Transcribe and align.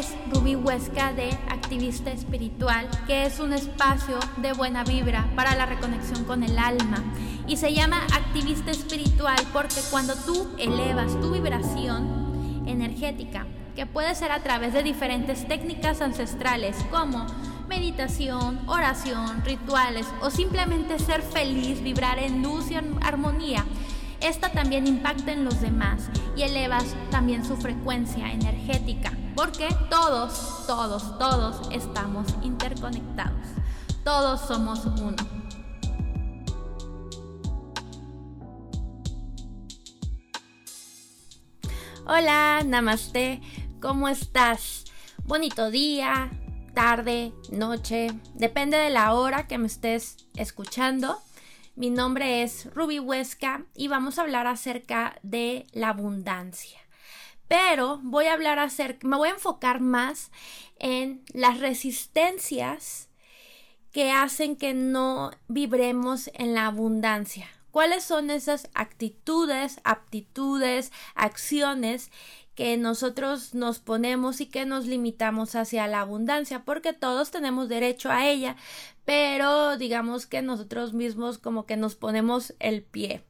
es 0.00 0.14
Ruby 0.32 0.56
Huesca 0.56 1.12
de 1.12 1.28
Activista 1.50 2.10
Espiritual, 2.10 2.88
que 3.06 3.26
es 3.26 3.38
un 3.38 3.52
espacio 3.52 4.18
de 4.38 4.54
buena 4.54 4.82
vibra 4.82 5.28
para 5.36 5.54
la 5.54 5.66
reconexión 5.66 6.24
con 6.24 6.42
el 6.42 6.58
alma. 6.58 7.04
Y 7.46 7.58
se 7.58 7.74
llama 7.74 8.06
Activista 8.14 8.70
Espiritual 8.70 9.36
porque 9.52 9.80
cuando 9.90 10.14
tú 10.14 10.48
elevas 10.58 11.20
tu 11.20 11.32
vibración 11.32 12.62
energética, 12.66 13.46
que 13.76 13.84
puede 13.84 14.14
ser 14.14 14.32
a 14.32 14.42
través 14.42 14.72
de 14.72 14.82
diferentes 14.82 15.46
técnicas 15.46 16.00
ancestrales 16.00 16.76
como 16.90 17.26
meditación, 17.68 18.58
oración, 18.68 19.44
rituales 19.44 20.06
o 20.22 20.30
simplemente 20.30 20.98
ser 20.98 21.20
feliz, 21.20 21.82
vibrar 21.82 22.18
en 22.18 22.42
luz 22.42 22.70
y 22.70 22.74
armonía, 23.02 23.66
esta 24.20 24.50
también 24.50 24.86
impacta 24.86 25.32
en 25.32 25.44
los 25.44 25.60
demás 25.60 26.08
y 26.36 26.42
elevas 26.42 26.86
también 27.10 27.44
su 27.44 27.56
frecuencia 27.58 28.32
energética, 28.32 29.12
porque 29.34 29.68
todos, 29.88 30.66
todos, 30.66 31.18
todos 31.18 31.68
estamos 31.70 32.26
interconectados. 32.42 33.48
Todos 34.04 34.40
somos 34.40 34.84
uno. 34.86 35.16
Hola, 42.06 42.62
namaste, 42.66 43.40
¿cómo 43.80 44.08
estás? 44.08 44.84
Bonito 45.24 45.70
día, 45.70 46.30
tarde, 46.74 47.32
noche, 47.52 48.08
depende 48.34 48.76
de 48.78 48.90
la 48.90 49.14
hora 49.14 49.46
que 49.46 49.58
me 49.58 49.68
estés 49.68 50.16
escuchando. 50.34 51.20
Mi 51.76 51.90
nombre 51.90 52.42
es 52.42 52.68
Ruby 52.74 52.98
Huesca 52.98 53.64
y 53.76 53.86
vamos 53.86 54.18
a 54.18 54.22
hablar 54.22 54.48
acerca 54.48 55.14
de 55.22 55.66
la 55.72 55.90
abundancia. 55.90 56.79
Pero 57.50 57.98
voy 58.04 58.26
a 58.26 58.34
hablar 58.34 58.60
acerca, 58.60 59.08
me 59.08 59.16
voy 59.16 59.28
a 59.28 59.32
enfocar 59.32 59.80
más 59.80 60.30
en 60.78 61.24
las 61.32 61.58
resistencias 61.58 63.08
que 63.90 64.12
hacen 64.12 64.54
que 64.54 64.72
no 64.72 65.32
vibremos 65.48 66.30
en 66.34 66.54
la 66.54 66.66
abundancia. 66.66 67.48
¿Cuáles 67.72 68.04
son 68.04 68.30
esas 68.30 68.68
actitudes, 68.72 69.80
aptitudes, 69.82 70.92
acciones 71.16 72.12
que 72.54 72.76
nosotros 72.76 73.52
nos 73.52 73.80
ponemos 73.80 74.40
y 74.40 74.46
que 74.46 74.64
nos 74.64 74.86
limitamos 74.86 75.56
hacia 75.56 75.88
la 75.88 76.02
abundancia, 76.02 76.64
porque 76.64 76.92
todos 76.92 77.32
tenemos 77.32 77.68
derecho 77.68 78.12
a 78.12 78.28
ella, 78.28 78.54
pero 79.04 79.76
digamos 79.76 80.28
que 80.28 80.40
nosotros 80.40 80.92
mismos 80.92 81.38
como 81.38 81.66
que 81.66 81.76
nos 81.76 81.96
ponemos 81.96 82.54
el 82.60 82.84
pie. 82.84 83.24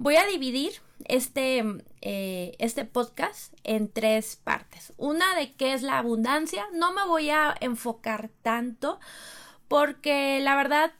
Voy 0.00 0.14
a 0.14 0.26
dividir 0.26 0.74
este, 1.06 1.64
eh, 2.02 2.54
este 2.60 2.84
podcast 2.84 3.52
en 3.64 3.90
tres 3.90 4.36
partes. 4.36 4.92
Una 4.96 5.34
de 5.34 5.54
qué 5.54 5.72
es 5.72 5.82
la 5.82 5.98
abundancia. 5.98 6.66
No 6.72 6.92
me 6.92 7.04
voy 7.04 7.30
a 7.30 7.52
enfocar 7.60 8.30
tanto 8.42 9.00
porque 9.66 10.38
la 10.40 10.54
verdad 10.54 10.92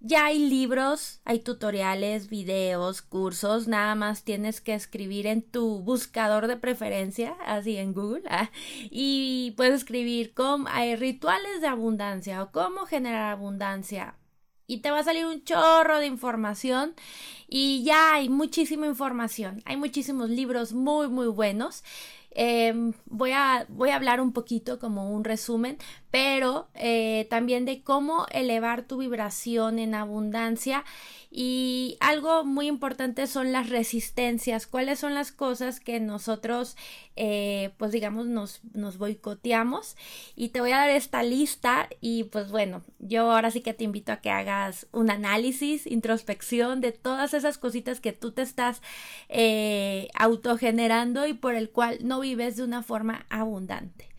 ya 0.00 0.26
hay 0.26 0.40
libros, 0.40 1.20
hay 1.24 1.38
tutoriales, 1.38 2.28
videos, 2.28 3.02
cursos, 3.02 3.68
nada 3.68 3.94
más 3.94 4.24
tienes 4.24 4.60
que 4.60 4.74
escribir 4.74 5.28
en 5.28 5.42
tu 5.42 5.80
buscador 5.82 6.48
de 6.48 6.56
preferencia, 6.56 7.36
así 7.46 7.76
en 7.76 7.94
Google, 7.94 8.24
ah, 8.28 8.50
y 8.90 9.54
puedes 9.56 9.74
escribir 9.74 10.34
cómo 10.34 10.68
hay 10.68 10.96
rituales 10.96 11.60
de 11.60 11.68
abundancia 11.68 12.42
o 12.42 12.50
cómo 12.50 12.84
generar 12.84 13.30
abundancia. 13.30 14.16
Y 14.66 14.78
te 14.78 14.90
va 14.90 15.00
a 15.00 15.04
salir 15.04 15.26
un 15.26 15.44
chorro 15.44 15.98
de 15.98 16.06
información. 16.06 16.94
Y 17.48 17.82
ya 17.84 18.14
hay 18.14 18.28
muchísima 18.28 18.86
información, 18.86 19.62
hay 19.64 19.76
muchísimos 19.76 20.30
libros 20.30 20.72
muy 20.72 21.08
muy 21.08 21.26
buenos. 21.28 21.84
Em, 22.36 22.92
voy, 23.06 23.30
a, 23.30 23.64
voy 23.68 23.90
a 23.90 23.96
hablar 23.96 24.20
un 24.20 24.32
poquito 24.32 24.80
como 24.80 25.12
un 25.12 25.22
resumen, 25.22 25.78
pero 26.14 26.68
eh, 26.74 27.26
también 27.28 27.64
de 27.64 27.82
cómo 27.82 28.26
elevar 28.30 28.84
tu 28.84 28.98
vibración 28.98 29.80
en 29.80 29.96
abundancia 29.96 30.84
y 31.28 31.96
algo 31.98 32.44
muy 32.44 32.68
importante 32.68 33.26
son 33.26 33.50
las 33.50 33.68
resistencias, 33.68 34.68
cuáles 34.68 35.00
son 35.00 35.14
las 35.14 35.32
cosas 35.32 35.80
que 35.80 35.98
nosotros, 35.98 36.76
eh, 37.16 37.70
pues 37.78 37.90
digamos, 37.90 38.28
nos, 38.28 38.60
nos 38.74 38.96
boicoteamos. 38.96 39.96
Y 40.36 40.50
te 40.50 40.60
voy 40.60 40.70
a 40.70 40.76
dar 40.76 40.90
esta 40.90 41.24
lista 41.24 41.88
y 42.00 42.22
pues 42.22 42.52
bueno, 42.52 42.84
yo 43.00 43.32
ahora 43.32 43.50
sí 43.50 43.60
que 43.60 43.74
te 43.74 43.82
invito 43.82 44.12
a 44.12 44.18
que 44.18 44.30
hagas 44.30 44.86
un 44.92 45.10
análisis, 45.10 45.84
introspección 45.84 46.80
de 46.80 46.92
todas 46.92 47.34
esas 47.34 47.58
cositas 47.58 47.98
que 47.98 48.12
tú 48.12 48.30
te 48.30 48.42
estás 48.42 48.82
eh, 49.28 50.06
autogenerando 50.14 51.26
y 51.26 51.34
por 51.34 51.56
el 51.56 51.70
cual 51.70 51.98
no 52.04 52.20
vives 52.20 52.54
de 52.54 52.62
una 52.62 52.84
forma 52.84 53.26
abundante. 53.30 54.13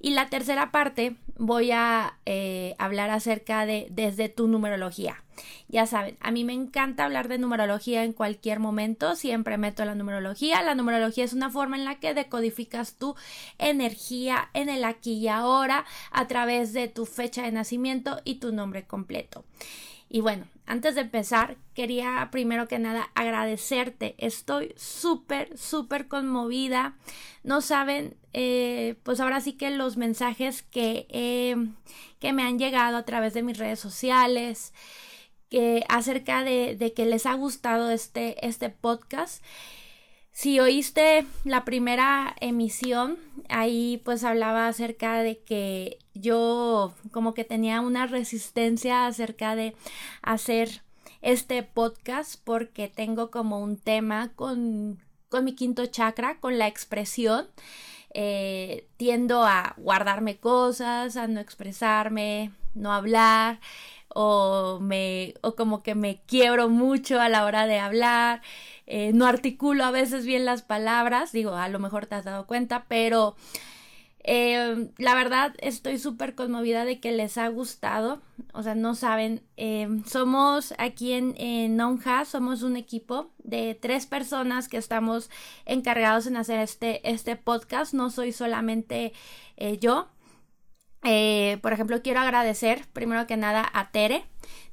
Y 0.00 0.10
la 0.10 0.28
tercera 0.28 0.70
parte 0.70 1.16
voy 1.36 1.70
a 1.72 2.18
eh, 2.26 2.74
hablar 2.78 3.10
acerca 3.10 3.66
de 3.66 3.86
desde 3.90 4.28
tu 4.28 4.48
numerología. 4.48 5.22
Ya 5.68 5.86
saben, 5.86 6.16
a 6.20 6.30
mí 6.30 6.44
me 6.44 6.52
encanta 6.52 7.04
hablar 7.04 7.28
de 7.28 7.38
numerología 7.38 8.04
en 8.04 8.12
cualquier 8.12 8.58
momento, 8.58 9.16
siempre 9.16 9.56
meto 9.56 9.84
la 9.84 9.94
numerología. 9.94 10.62
La 10.62 10.74
numerología 10.74 11.24
es 11.24 11.32
una 11.32 11.50
forma 11.50 11.76
en 11.76 11.84
la 11.84 11.98
que 11.98 12.12
decodificas 12.14 12.94
tu 12.94 13.14
energía 13.58 14.50
en 14.52 14.68
el 14.68 14.84
aquí 14.84 15.14
y 15.14 15.28
ahora 15.28 15.84
a 16.10 16.26
través 16.26 16.72
de 16.72 16.88
tu 16.88 17.06
fecha 17.06 17.42
de 17.42 17.52
nacimiento 17.52 18.20
y 18.24 18.36
tu 18.36 18.52
nombre 18.52 18.84
completo. 18.86 19.44
Y 20.12 20.22
bueno, 20.22 20.44
antes 20.66 20.96
de 20.96 21.02
empezar, 21.02 21.56
quería 21.72 22.28
primero 22.32 22.66
que 22.66 22.80
nada 22.80 23.10
agradecerte. 23.14 24.16
Estoy 24.18 24.74
súper, 24.76 25.56
súper 25.56 26.08
conmovida. 26.08 26.96
No 27.44 27.60
saben, 27.60 28.16
eh, 28.32 28.96
pues 29.04 29.20
ahora 29.20 29.40
sí 29.40 29.52
que 29.52 29.70
los 29.70 29.96
mensajes 29.96 30.62
que, 30.64 31.06
que 32.18 32.32
me 32.32 32.42
han 32.42 32.58
llegado 32.58 32.96
a 32.96 33.04
través 33.04 33.34
de 33.34 33.44
mis 33.44 33.56
redes 33.56 33.78
sociales, 33.78 34.74
que 35.48 35.84
acerca 35.88 36.42
de, 36.42 36.74
de 36.74 36.92
que 36.92 37.06
les 37.06 37.24
ha 37.24 37.34
gustado 37.34 37.90
este, 37.92 38.44
este 38.44 38.68
podcast. 38.68 39.44
Si 40.32 40.58
oíste 40.58 41.24
la 41.44 41.64
primera 41.64 42.34
emisión, 42.40 43.16
ahí 43.48 44.00
pues 44.04 44.24
hablaba 44.24 44.66
acerca 44.66 45.22
de 45.22 45.38
que 45.38 45.98
yo 46.20 46.94
como 47.12 47.34
que 47.34 47.44
tenía 47.44 47.80
una 47.80 48.06
resistencia 48.06 49.06
acerca 49.06 49.56
de 49.56 49.74
hacer 50.22 50.82
este 51.22 51.62
podcast 51.62 52.40
porque 52.44 52.88
tengo 52.88 53.30
como 53.30 53.60
un 53.60 53.76
tema 53.76 54.32
con, 54.34 54.98
con 55.28 55.44
mi 55.44 55.54
quinto 55.54 55.86
chakra, 55.86 56.38
con 56.40 56.58
la 56.58 56.66
expresión. 56.66 57.48
Eh, 58.12 58.88
tiendo 58.96 59.44
a 59.44 59.74
guardarme 59.76 60.36
cosas, 60.36 61.16
a 61.16 61.28
no 61.28 61.38
expresarme, 61.38 62.50
no 62.74 62.92
hablar 62.92 63.60
o 64.12 64.78
me 64.80 65.34
o 65.42 65.54
como 65.54 65.82
que 65.82 65.94
me 65.94 66.20
quiebro 66.26 66.68
mucho 66.68 67.20
a 67.20 67.28
la 67.28 67.44
hora 67.44 67.66
de 67.66 67.78
hablar 67.78 68.42
eh, 68.86 69.12
no 69.14 69.26
articulo 69.26 69.84
a 69.84 69.92
veces 69.92 70.26
bien 70.26 70.44
las 70.44 70.62
palabras 70.62 71.30
digo 71.30 71.54
a 71.54 71.68
lo 71.68 71.78
mejor 71.78 72.06
te 72.06 72.16
has 72.16 72.24
dado 72.24 72.46
cuenta 72.46 72.86
pero 72.88 73.36
eh, 74.22 74.90
la 74.98 75.14
verdad 75.14 75.54
estoy 75.58 75.98
súper 75.98 76.34
conmovida 76.34 76.84
de 76.84 77.00
que 77.00 77.12
les 77.12 77.38
ha 77.38 77.48
gustado 77.48 78.20
o 78.52 78.62
sea 78.62 78.74
no 78.74 78.94
saben 78.94 79.42
eh, 79.56 79.88
somos 80.06 80.74
aquí 80.78 81.12
en, 81.12 81.76
Nonja 81.76 82.24
somos 82.24 82.62
un 82.62 82.76
equipo 82.76 83.30
de 83.38 83.74
tres 83.80 84.06
personas 84.06 84.68
que 84.68 84.76
estamos 84.76 85.30
encargados 85.64 86.26
en 86.26 86.36
hacer 86.36 86.60
este 86.60 87.08
este 87.10 87.36
podcast 87.36 87.94
no 87.94 88.10
soy 88.10 88.32
solamente 88.32 89.12
yo 89.80 90.08
eh, 91.02 91.58
por 91.62 91.72
ejemplo, 91.72 92.02
quiero 92.02 92.20
agradecer 92.20 92.86
primero 92.92 93.26
que 93.26 93.36
nada 93.36 93.68
a 93.72 93.90
Tere. 93.90 94.24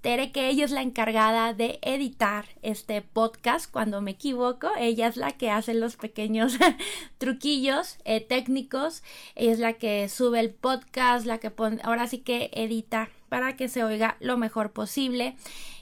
Tere, 0.07 0.31
que 0.31 0.47
ella 0.47 0.63
es 0.63 0.71
la 0.71 0.83
encargada 0.83 1.53
de 1.53 1.79
editar 1.81 2.45
este 2.61 3.01
podcast 3.01 3.69
cuando 3.69 3.99
me 3.99 4.11
equivoco. 4.11 4.69
Ella 4.79 5.07
es 5.07 5.17
la 5.17 5.33
que 5.33 5.49
hace 5.49 5.73
los 5.73 5.97
pequeños 5.97 6.57
truquillos 7.17 7.97
eh, 8.05 8.21
técnicos. 8.21 9.03
Ella 9.35 9.51
es 9.51 9.59
la 9.59 9.73
que 9.73 10.07
sube 10.07 10.39
el 10.39 10.51
podcast, 10.51 11.25
la 11.25 11.39
que 11.39 11.51
pone, 11.51 11.81
ahora 11.83 12.07
sí 12.07 12.19
que 12.19 12.51
edita 12.53 13.09
para 13.27 13.57
que 13.57 13.67
se 13.67 13.83
oiga 13.83 14.15
lo 14.21 14.37
mejor 14.37 14.71
posible. 14.71 15.35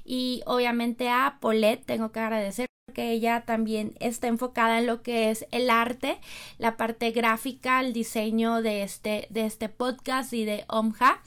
Y 0.03 0.41
obviamente 0.47 1.07
a 1.07 1.37
Paulette 1.39 1.85
tengo 1.85 2.11
que 2.11 2.19
agradecer 2.19 2.65
que 2.95 3.11
ella 3.11 3.43
también 3.45 3.93
está 3.99 4.25
enfocada 4.25 4.79
en 4.79 4.87
lo 4.87 5.03
que 5.03 5.29
es 5.29 5.45
el 5.51 5.69
arte, 5.69 6.17
la 6.57 6.77
parte 6.77 7.11
gráfica, 7.11 7.79
el 7.79 7.93
diseño 7.93 8.63
de 8.63 8.81
este, 8.81 9.27
de 9.29 9.45
este 9.45 9.69
podcast 9.69 10.33
y 10.33 10.45
de 10.45 10.65
OMJA. 10.67 11.21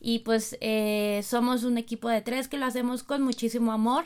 Y 0.00 0.20
pues 0.20 0.56
eh, 0.60 1.20
somos 1.24 1.64
un 1.64 1.78
equipo 1.78 2.08
de 2.08 2.20
tres 2.22 2.48
que 2.48 2.58
lo 2.58 2.66
hacemos 2.66 3.02
con 3.02 3.22
muchísimo 3.22 3.72
amor 3.72 4.04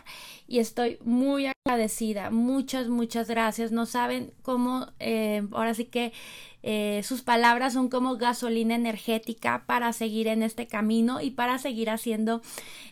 y 0.48 0.58
estoy 0.58 0.98
muy 1.04 1.46
agradecida. 1.46 2.30
Muchas, 2.30 2.88
muchas 2.88 3.28
gracias. 3.28 3.72
No 3.72 3.86
saben 3.86 4.32
cómo, 4.42 4.88
eh, 4.98 5.42
ahora 5.52 5.74
sí 5.74 5.84
que 5.86 6.12
Eh, 6.62 7.00
sus 7.04 7.22
palabras 7.22 7.72
son 7.72 7.88
como 7.88 8.16
gasolina 8.18 8.74
energética 8.74 9.64
para 9.66 9.94
seguir 9.94 10.28
en 10.28 10.42
este 10.42 10.66
camino 10.66 11.22
y 11.22 11.30
para 11.30 11.56
seguir 11.58 11.88
haciendo 11.88 12.42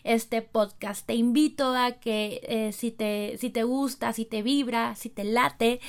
este 0.03 0.41
podcast. 0.41 1.05
Te 1.05 1.13
invito 1.13 1.75
a 1.75 1.91
que 1.91 2.71
si, 2.73 2.89
te, 2.89 3.37
si 3.37 3.51
te 3.51 3.61
gusta, 3.61 4.11
si 4.13 4.25
te 4.25 4.41
vibra, 4.41 4.95
si 4.95 5.09
te 5.09 5.23
late, 5.23 5.81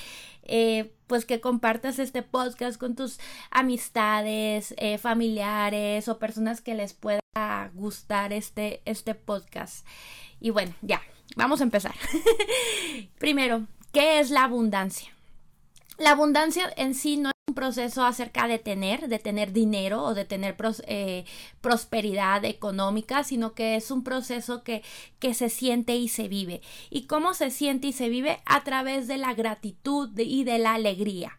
eh, 0.42 0.92
pues 1.10 1.24
que 1.24 1.40
compartas 1.40 1.98
este 1.98 2.22
podcast 2.22 2.78
con 2.78 2.94
tus 2.94 3.18
amistades, 3.50 4.72
familiares 5.00 6.06
o 6.06 6.20
personas 6.20 6.60
que 6.60 6.76
les 6.76 6.94
pueda 6.94 7.20
gustar 7.74 8.32
este, 8.32 8.80
este 8.84 9.16
podcast. 9.16 9.84
Y 10.38 10.50
bueno, 10.50 10.72
ya, 10.82 11.02
vamos 11.34 11.62
a 11.62 11.64
empezar. 11.64 11.96
Primero, 13.18 13.66
¿qué 13.90 14.20
es 14.20 14.30
la 14.30 14.44
abundancia? 14.44 15.12
La 16.00 16.12
abundancia 16.12 16.72
en 16.78 16.94
sí 16.94 17.18
no 17.18 17.28
es 17.28 17.34
un 17.46 17.54
proceso 17.54 18.06
acerca 18.06 18.48
de 18.48 18.58
tener, 18.58 19.08
de 19.08 19.18
tener 19.18 19.52
dinero 19.52 20.02
o 20.02 20.14
de 20.14 20.24
tener 20.24 20.56
eh, 20.86 21.26
prosperidad 21.60 22.42
económica, 22.46 23.22
sino 23.22 23.52
que 23.52 23.76
es 23.76 23.90
un 23.90 24.02
proceso 24.02 24.62
que, 24.62 24.82
que 25.18 25.34
se 25.34 25.50
siente 25.50 25.96
y 25.96 26.08
se 26.08 26.26
vive. 26.26 26.62
¿Y 26.88 27.06
cómo 27.06 27.34
se 27.34 27.50
siente 27.50 27.88
y 27.88 27.92
se 27.92 28.08
vive? 28.08 28.40
A 28.46 28.64
través 28.64 29.08
de 29.08 29.18
la 29.18 29.34
gratitud 29.34 30.18
y 30.18 30.44
de 30.44 30.58
la 30.58 30.72
alegría 30.72 31.36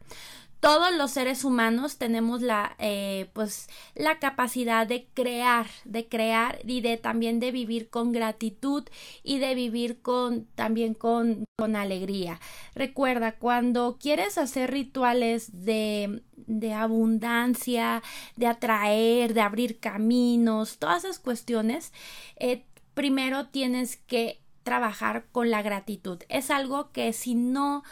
todos 0.62 0.96
los 0.96 1.12
seres 1.12 1.44
humanos 1.44 1.98
tenemos 1.98 2.42
la 2.42 2.76
eh, 2.78 3.30
pues 3.34 3.68
la 3.96 4.20
capacidad 4.20 4.88
de 4.88 5.08
crear 5.14 5.66
de 5.86 6.08
crear 6.08 6.60
y 6.64 6.82
de 6.82 6.98
también 6.98 7.40
de 7.40 7.52
vivir 7.52 7.90
con 7.90 8.12
gratitud 8.12 8.84
y 9.24 9.40
de 9.40 9.56
vivir 9.56 10.02
con 10.02 10.46
también 10.56 10.94
con, 10.94 11.46
con 11.58 11.76
alegría. 11.76 12.40
Recuerda 12.76 13.34
cuando 13.34 13.98
quieres 14.00 14.38
hacer 14.38 14.72
rituales 14.72 15.66
de 15.66 16.22
de 16.36 16.74
abundancia 16.74 18.04
de 18.36 18.48
atraer 18.48 19.34
de 19.34 19.42
abrir 19.42 19.80
caminos 19.80 20.78
todas 20.78 21.04
esas 21.04 21.20
cuestiones 21.20 21.92
eh, 22.36 22.66
primero 22.94 23.48
tienes 23.48 23.98
que 23.98 24.40
trabajar 24.64 25.26
con 25.32 25.50
la 25.50 25.64
gratitud. 25.64 26.20
Es 26.30 26.52
algo 26.52 26.92
que 26.92 27.14
si 27.14 27.34
no 27.34 27.84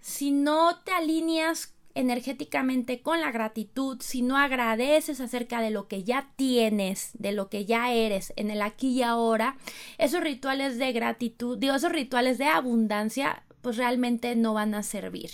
si 0.00 0.32
no 0.32 0.80
te 0.84 0.92
alineas 0.92 1.73
energéticamente 1.94 3.00
con 3.00 3.20
la 3.20 3.30
gratitud, 3.30 3.98
si 4.00 4.22
no 4.22 4.36
agradeces 4.36 5.20
acerca 5.20 5.60
de 5.60 5.70
lo 5.70 5.86
que 5.86 6.02
ya 6.02 6.28
tienes, 6.36 7.10
de 7.14 7.32
lo 7.32 7.48
que 7.48 7.64
ya 7.64 7.92
eres 7.92 8.32
en 8.36 8.50
el 8.50 8.62
aquí 8.62 8.88
y 8.88 9.02
ahora, 9.02 9.56
esos 9.98 10.20
rituales 10.20 10.78
de 10.78 10.92
gratitud, 10.92 11.56
digo, 11.58 11.74
esos 11.74 11.92
rituales 11.92 12.38
de 12.38 12.46
abundancia, 12.46 13.44
pues 13.62 13.78
realmente 13.78 14.36
no 14.36 14.52
van 14.52 14.74
a 14.74 14.82
servir. 14.82 15.30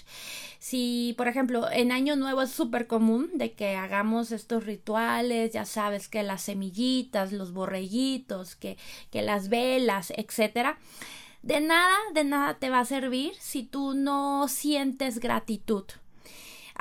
Si, 0.60 1.14
por 1.18 1.26
ejemplo, 1.26 1.68
en 1.72 1.90
Año 1.90 2.14
Nuevo 2.14 2.42
es 2.42 2.50
súper 2.50 2.86
común 2.86 3.30
de 3.34 3.52
que 3.52 3.74
hagamos 3.74 4.30
estos 4.30 4.64
rituales, 4.64 5.52
ya 5.52 5.64
sabes 5.64 6.08
que 6.08 6.22
las 6.22 6.42
semillitas, 6.42 7.32
los 7.32 7.52
borreguitos, 7.52 8.54
que, 8.54 8.78
que 9.10 9.22
las 9.22 9.48
velas, 9.48 10.12
etcétera. 10.16 10.78
De 11.42 11.60
nada, 11.60 11.96
de 12.14 12.22
nada 12.22 12.58
te 12.58 12.70
va 12.70 12.80
a 12.80 12.84
servir 12.84 13.32
si 13.40 13.64
tú 13.64 13.94
no 13.94 14.46
sientes 14.46 15.18
gratitud 15.18 15.84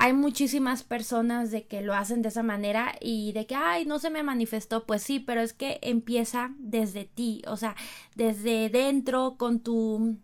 hay 0.02 0.14
muchísimas 0.14 0.84
personas 0.84 1.52
de 1.52 1.68
que 1.68 1.82
lo 1.82 1.94
hacen 1.94 2.22
de 2.22 2.30
esa 2.30 2.42
manera 2.42 2.96
y 3.02 3.34
de 3.34 3.46
que, 3.46 3.56
ay, 3.56 3.86
no 3.86 4.00
se 4.00 4.10
me 4.10 4.24
manifestó, 4.24 4.86
pues 4.86 5.04
sí, 5.04 5.20
pero 5.20 5.42
es 5.42 5.52
que 5.52 5.78
empieza 5.82 6.56
desde 6.58 7.04
ti, 7.04 7.42
o 7.48 7.58
sea, 7.58 7.76
desde 8.16 8.70
dentro 8.70 9.36
con 9.38 9.60
tu, 9.60 10.16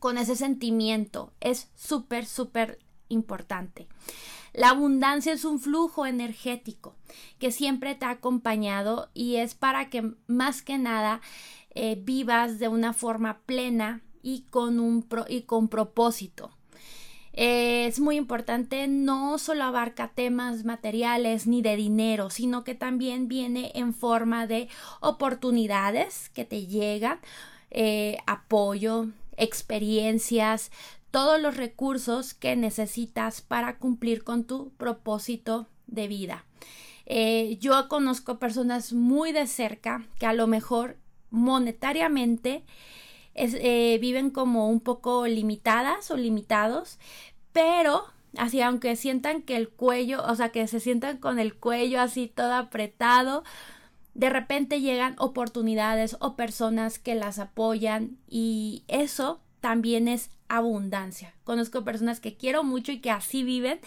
con 0.00 0.18
ese 0.18 0.36
sentimiento. 0.36 1.32
Es 1.40 1.70
súper, 1.74 2.26
súper 2.26 2.78
importante. 3.08 3.88
La 4.52 4.68
abundancia 4.68 5.32
es 5.32 5.46
un 5.46 5.60
flujo 5.60 6.04
energético 6.04 6.94
que 7.38 7.52
siempre 7.52 7.94
te 7.94 8.04
ha 8.04 8.10
acompañado 8.10 9.08
y 9.14 9.36
es 9.36 9.54
para 9.54 9.88
que 9.88 10.12
más 10.26 10.60
que 10.60 10.76
nada 10.76 11.22
eh, 11.70 11.98
vivas 11.98 12.58
de 12.58 12.68
una 12.68 12.92
forma 12.92 13.38
plena 13.46 14.02
y 14.22 14.42
con, 14.50 14.78
un 14.78 15.06
y 15.26 15.44
con 15.44 15.68
propósito. 15.68 16.50
Eh, 17.32 17.86
es 17.86 18.00
muy 18.00 18.16
importante, 18.16 18.88
no 18.88 19.38
solo 19.38 19.64
abarca 19.64 20.08
temas 20.08 20.64
materiales 20.64 21.46
ni 21.46 21.62
de 21.62 21.76
dinero, 21.76 22.30
sino 22.30 22.64
que 22.64 22.74
también 22.74 23.28
viene 23.28 23.70
en 23.74 23.94
forma 23.94 24.46
de 24.46 24.68
oportunidades 25.00 26.28
que 26.30 26.44
te 26.44 26.66
llegan, 26.66 27.20
eh, 27.70 28.18
apoyo, 28.26 29.08
experiencias, 29.36 30.70
todos 31.10 31.40
los 31.40 31.56
recursos 31.56 32.34
que 32.34 32.56
necesitas 32.56 33.40
para 33.40 33.78
cumplir 33.78 34.24
con 34.24 34.44
tu 34.44 34.70
propósito 34.76 35.66
de 35.86 36.08
vida. 36.08 36.44
Eh, 37.06 37.58
yo 37.60 37.88
conozco 37.88 38.38
personas 38.38 38.92
muy 38.92 39.32
de 39.32 39.46
cerca 39.46 40.06
que 40.18 40.26
a 40.26 40.32
lo 40.32 40.46
mejor 40.46 40.96
monetariamente 41.30 42.64
eh, 43.34 43.98
viven 44.00 44.30
como 44.30 44.68
un 44.68 44.80
poco 44.80 45.26
limitadas 45.26 46.10
o 46.10 46.16
limitados, 46.16 46.98
pero 47.52 48.04
así 48.36 48.60
aunque 48.60 48.96
sientan 48.96 49.42
que 49.42 49.56
el 49.56 49.68
cuello, 49.68 50.22
o 50.24 50.34
sea, 50.34 50.50
que 50.50 50.66
se 50.66 50.80
sientan 50.80 51.18
con 51.18 51.38
el 51.38 51.54
cuello 51.54 52.00
así 52.00 52.28
todo 52.28 52.54
apretado, 52.54 53.44
de 54.14 54.30
repente 54.30 54.80
llegan 54.80 55.14
oportunidades 55.18 56.16
o 56.20 56.36
personas 56.36 56.98
que 56.98 57.14
las 57.14 57.38
apoyan 57.38 58.18
y 58.28 58.82
eso 58.88 59.40
también 59.60 60.08
es 60.08 60.30
abundancia. 60.48 61.34
Conozco 61.44 61.84
personas 61.84 62.20
que 62.20 62.36
quiero 62.36 62.64
mucho 62.64 62.92
y 62.92 63.00
que 63.00 63.10
así 63.10 63.44
viven 63.44 63.80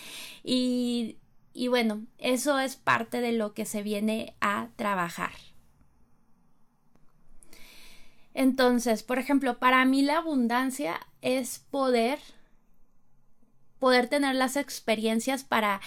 y, 0.43 1.17
y 1.53 1.67
bueno, 1.67 2.03
eso 2.17 2.59
es 2.59 2.75
parte 2.75 3.21
de 3.21 3.33
lo 3.33 3.53
que 3.53 3.65
se 3.65 3.83
viene 3.83 4.35
a 4.39 4.69
trabajar. 4.75 5.31
Entonces, 8.33 9.03
por 9.03 9.19
ejemplo, 9.19 9.59
para 9.59 9.83
mí 9.85 10.01
la 10.01 10.18
abundancia 10.18 11.00
es 11.21 11.59
poder 11.71 12.19
poder 13.80 14.07
tener 14.07 14.35
las 14.35 14.56
experiencias 14.56 15.44
para 15.44 15.81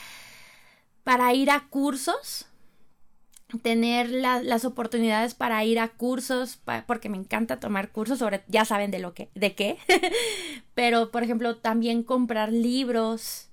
para 1.06 1.32
ir 1.32 1.50
a 1.50 1.68
cursos, 1.70 2.46
tener 3.62 4.10
las 4.10 4.64
oportunidades 4.64 5.34
para 5.34 5.64
ir 5.64 5.78
a 5.78 5.88
cursos, 5.88 6.58
porque 6.88 7.08
me 7.08 7.16
encanta 7.16 7.60
tomar 7.60 7.92
cursos 7.92 8.18
sobre, 8.18 8.42
ya 8.48 8.64
saben 8.64 8.90
de 8.90 8.98
lo 8.98 9.14
que, 9.14 9.30
de 9.36 9.54
qué, 9.54 9.78
pero 10.74 11.12
por 11.12 11.22
ejemplo 11.22 11.58
también 11.58 12.02
comprar 12.02 12.52
libros, 12.52 13.50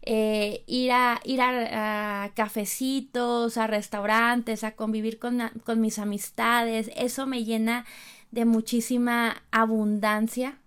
eh, 0.00 0.64
ir 0.66 0.92
a 0.92 1.20
ir 1.24 1.42
a, 1.42 2.30
cafecitos, 2.34 3.58
a 3.58 3.66
restaurantes, 3.66 4.64
a 4.64 4.74
convivir 4.74 5.18
con, 5.18 5.42
con 5.62 5.82
mis 5.82 5.98
amistades, 5.98 6.90
eso 6.96 7.26
me 7.26 7.44
llena 7.44 7.84
de 8.34 8.44
muchísima 8.44 9.42
abundancia. 9.52 10.58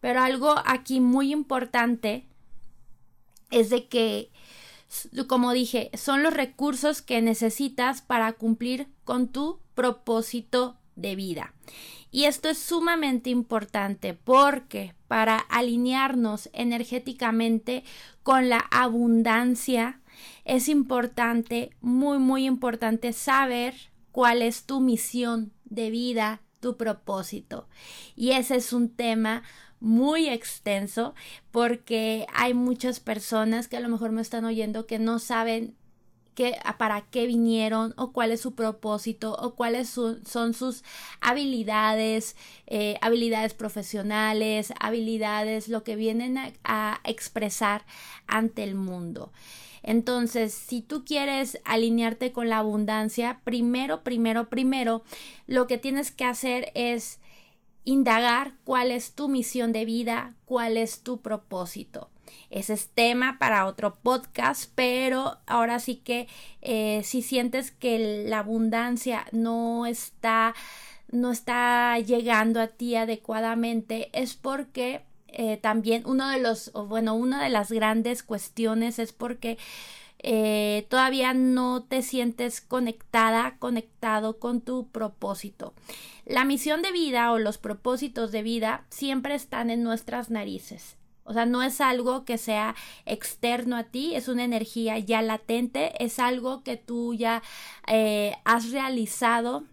Pero 0.00 0.20
algo 0.20 0.54
aquí 0.66 1.00
muy 1.00 1.32
importante 1.32 2.26
es 3.50 3.70
de 3.70 3.88
que, 3.88 4.30
como 5.26 5.52
dije, 5.52 5.90
son 5.94 6.22
los 6.22 6.34
recursos 6.34 7.00
que 7.00 7.22
necesitas 7.22 8.02
para 8.02 8.34
cumplir 8.34 8.86
con 9.04 9.28
tu 9.28 9.60
propósito 9.74 10.76
de 10.94 11.16
vida. 11.16 11.54
Y 12.10 12.24
esto 12.24 12.50
es 12.50 12.58
sumamente 12.58 13.30
importante 13.30 14.12
porque 14.12 14.94
para 15.08 15.38
alinearnos 15.38 16.50
energéticamente 16.52 17.82
con 18.22 18.50
la 18.50 18.58
abundancia 18.70 20.00
es 20.44 20.68
importante, 20.68 21.70
muy, 21.80 22.18
muy 22.18 22.44
importante 22.44 23.12
saber 23.14 23.74
cuál 24.14 24.42
es 24.42 24.62
tu 24.62 24.78
misión 24.78 25.52
de 25.64 25.90
vida, 25.90 26.40
tu 26.60 26.76
propósito. 26.76 27.66
Y 28.14 28.30
ese 28.30 28.54
es 28.54 28.72
un 28.72 28.88
tema 28.88 29.42
muy 29.80 30.28
extenso 30.28 31.16
porque 31.50 32.24
hay 32.32 32.54
muchas 32.54 33.00
personas 33.00 33.66
que 33.66 33.76
a 33.76 33.80
lo 33.80 33.88
mejor 33.88 34.12
me 34.12 34.22
están 34.22 34.44
oyendo 34.44 34.86
que 34.86 35.00
no 35.00 35.18
saben 35.18 35.74
para 36.78 37.02
qué 37.10 37.26
vinieron 37.26 37.94
o 37.96 38.12
cuál 38.12 38.32
es 38.32 38.40
su 38.40 38.54
propósito 38.54 39.34
o 39.34 39.54
cuáles 39.54 39.88
son 39.88 40.54
sus 40.54 40.84
habilidades, 41.20 42.36
eh, 42.66 42.96
habilidades 43.00 43.54
profesionales, 43.54 44.72
habilidades, 44.80 45.68
lo 45.68 45.84
que 45.84 45.96
vienen 45.96 46.38
a 46.64 47.00
expresar 47.04 47.84
ante 48.26 48.62
el 48.62 48.74
mundo. 48.74 49.32
Entonces, 49.84 50.54
si 50.54 50.80
tú 50.80 51.04
quieres 51.04 51.60
alinearte 51.66 52.32
con 52.32 52.48
la 52.48 52.58
abundancia, 52.58 53.40
primero, 53.44 54.02
primero, 54.02 54.48
primero, 54.48 55.04
lo 55.46 55.66
que 55.66 55.76
tienes 55.76 56.10
que 56.10 56.24
hacer 56.24 56.72
es 56.74 57.20
indagar 57.84 58.54
cuál 58.64 58.90
es 58.90 59.12
tu 59.12 59.28
misión 59.28 59.72
de 59.72 59.84
vida, 59.84 60.34
cuál 60.46 60.78
es 60.78 61.02
tu 61.02 61.20
propósito. 61.20 62.08
Ese 62.50 62.74
es 62.74 62.88
tema 62.88 63.38
para 63.38 63.66
otro 63.66 63.94
podcast, 63.96 64.70
pero 64.74 65.38
ahora 65.46 65.78
sí 65.80 65.96
que 65.96 66.28
eh, 66.62 67.02
si 67.04 67.22
sientes 67.22 67.70
que 67.70 68.24
la 68.28 68.40
abundancia 68.40 69.26
no 69.32 69.86
está 69.86 70.54
no 71.10 71.30
está 71.30 71.98
llegando 71.98 72.60
a 72.60 72.68
ti 72.68 72.96
adecuadamente 72.96 74.10
es 74.12 74.34
porque 74.34 75.02
eh, 75.28 75.56
también 75.56 76.04
uno 76.06 76.28
de 76.28 76.40
los, 76.40 76.72
bueno, 76.72 77.14
una 77.14 77.42
de 77.42 77.50
las 77.50 77.70
grandes 77.70 78.22
cuestiones 78.22 78.98
es 78.98 79.12
porque 79.12 79.58
eh, 80.20 80.86
todavía 80.88 81.34
no 81.34 81.82
te 81.82 82.02
sientes 82.02 82.60
conectada, 82.60 83.56
conectado 83.58 84.38
con 84.38 84.60
tu 84.60 84.88
propósito. 84.88 85.74
La 86.24 86.44
misión 86.44 86.82
de 86.82 86.92
vida 86.92 87.32
o 87.32 87.38
los 87.38 87.58
propósitos 87.58 88.32
de 88.32 88.42
vida 88.42 88.84
siempre 88.90 89.34
están 89.34 89.70
en 89.70 89.82
nuestras 89.82 90.30
narices. 90.30 90.96
O 91.24 91.32
sea, 91.32 91.46
no 91.46 91.62
es 91.62 91.80
algo 91.80 92.24
que 92.24 92.38
sea 92.38 92.74
externo 93.06 93.76
a 93.76 93.84
ti, 93.84 94.14
es 94.14 94.28
una 94.28 94.44
energía 94.44 94.98
ya 94.98 95.22
latente, 95.22 95.92
es 96.04 96.18
algo 96.18 96.62
que 96.62 96.76
tú 96.76 97.14
ya 97.14 97.42
eh, 97.86 98.36
has 98.44 98.70
realizado, 98.70 99.64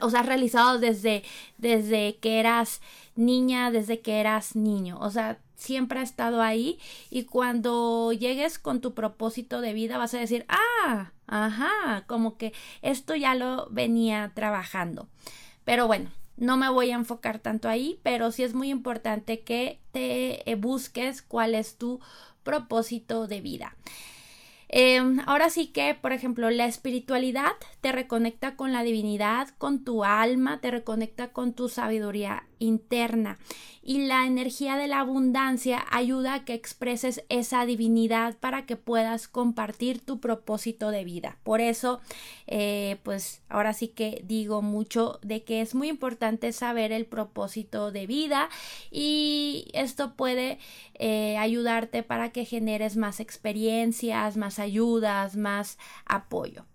o 0.00 0.10
sea, 0.10 0.20
has 0.20 0.26
realizado 0.26 0.78
desde, 0.78 1.22
desde 1.58 2.16
que 2.16 2.40
eras 2.40 2.80
niña, 3.16 3.70
desde 3.70 4.00
que 4.00 4.18
eras 4.18 4.56
niño. 4.56 4.98
O 5.00 5.10
sea, 5.10 5.38
siempre 5.56 6.00
ha 6.00 6.02
estado 6.02 6.40
ahí 6.40 6.78
y 7.10 7.24
cuando 7.24 8.12
llegues 8.12 8.58
con 8.58 8.80
tu 8.80 8.94
propósito 8.94 9.60
de 9.60 9.74
vida 9.74 9.98
vas 9.98 10.14
a 10.14 10.18
decir, 10.18 10.46
ah, 10.48 11.12
ajá, 11.26 12.04
como 12.06 12.36
que 12.38 12.52
esto 12.82 13.14
ya 13.14 13.34
lo 13.34 13.68
venía 13.70 14.32
trabajando. 14.34 15.06
Pero 15.64 15.86
bueno, 15.86 16.10
no 16.40 16.56
me 16.56 16.68
voy 16.68 16.90
a 16.90 16.96
enfocar 16.96 17.38
tanto 17.38 17.68
ahí, 17.68 18.00
pero 18.02 18.32
sí 18.32 18.42
es 18.42 18.54
muy 18.54 18.70
importante 18.70 19.40
que 19.40 19.78
te 19.92 20.50
eh, 20.50 20.54
busques 20.56 21.22
cuál 21.22 21.54
es 21.54 21.76
tu 21.76 22.00
propósito 22.42 23.28
de 23.28 23.40
vida. 23.40 23.76
Em, 24.68 25.20
ahora 25.26 25.50
sí 25.50 25.68
que, 25.68 25.94
por 25.94 26.12
ejemplo, 26.12 26.48
la 26.50 26.66
espiritualidad 26.66 27.52
te 27.80 27.92
reconecta 27.92 28.56
con 28.56 28.72
la 28.72 28.82
divinidad, 28.82 29.48
con 29.58 29.84
tu 29.84 30.04
alma, 30.04 30.60
te 30.60 30.70
reconecta 30.70 31.28
con 31.28 31.52
tu 31.52 31.68
sabiduría 31.68 32.44
interna. 32.60 33.38
Y 33.82 34.06
la 34.06 34.26
energía 34.26 34.76
de 34.76 34.86
la 34.86 35.00
abundancia 35.00 35.84
ayuda 35.90 36.34
a 36.34 36.44
que 36.44 36.52
expreses 36.52 37.24
esa 37.30 37.64
divinidad 37.64 38.36
para 38.36 38.66
que 38.66 38.76
puedas 38.76 39.26
compartir 39.26 40.00
tu 40.00 40.20
propósito 40.20 40.90
de 40.90 41.02
vida. 41.02 41.38
Por 41.42 41.62
eso, 41.62 42.00
eh, 42.46 42.98
pues 43.02 43.42
ahora 43.48 43.72
sí 43.72 43.88
que 43.88 44.22
digo 44.26 44.60
mucho 44.60 45.18
de 45.22 45.44
que 45.44 45.62
es 45.62 45.74
muy 45.74 45.88
importante 45.88 46.52
saber 46.52 46.92
el 46.92 47.06
propósito 47.06 47.90
de 47.90 48.06
vida 48.06 48.50
y 48.90 49.68
esto 49.72 50.14
puede 50.14 50.58
eh, 50.94 51.38
ayudarte 51.38 52.02
para 52.02 52.30
que 52.30 52.44
generes 52.44 52.96
más 52.96 53.18
experiencias, 53.18 54.36
más 54.36 54.58
ayudas, 54.58 55.36
más 55.36 55.78
apoyo. 56.04 56.66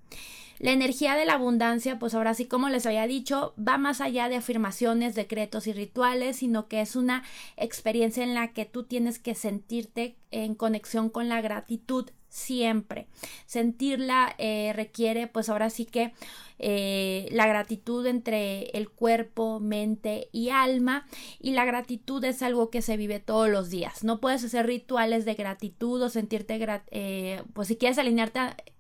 La 0.60 0.72
energía 0.72 1.16
de 1.16 1.26
la 1.26 1.34
abundancia, 1.34 2.00
pues 2.00 2.14
ahora 2.14 2.34
sí, 2.34 2.46
como 2.46 2.70
les 2.70 2.86
había 2.86 3.08
dicho, 3.08 3.54
va 3.58 3.78
más 3.78 4.02
allá 4.02 4.30
de 4.30 4.38
afirmaciones, 4.38 5.16
decretos 5.16 5.68
y 5.68 5.74
rituales, 5.74 6.38
sino 6.38 6.68
que 6.68 6.82
es 6.82 6.96
una 6.96 7.24
experiencia 7.58 8.24
en 8.24 8.34
la 8.34 8.54
que 8.54 8.66
tú 8.66 8.84
tienes 8.84 9.20
que 9.20 9.36
sentirte 9.36 10.18
en 10.32 10.56
conexión 10.56 11.10
con 11.10 11.30
la 11.30 11.42
gratitud 11.42 12.10
siempre. 12.36 13.08
Sentirla 13.46 14.36
eh, 14.38 14.74
requiere, 14.76 15.28
pues 15.28 15.48
ahora 15.48 15.70
sí 15.70 15.86
que 15.86 16.14
eh, 16.60 17.30
la 17.32 17.48
gratitud 17.48 18.06
entre 18.06 18.66
el 18.78 18.90
cuerpo, 18.90 19.62
mente 19.62 20.28
y 20.34 20.50
alma. 20.50 21.08
Y 21.40 21.52
la 21.52 21.64
gratitud 21.64 22.24
es 22.26 22.42
algo 22.42 22.70
que 22.70 22.82
se 22.82 22.98
vive 22.98 23.20
todos 23.20 23.50
los 23.50 23.70
días. 23.70 24.04
No 24.04 24.20
puedes 24.20 24.44
hacer 24.44 24.66
rituales 24.66 25.24
de 25.24 25.36
gratitud 25.36 26.02
o 26.02 26.10
sentirte, 26.10 26.60
eh, 26.92 27.42
pues 27.54 27.70
si 27.70 27.78
quieres 27.78 27.98
alinearte 27.98 28.40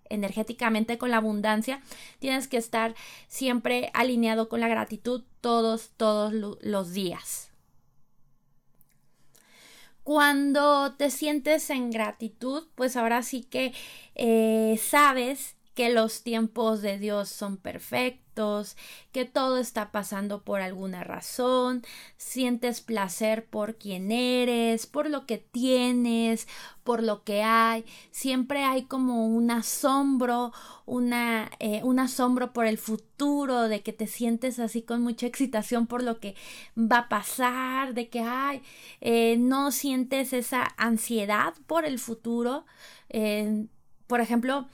energéticamente 0.09 0.97
con 0.97 1.11
la 1.11 1.17
abundancia, 1.17 1.81
tienes 2.19 2.47
que 2.47 2.57
estar 2.57 2.95
siempre 3.27 3.91
alineado 3.93 4.49
con 4.49 4.59
la 4.59 4.67
gratitud 4.67 5.23
todos, 5.41 5.91
todos 5.97 6.33
los 6.61 6.93
días. 6.93 7.51
Cuando 10.03 10.93
te 10.93 11.09
sientes 11.09 11.69
en 11.71 11.89
gratitud, 11.89 12.67
pues 12.75 12.95
ahora 12.95 13.23
sí 13.23 13.41
que 13.41 13.73
eh, 14.13 14.79
sabes 14.79 15.55
que 15.73 15.89
los 15.89 16.21
tiempos 16.21 16.81
de 16.81 16.99
Dios 16.99 17.29
son 17.29 17.57
perfectos, 17.57 18.24
que 19.11 19.25
todo 19.25 19.57
está 19.57 19.91
pasando 19.91 20.43
por 20.43 20.61
alguna 20.61 21.03
razón, 21.03 21.83
sientes 22.17 22.81
placer 22.81 23.45
por 23.45 23.75
quien 23.75 24.11
eres, 24.11 24.85
por 24.85 25.09
lo 25.09 25.25
que 25.25 25.37
tienes, 25.37 26.47
por 26.83 27.01
lo 27.01 27.23
que 27.23 27.41
hay, 27.41 27.85
siempre 28.11 28.63
hay 28.63 28.83
como 28.83 29.27
un 29.27 29.49
asombro, 29.51 30.51
una, 30.85 31.49
eh, 31.59 31.81
un 31.83 31.99
asombro 31.99 32.53
por 32.53 32.65
el 32.65 32.77
futuro, 32.77 33.67
de 33.67 33.81
que 33.81 33.93
te 33.93 34.07
sientes 34.07 34.59
así 34.59 34.81
con 34.81 35.01
mucha 35.01 35.25
excitación 35.25 35.87
por 35.87 36.03
lo 36.03 36.19
que 36.19 36.35
va 36.77 36.99
a 36.99 37.09
pasar, 37.09 37.93
de 37.93 38.09
que 38.09 38.19
hay, 38.19 38.61
eh, 39.01 39.37
no 39.37 39.71
sientes 39.71 40.33
esa 40.33 40.73
ansiedad 40.77 41.53
por 41.67 41.85
el 41.85 41.99
futuro. 41.99 42.65
Eh, 43.09 43.67
por 44.07 44.21
ejemplo, 44.21 44.67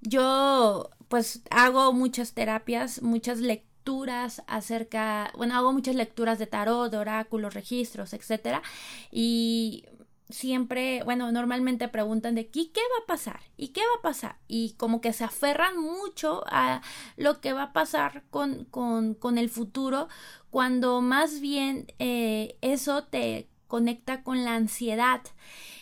yo 0.00 0.90
pues 1.08 1.42
hago 1.50 1.92
muchas 1.92 2.32
terapias, 2.34 3.02
muchas 3.02 3.38
lecturas 3.38 4.42
acerca, 4.46 5.32
bueno, 5.36 5.54
hago 5.56 5.72
muchas 5.72 5.94
lecturas 5.94 6.38
de 6.38 6.46
tarot, 6.46 6.90
de 6.90 6.98
oráculos, 6.98 7.54
registros, 7.54 8.12
etcétera, 8.12 8.62
y 9.10 9.84
siempre, 10.28 11.02
bueno, 11.04 11.30
normalmente 11.30 11.88
preguntan 11.88 12.34
de 12.34 12.50
¿y 12.52 12.66
qué 12.68 12.80
va 12.80 13.04
a 13.04 13.06
pasar? 13.06 13.40
¿Y 13.56 13.68
qué 13.68 13.80
va 13.80 13.98
a 13.98 14.02
pasar? 14.02 14.38
Y 14.48 14.72
como 14.72 15.00
que 15.00 15.12
se 15.12 15.24
aferran 15.24 15.78
mucho 15.80 16.42
a 16.48 16.82
lo 17.16 17.40
que 17.40 17.52
va 17.52 17.64
a 17.64 17.72
pasar 17.72 18.24
con, 18.30 18.64
con, 18.64 19.14
con 19.14 19.38
el 19.38 19.48
futuro, 19.48 20.08
cuando 20.50 21.00
más 21.00 21.40
bien 21.40 21.86
eh, 21.98 22.58
eso 22.60 23.04
te 23.04 23.48
conecta 23.68 24.22
con 24.22 24.44
la 24.44 24.54
ansiedad. 24.54 25.22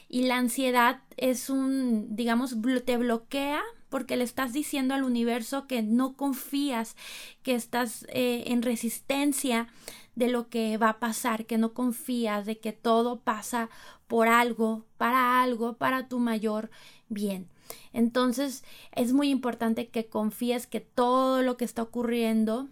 Y 0.08 0.24
la 0.24 0.36
ansiedad 0.36 1.02
es 1.16 1.50
un, 1.50 2.14
digamos, 2.14 2.56
te 2.84 2.96
bloquea 2.98 3.62
porque 3.94 4.16
le 4.16 4.24
estás 4.24 4.52
diciendo 4.52 4.92
al 4.92 5.04
universo 5.04 5.68
que 5.68 5.80
no 5.80 6.16
confías, 6.16 6.96
que 7.44 7.54
estás 7.54 8.04
eh, 8.08 8.42
en 8.48 8.62
resistencia 8.62 9.68
de 10.16 10.26
lo 10.26 10.48
que 10.48 10.78
va 10.78 10.88
a 10.88 10.98
pasar, 10.98 11.46
que 11.46 11.58
no 11.58 11.74
confías, 11.74 12.44
de 12.44 12.58
que 12.58 12.72
todo 12.72 13.20
pasa 13.20 13.70
por 14.08 14.26
algo, 14.26 14.84
para 14.96 15.40
algo, 15.40 15.74
para 15.74 16.08
tu 16.08 16.18
mayor 16.18 16.72
bien. 17.08 17.48
Entonces 17.92 18.64
es 18.96 19.12
muy 19.12 19.30
importante 19.30 19.86
que 19.86 20.06
confíes 20.06 20.66
que 20.66 20.80
todo 20.80 21.42
lo 21.42 21.56
que 21.56 21.64
está 21.64 21.82
ocurriendo, 21.82 22.66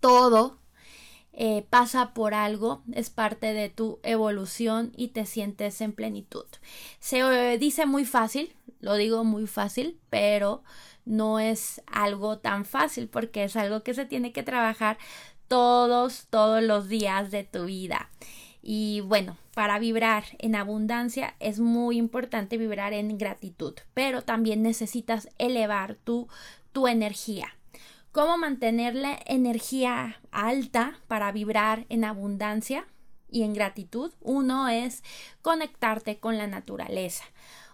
todo 0.00 0.56
eh, 1.36 1.66
pasa 1.68 2.14
por 2.14 2.32
algo, 2.32 2.82
es 2.92 3.10
parte 3.10 3.52
de 3.52 3.68
tu 3.68 3.98
evolución 4.04 4.92
y 4.96 5.08
te 5.08 5.26
sientes 5.26 5.80
en 5.80 5.92
plenitud. 5.92 6.46
Se 7.00 7.18
eh, 7.18 7.58
dice 7.58 7.86
muy 7.86 8.04
fácil, 8.04 8.54
lo 8.80 8.94
digo 8.94 9.24
muy 9.24 9.48
fácil, 9.48 9.98
pero 10.10 10.62
no 11.04 11.40
es 11.40 11.82
algo 11.86 12.38
tan 12.38 12.64
fácil 12.64 13.08
porque 13.08 13.44
es 13.44 13.56
algo 13.56 13.82
que 13.82 13.94
se 13.94 14.06
tiene 14.06 14.32
que 14.32 14.44
trabajar 14.44 14.96
todos, 15.48 16.28
todos 16.30 16.62
los 16.62 16.88
días 16.88 17.32
de 17.32 17.42
tu 17.42 17.64
vida. 17.64 18.10
Y 18.62 19.00
bueno, 19.00 19.36
para 19.54 19.80
vibrar 19.80 20.24
en 20.38 20.54
abundancia 20.54 21.34
es 21.40 21.58
muy 21.58 21.98
importante 21.98 22.58
vibrar 22.58 22.92
en 22.92 23.18
gratitud, 23.18 23.74
pero 23.92 24.22
también 24.22 24.62
necesitas 24.62 25.28
elevar 25.38 25.96
tu, 25.96 26.28
tu 26.72 26.86
energía. 26.86 27.56
¿Cómo 28.14 28.38
mantener 28.38 28.94
la 28.94 29.18
energía 29.26 30.20
alta 30.30 31.00
para 31.08 31.32
vibrar 31.32 31.84
en 31.88 32.04
abundancia 32.04 32.86
y 33.28 33.42
en 33.42 33.54
gratitud? 33.54 34.12
Uno 34.20 34.68
es 34.68 35.02
conectarte 35.42 36.20
con 36.20 36.38
la 36.38 36.46
naturaleza. 36.46 37.24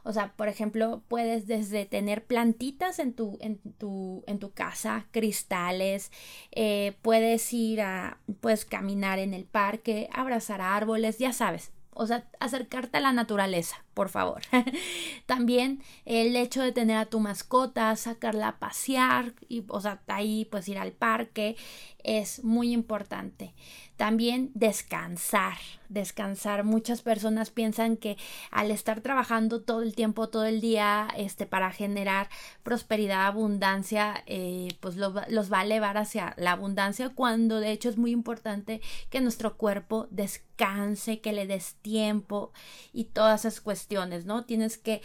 O 0.02 0.14
sea, 0.14 0.32
por 0.38 0.49
ejemplo, 0.49 1.02
puedes 1.09 1.47
desde 1.47 1.85
tener 1.85 2.25
plantitas 2.25 3.00
en 3.00 3.12
tu, 3.12 3.37
en 3.42 3.59
tu, 3.59 4.25
en 4.26 4.38
tu 4.38 4.50
casa, 4.52 5.04
cristales, 5.11 6.11
eh, 6.52 6.97
puedes 7.02 7.52
ir 7.52 7.82
a, 7.82 8.16
puedes 8.40 8.64
caminar 8.64 9.18
en 9.18 9.35
el 9.35 9.44
parque, 9.44 10.09
abrazar 10.11 10.62
árboles, 10.62 11.18
ya 11.18 11.35
sabes, 11.35 11.70
o 11.92 12.06
sea, 12.06 12.25
acercarte 12.38 12.99
a 12.99 13.00
la 13.00 13.12
naturaleza, 13.12 13.85
por 13.94 14.09
favor. 14.09 14.42
También 15.26 15.82
el 16.04 16.37
hecho 16.37 16.62
de 16.62 16.73
tener 16.73 16.97
a 16.97 17.06
tu 17.06 17.20
mascota, 17.20 17.94
sacarla 17.97 18.49
a 18.49 18.59
pasear, 18.59 19.35
y, 19.49 19.64
o 19.68 19.80
sea, 19.80 20.00
ahí 20.06 20.47
pues 20.50 20.68
ir 20.68 20.78
al 20.78 20.92
parque, 20.92 21.56
es 22.04 22.45
muy 22.45 22.73
importante. 22.73 23.54
También 23.97 24.50
descansar, 24.54 25.59
descansar. 25.90 26.64
Muchas 26.64 27.02
personas 27.02 27.50
piensan 27.50 27.97
que 27.97 28.16
al 28.50 28.71
estar 28.71 29.02
trabajando 29.02 29.61
todo 29.61 29.83
el 29.83 29.95
tiempo, 29.95 30.28
todo 30.30 30.47
el 30.47 30.61
día, 30.61 31.09
este, 31.16 31.45
para 31.47 31.71
generar 31.71 32.30
prosperidad, 32.62 33.26
abundancia, 33.26 34.25
eh, 34.26 34.69
pues 34.80 34.97
los 34.97 35.14
va 35.52 35.59
a 35.61 35.64
elevar 35.64 35.99
hacia 35.99 36.35
la 36.38 36.52
abundancia, 36.52 37.11
cuando 37.11 37.61
de 37.61 37.73
hecho 37.73 37.90
es 37.90 37.99
muy 37.99 38.11
importante 38.11 38.80
que 39.11 39.21
nuestro 39.21 39.57
cuerpo 39.57 40.07
descanse, 40.11 41.21
que 41.21 41.33
le 41.33 41.47
des 41.47 41.75
tiempo 41.83 42.52
y 42.92 43.04
todas 43.04 43.45
esas 43.45 43.61
cuestiones, 43.61 44.25
¿no? 44.25 44.45
Tienes 44.45 44.78
que, 44.78 45.02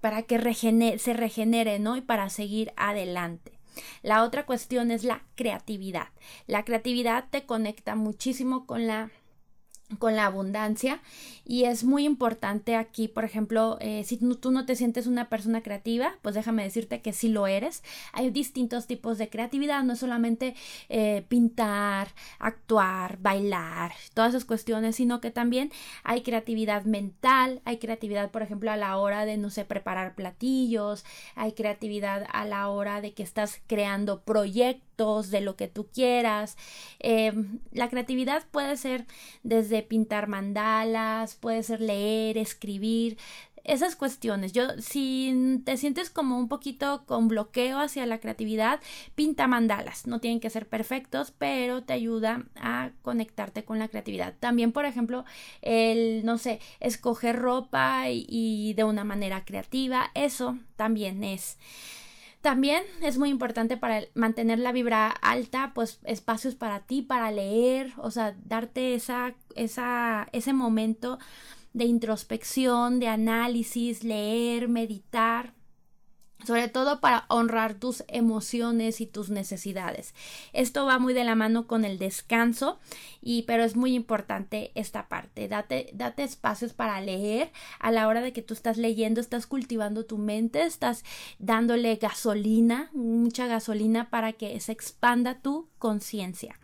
para 0.00 0.22
que 0.22 0.38
se 0.98 1.12
regenere, 1.14 1.78
¿no? 1.78 1.96
Y 1.96 2.02
para 2.02 2.28
seguir 2.28 2.72
adelante. 2.76 3.54
La 4.02 4.22
otra 4.24 4.46
cuestión 4.46 4.90
es 4.90 5.04
la 5.04 5.22
creatividad. 5.34 6.08
La 6.46 6.64
creatividad 6.64 7.26
te 7.30 7.46
conecta 7.46 7.94
muchísimo 7.94 8.66
con 8.66 8.86
la 8.86 9.10
con 9.98 10.16
la 10.16 10.26
abundancia. 10.26 11.00
Y 11.46 11.64
es 11.64 11.84
muy 11.84 12.04
importante 12.04 12.74
aquí 12.74 13.06
por 13.06 13.24
ejemplo 13.24 13.76
eh, 13.80 14.02
si 14.04 14.16
tú 14.16 14.50
no 14.50 14.64
te 14.64 14.76
sientes 14.76 15.06
una 15.06 15.28
persona 15.28 15.62
creativa 15.62 16.14
pues 16.22 16.34
déjame 16.34 16.62
decirte 16.62 17.02
que 17.02 17.12
sí 17.12 17.28
lo 17.28 17.46
eres. 17.46 17.82
Hay 18.12 18.30
distintos 18.30 18.86
tipos 18.86 19.18
de 19.18 19.28
creatividad 19.28 19.82
no 19.82 19.94
solamente 19.94 20.54
eh, 20.88 21.24
pintar 21.28 22.08
actuar 22.38 23.18
bailar 23.20 23.92
todas 24.14 24.30
esas 24.30 24.44
cuestiones 24.46 24.96
sino 24.96 25.20
que 25.20 25.30
también 25.30 25.70
hay 26.02 26.22
creatividad 26.22 26.84
mental 26.84 27.60
hay 27.64 27.78
creatividad 27.78 28.30
por 28.30 28.42
ejemplo 28.42 28.70
a 28.70 28.76
la 28.76 28.96
hora 28.96 29.26
de 29.26 29.36
no 29.36 29.50
sé 29.50 29.64
preparar 29.64 30.14
platillos 30.14 31.04
hay 31.34 31.52
creatividad 31.52 32.26
a 32.32 32.46
la 32.46 32.68
hora 32.68 33.00
de 33.00 33.12
que 33.12 33.22
estás 33.22 33.60
creando 33.66 34.22
proyectos 34.22 34.93
de 34.96 35.40
lo 35.40 35.56
que 35.56 35.66
tú 35.66 35.88
quieras 35.92 36.56
em, 37.00 37.58
la 37.72 37.88
creatividad 37.88 38.44
puede 38.50 38.76
ser 38.76 39.06
desde 39.42 39.82
pintar 39.82 40.28
mandalas, 40.28 41.34
puede 41.34 41.62
ser 41.62 41.80
leer, 41.80 42.38
escribir, 42.38 43.18
esas 43.64 43.96
cuestiones. 43.96 44.52
Yo, 44.52 44.78
si 44.78 45.60
te 45.64 45.76
sientes 45.76 46.10
como 46.10 46.38
un 46.38 46.48
poquito 46.48 47.04
con 47.06 47.28
bloqueo 47.28 47.80
hacia 47.80 48.06
la 48.06 48.20
creatividad, 48.20 48.80
pinta 49.14 49.46
mandalas. 49.46 50.06
No 50.06 50.20
tienen 50.20 50.40
que 50.40 50.50
ser 50.50 50.68
perfectos, 50.68 51.32
pero 51.36 51.82
te 51.82 51.94
ayuda 51.94 52.44
a 52.56 52.90
conectarte 53.02 53.64
con 53.64 53.78
la 53.78 53.88
creatividad. 53.88 54.34
También, 54.38 54.72
por 54.72 54.84
ejemplo, 54.84 55.24
el, 55.62 56.24
no 56.24 56.38
sé, 56.38 56.60
escoger 56.80 57.36
ropa 57.36 58.04
y 58.10 58.74
de 58.74 58.84
una 58.84 59.04
manera 59.04 59.44
creativa, 59.44 60.10
eso 60.14 60.58
también 60.76 61.24
es. 61.24 61.58
También 62.44 62.84
es 63.00 63.16
muy 63.16 63.30
importante 63.30 63.78
para 63.78 64.02
mantener 64.12 64.58
la 64.58 64.70
vibra 64.70 65.08
alta, 65.08 65.72
pues 65.74 65.98
espacios 66.04 66.54
para 66.54 66.80
ti, 66.80 67.00
para 67.00 67.30
leer, 67.30 67.94
o 67.96 68.10
sea, 68.10 68.36
darte 68.44 68.92
esa, 68.92 69.34
esa, 69.54 70.28
ese 70.30 70.52
momento 70.52 71.18
de 71.72 71.86
introspección, 71.86 73.00
de 73.00 73.08
análisis, 73.08 74.04
leer, 74.04 74.68
meditar 74.68 75.54
sobre 76.46 76.68
todo 76.68 77.00
para 77.00 77.24
honrar 77.28 77.74
tus 77.74 78.04
emociones 78.08 79.00
y 79.00 79.06
tus 79.06 79.30
necesidades. 79.30 80.14
Esto 80.52 80.86
va 80.86 80.98
muy 80.98 81.14
de 81.14 81.24
la 81.24 81.34
mano 81.34 81.66
con 81.66 81.84
el 81.84 81.98
descanso 81.98 82.78
y 83.20 83.42
pero 83.42 83.64
es 83.64 83.76
muy 83.76 83.94
importante 83.94 84.70
esta 84.74 85.08
parte. 85.08 85.48
Date, 85.48 85.90
date 85.94 86.22
espacios 86.22 86.72
para 86.72 87.00
leer 87.00 87.50
a 87.78 87.90
la 87.90 88.08
hora 88.08 88.20
de 88.20 88.32
que 88.32 88.42
tú 88.42 88.54
estás 88.54 88.76
leyendo, 88.76 89.20
estás 89.20 89.46
cultivando 89.46 90.04
tu 90.04 90.18
mente, 90.18 90.62
estás 90.62 91.04
dándole 91.38 91.96
gasolina, 91.96 92.90
mucha 92.92 93.46
gasolina 93.46 94.10
para 94.10 94.32
que 94.32 94.58
se 94.60 94.72
expanda 94.72 95.40
tu 95.40 95.68
conciencia 95.78 96.58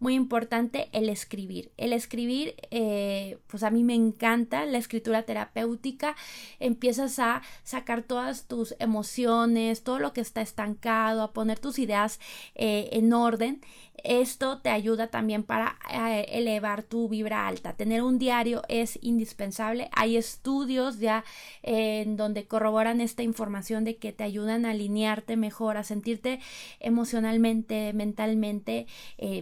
muy 0.00 0.14
importante 0.14 0.88
el 0.92 1.10
escribir. 1.10 1.70
El 1.76 1.92
escribir, 1.92 2.54
eh, 2.70 3.38
pues 3.46 3.62
a 3.62 3.70
mí 3.70 3.84
me 3.84 3.94
encanta 3.94 4.64
la 4.64 4.78
escritura 4.78 5.22
terapéutica. 5.24 6.16
Empiezas 6.58 7.18
a 7.18 7.42
sacar 7.62 8.02
todas 8.02 8.48
tus 8.48 8.74
emociones, 8.78 9.84
todo 9.84 9.98
lo 9.98 10.14
que 10.14 10.22
está 10.22 10.40
estancado, 10.40 11.22
a 11.22 11.32
poner 11.32 11.58
tus 11.58 11.78
ideas 11.78 12.18
eh, 12.54 12.88
en 12.92 13.12
orden. 13.12 13.60
Esto 14.02 14.60
te 14.60 14.70
ayuda 14.70 15.08
también 15.08 15.42
para 15.42 15.78
eh, 15.92 16.24
elevar 16.30 16.82
tu 16.82 17.06
vibra 17.10 17.46
alta. 17.46 17.74
Tener 17.74 18.02
un 18.02 18.18
diario 18.18 18.62
es 18.68 18.98
indispensable. 19.02 19.90
Hay 19.92 20.16
estudios 20.16 20.98
ya 20.98 21.24
en 21.62 22.16
donde 22.16 22.46
corroboran 22.46 23.02
esta 23.02 23.22
información 23.22 23.84
de 23.84 23.96
que 23.96 24.14
te 24.14 24.24
ayudan 24.24 24.64
a 24.64 24.70
alinearte 24.70 25.36
mejor, 25.36 25.76
a 25.76 25.84
sentirte 25.84 26.40
emocionalmente, 26.80 27.92
mentalmente 27.92 28.86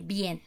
bien. 0.02 0.42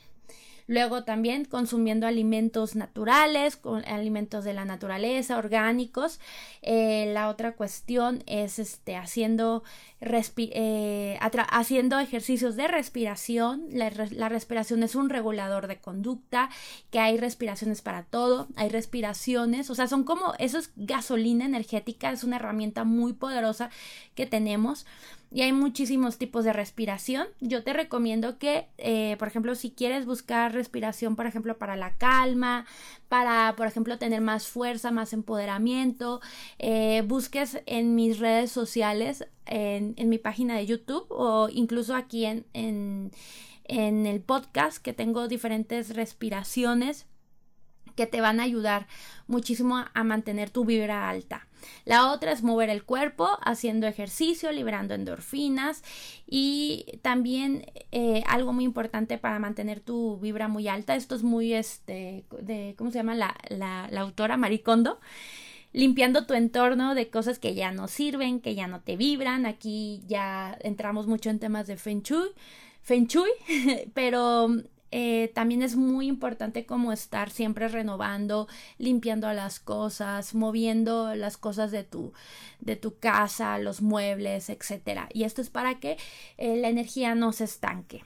Luego 0.72 1.04
también 1.04 1.44
consumiendo 1.44 2.08
alimentos 2.08 2.78
naturales, 2.78 3.58
con 3.58 3.84
alimentos 3.84 4.46
de 4.46 4.54
la 4.54 4.64
naturaleza, 4.64 5.38
orgánicos. 5.38 6.22
Eh, 6.62 7.12
la 7.14 7.28
otra 7.28 7.58
cuestión 7.58 8.24
es 8.26 8.58
este, 8.58 8.96
haciendo, 8.96 9.64
eh, 10.00 11.20
haciendo 11.20 12.00
ejercicios 12.00 12.56
de 12.56 12.70
respiración. 12.70 13.66
La, 13.74 13.92
la, 14.12 14.30
respiración 14.30 14.82
es 14.84 14.96
un 14.96 15.10
regulador 15.10 15.68
de 15.68 15.82
conducta, 15.82 16.50
que 16.90 17.00
hay 17.00 17.18
respiraciones 17.18 17.82
para 17.82 18.04
todo, 18.04 18.48
hay 18.56 18.70
respiraciones, 18.70 19.70
o 19.70 19.76
sea, 19.76 19.88
son 19.88 20.06
como, 20.06 20.36
eso 20.40 20.58
es 20.58 20.72
gasolina 20.78 21.44
energética, 21.44 22.12
es 22.12 22.24
una 22.24 22.38
herramienta 22.38 22.86
muy 22.86 23.12
poderosa 23.12 23.72
que 24.16 24.26
tenemos 24.26 24.86
y 25.34 25.44
hay 25.44 25.54
muchísimos 25.54 26.18
tipos 26.18 26.44
de 26.44 26.52
respiración. 26.52 27.28
Yo 27.40 27.64
te 27.64 27.72
recomiendo 27.72 28.38
que, 28.38 28.68
eh, 28.78 29.16
por 29.18 29.30
ejemplo, 29.30 29.56
si 29.56 29.72
quieres 29.72 30.06
buscar 30.06 30.54
respiración, 30.54 31.16
por 31.16 31.26
ejemplo, 31.26 31.58
para 31.58 31.78
la 31.78 31.96
calma, 31.96 32.66
para, 33.08 33.56
por 33.56 33.66
ejemplo, 33.66 33.98
tener 33.98 34.20
más 34.20 34.48
fuerza, 34.48 34.92
más 34.92 35.14
empoderamiento, 35.14 36.20
eh, 36.60 37.02
busques 37.08 37.62
en 37.66 37.96
mis 37.96 38.20
redes 38.20 38.52
sociales, 38.52 39.26
en, 39.46 39.94
en, 39.96 40.10
mi 40.10 40.18
página 40.18 40.58
de 40.58 40.66
YouTube 40.66 41.06
o 41.10 41.48
incluso 41.50 41.96
aquí 41.96 42.26
en, 42.26 42.46
en, 42.54 43.12
en 43.64 44.06
el 44.06 44.20
podcast 44.20 44.80
que 44.80 44.92
tengo 44.92 45.30
diferentes 45.30 45.96
respiraciones 45.96 47.06
que 47.96 48.06
te 48.06 48.20
van 48.20 48.40
a 48.40 48.44
ayudar 48.44 48.88
muchísimo 49.28 49.86
a 49.94 50.04
mantener 50.04 50.50
tu 50.50 50.66
vibra 50.66 51.10
alta. 51.10 51.48
La 51.86 52.12
otra 52.12 52.32
es 52.32 52.44
mover 52.44 52.70
el 52.70 52.84
cuerpo 52.84 53.28
haciendo 53.44 53.88
ejercicio, 53.88 54.52
liberando 54.52 54.94
endorfinas 54.94 55.84
y 56.28 57.00
también 57.02 57.66
eh, 57.92 58.24
algo 58.28 58.54
muy 58.54 58.64
importante 58.64 59.18
para 59.18 59.40
mantener 59.40 59.80
tu 59.80 60.18
vibra 60.20 60.48
muy 60.48 60.68
alta. 60.68 60.96
Esto 60.96 61.16
es 61.16 61.24
muy, 61.24 61.54
este, 61.54 62.26
de, 62.42 62.76
¿cómo 62.78 62.92
se 62.92 63.00
llama 63.00 63.16
la, 63.16 63.36
la, 63.50 63.88
la 63.92 64.02
autora? 64.02 64.38
Maricondo 64.38 65.00
limpiando 65.74 66.26
tu 66.26 66.34
entorno 66.34 66.96
de 66.96 67.10
cosas 67.10 67.40
que 67.40 67.56
ya 67.56 67.72
no 67.72 67.88
sirven, 67.88 68.42
que 68.42 68.56
ya 68.56 68.68
no 68.68 68.82
te 68.82 68.98
vibran. 68.98 69.46
Aquí 69.46 70.02
ya 70.08 70.58
entramos 70.62 71.08
mucho 71.08 71.30
en 71.30 71.40
temas 71.40 71.68
de 71.68 71.78
Feng 71.78 72.02
Shui, 72.02 72.30
Feng 72.82 73.08
Shui 73.08 73.30
pero 73.94 74.50
eh, 74.92 75.32
también 75.34 75.62
es 75.64 75.76
muy 75.76 76.08
importante 76.08 76.66
como 76.66 76.92
estar 76.92 77.30
siempre 77.30 77.68
renovando, 77.68 78.48
limpiando 78.78 79.32
las 79.34 79.60
cosas, 79.60 80.36
moviendo 80.36 81.16
las 81.16 81.38
cosas 81.38 81.72
de 81.72 81.84
tu, 81.84 82.14
de 82.60 82.76
tu 82.76 82.98
casa, 83.00 83.58
los 83.58 83.82
muebles, 83.82 84.50
etcétera. 84.50 85.10
Y 85.14 85.24
esto 85.24 85.42
es 85.42 85.50
para 85.50 85.80
que 85.80 85.98
eh, 86.38 86.58
la 86.58 86.70
energía 86.70 87.16
no 87.16 87.32
se 87.32 87.46
estanque. 87.46 88.04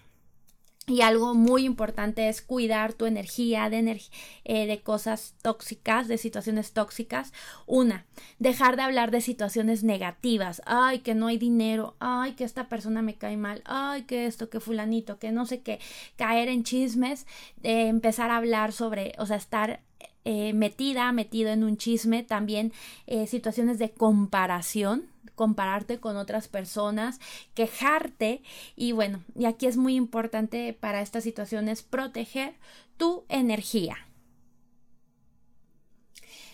Y 0.87 1.01
algo 1.01 1.33
muy 1.33 1.65
importante 1.65 2.29
es 2.29 2.43
cuidar 2.43 2.93
tu 2.93 3.07
energía 3.07 3.71
de, 3.71 3.99
eh, 4.43 4.67
de 4.67 4.81
cosas 4.81 5.33
tóxicas, 5.41 6.07
de 6.07 6.19
situaciones 6.19 6.73
tóxicas. 6.73 7.33
Una, 7.65 8.05
dejar 8.37 8.75
de 8.75 8.83
hablar 8.83 9.09
de 9.09 9.21
situaciones 9.21 9.83
negativas. 9.83 10.61
Ay, 10.67 10.99
que 10.99 11.15
no 11.15 11.25
hay 11.25 11.39
dinero. 11.39 11.95
Ay, 11.99 12.33
que 12.33 12.43
esta 12.43 12.69
persona 12.69 13.01
me 13.01 13.15
cae 13.15 13.35
mal. 13.35 13.63
Ay, 13.65 14.03
que 14.03 14.27
esto, 14.27 14.51
que 14.51 14.59
fulanito, 14.59 15.17
que 15.17 15.31
no 15.31 15.47
sé 15.47 15.61
qué. 15.61 15.79
Caer 16.17 16.49
en 16.49 16.63
chismes, 16.63 17.25
de 17.57 17.87
empezar 17.87 18.29
a 18.29 18.37
hablar 18.37 18.71
sobre, 18.71 19.13
o 19.17 19.25
sea, 19.25 19.37
estar 19.37 19.81
eh, 20.23 20.53
metida, 20.53 21.11
metido 21.13 21.49
en 21.49 21.63
un 21.63 21.77
chisme. 21.77 22.21
También 22.21 22.73
eh, 23.07 23.25
situaciones 23.25 23.79
de 23.79 23.89
comparación 23.89 25.14
compararte 25.35 25.99
con 25.99 26.17
otras 26.17 26.47
personas, 26.47 27.19
quejarte 27.53 28.41
y 28.75 28.91
bueno, 28.93 29.23
y 29.35 29.45
aquí 29.45 29.67
es 29.67 29.77
muy 29.77 29.95
importante 29.95 30.73
para 30.73 31.01
estas 31.01 31.23
situaciones 31.23 31.83
proteger 31.83 32.55
tu 32.97 33.25
energía. 33.29 33.97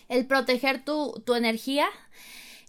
El 0.08 0.26
proteger 0.26 0.84
tu, 0.84 1.22
tu 1.24 1.34
energía 1.34 1.86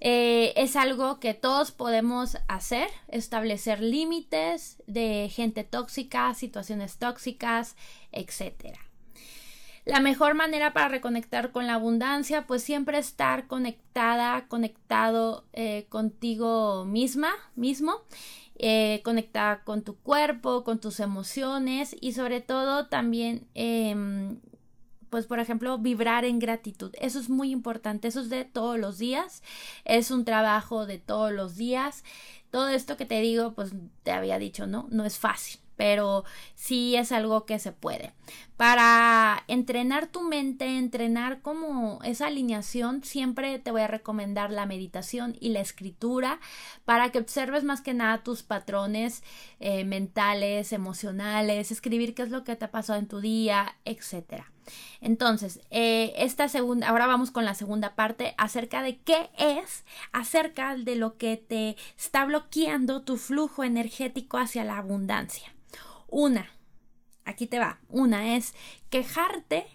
eh, 0.06 0.54
es 0.58 0.76
algo 0.76 1.22
que 1.22 1.34
todos 1.34 1.72
podemos 1.72 2.38
hacer, 2.50 2.90
establecer 3.08 3.80
límites 3.80 4.84
de 4.86 5.32
gente 5.34 5.64
tóxica, 5.64 6.34
situaciones 6.34 6.98
tóxicas, 6.98 7.78
etcétera. 8.12 8.83
La 9.86 10.00
mejor 10.00 10.34
manera 10.34 10.72
para 10.72 10.88
reconectar 10.88 11.52
con 11.52 11.68
la 11.68 11.74
abundancia, 11.74 12.48
pues 12.48 12.64
siempre 12.64 12.98
estar 12.98 13.48
conectada, 13.48 14.48
conectado 14.48 15.46
eh, 15.52 15.88
contigo 15.90 16.86
misma, 16.86 17.32
mismo, 17.56 18.02
eh, 18.56 19.02
conectada 19.04 19.64
con 19.66 19.84
tu 19.84 19.98
cuerpo, 19.98 20.64
con 20.64 20.80
tus 20.80 21.02
emociones 21.02 21.96
y 22.00 22.14
sobre 22.14 22.40
todo 22.40 22.88
también, 22.88 23.48
em, 23.56 24.40
pues 25.10 25.28
por 25.28 25.40
ejemplo, 25.40 25.78
vibrar 25.78 26.24
en 26.26 26.40
gratitud. 26.40 26.92
Eso 27.00 27.20
es 27.20 27.30
muy 27.30 27.52
importante, 27.52 28.08
eso 28.08 28.22
es 28.22 28.30
de 28.30 28.46
todos 28.46 28.80
los 28.80 28.98
días, 29.00 29.44
es 29.86 30.12
un 30.12 30.24
trabajo 30.26 30.86
de 30.86 31.00
todos 31.00 31.32
los 31.32 31.56
días 31.56 32.04
Todo 32.52 32.70
esto 32.70 32.98
que 32.98 33.06
te 33.08 33.20
digo, 33.22 33.54
pues 33.56 33.72
te 34.04 34.12
había 34.12 34.38
dicho, 34.40 34.68
¿no? 34.68 34.88
No 34.92 35.06
es 35.06 35.18
fácil 35.18 35.63
pero 35.76 36.24
sí 36.56 36.96
es 36.96 37.12
algo 37.12 37.46
que 37.46 37.60
se 37.60 37.72
puede. 37.72 38.14
Para 38.58 39.44
entrenar 39.48 40.08
tu 40.08 40.22
mente, 40.22 40.78
entrenar 40.78 41.42
como 41.42 42.00
esa 42.04 42.28
alineación, 42.28 43.04
siempre 43.04 43.60
te 43.60 43.72
voy 43.72 43.82
a 43.82 43.88
recomendar 43.88 44.52
la 44.52 44.66
meditación 44.66 45.36
y 45.40 45.50
la 45.50 45.60
escritura 45.60 46.40
para 46.86 47.12
que 47.12 47.20
observes 47.20 47.64
más 47.64 47.82
que 47.82 47.94
nada 47.94 48.24
tus 48.24 48.44
patrones 48.44 49.24
eh, 49.60 49.84
mentales, 49.86 50.72
emocionales, 50.72 51.72
escribir 51.72 52.14
qué 52.16 52.24
es 52.24 52.30
lo 52.30 52.44
que 52.44 52.56
te 52.56 52.66
ha 52.66 52.72
pasado 52.72 53.00
en 53.00 53.08
tu 53.08 53.20
día, 53.20 53.76
etcétera. 53.86 54.53
Entonces, 55.02 55.60
eh, 55.70 56.14
esta 56.18 56.48
segunda, 56.50 56.88
ahora 56.90 57.08
vamos 57.08 57.32
con 57.32 57.46
la 57.46 57.54
segunda 57.54 57.96
parte 57.96 58.34
acerca 58.38 58.82
de 58.82 58.98
qué 59.00 59.30
es, 59.38 59.84
acerca 60.12 60.76
de 60.76 60.96
lo 60.96 61.18
que 61.18 61.38
te 61.38 61.76
está 61.98 62.26
bloqueando 62.26 63.02
tu 63.02 63.18
flujo 63.18 63.64
energético 63.64 64.38
hacia 64.38 64.64
la 64.64 64.78
abundancia. 64.78 65.54
Una, 66.08 66.50
aquí 67.26 67.48
te 67.48 67.60
va, 67.60 67.80
una 67.90 68.36
es 68.36 68.54
quejarte 68.90 69.66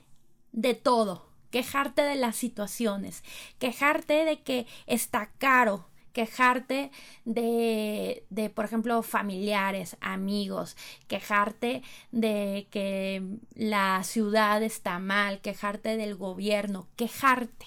de 0.52 0.74
todo, 0.74 1.28
quejarte 1.50 2.02
de 2.02 2.16
las 2.16 2.36
situaciones, 2.36 3.24
quejarte 3.58 4.24
de 4.24 4.42
que 4.42 4.66
está 4.86 5.30
caro, 5.38 5.88
quejarte 6.18 6.90
de, 7.24 8.26
de, 8.28 8.50
por 8.50 8.64
ejemplo, 8.64 9.04
familiares, 9.04 9.96
amigos, 10.00 10.76
quejarte 11.06 11.84
de 12.10 12.66
que 12.72 13.22
la 13.54 14.02
ciudad 14.02 14.64
está 14.64 14.98
mal, 14.98 15.40
quejarte 15.40 15.96
del 15.96 16.16
gobierno, 16.16 16.88
quejarte. 16.96 17.66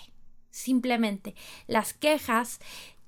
Simplemente 0.50 1.34
las 1.68 1.94
quejas 1.94 2.60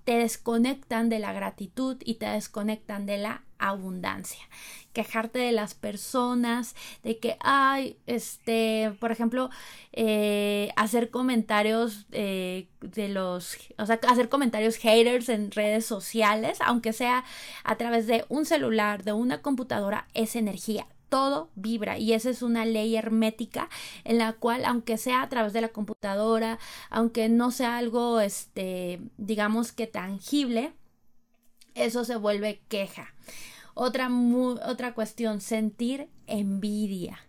te 0.06 0.14
desconectan 0.14 1.10
de 1.10 1.20
la 1.20 1.34
gratitud 1.34 1.98
y 2.06 2.14
te 2.14 2.28
desconectan 2.28 3.06
de 3.06 3.18
la 3.18 3.44
abundancia 3.70 4.48
quejarte 4.94 5.40
de 5.40 5.52
las 5.52 5.74
personas, 5.74 6.76
de 7.04 7.18
que, 7.18 7.36
ay, 7.42 7.98
este, 8.06 8.94
por 9.00 9.12
ejemplo, 9.12 9.50
eh, 9.92 10.72
hacer 10.76 11.10
comentarios 11.10 12.06
eh, 12.12 12.68
de 12.82 13.10
los, 13.10 13.58
o 13.78 13.86
sea, 13.86 14.00
hacer 14.08 14.30
comentarios 14.30 14.78
haters 14.78 15.30
en 15.30 15.52
redes 15.52 15.86
sociales, 15.86 16.60
aunque 16.62 16.94
sea 16.94 17.26
a 17.64 17.76
través 17.76 18.08
de 18.08 18.26
un 18.30 18.46
celular, 18.46 19.04
de 19.04 19.14
una 19.14 19.42
computadora, 19.42 20.08
es 20.14 20.36
energía 20.36 20.88
todo 21.10 21.52
vibra 21.54 22.00
y 22.00 22.14
esa 22.14 22.32
es 22.32 22.42
una 22.42 22.66
ley 22.66 22.96
hermética 22.96 23.70
en 24.04 24.18
la 24.18 24.34
cual 24.34 24.66
aunque 24.66 24.98
sea 24.98 25.22
a 25.22 25.30
través 25.30 25.54
de 25.54 25.62
la 25.62 25.70
computadora, 25.70 26.58
aunque 26.90 27.30
no 27.30 27.52
sea 27.52 27.78
algo 27.78 28.20
este 28.20 29.00
digamos 29.18 29.72
que 29.72 29.86
tangible, 29.86 30.74
eso 31.76 32.04
se 32.04 32.16
vuelve 32.16 32.64
queja. 32.68 33.14
Otra, 33.74 34.10
otra 34.66 34.94
cuestión, 34.94 35.42
sentir 35.42 36.10
envidia. 36.28 37.20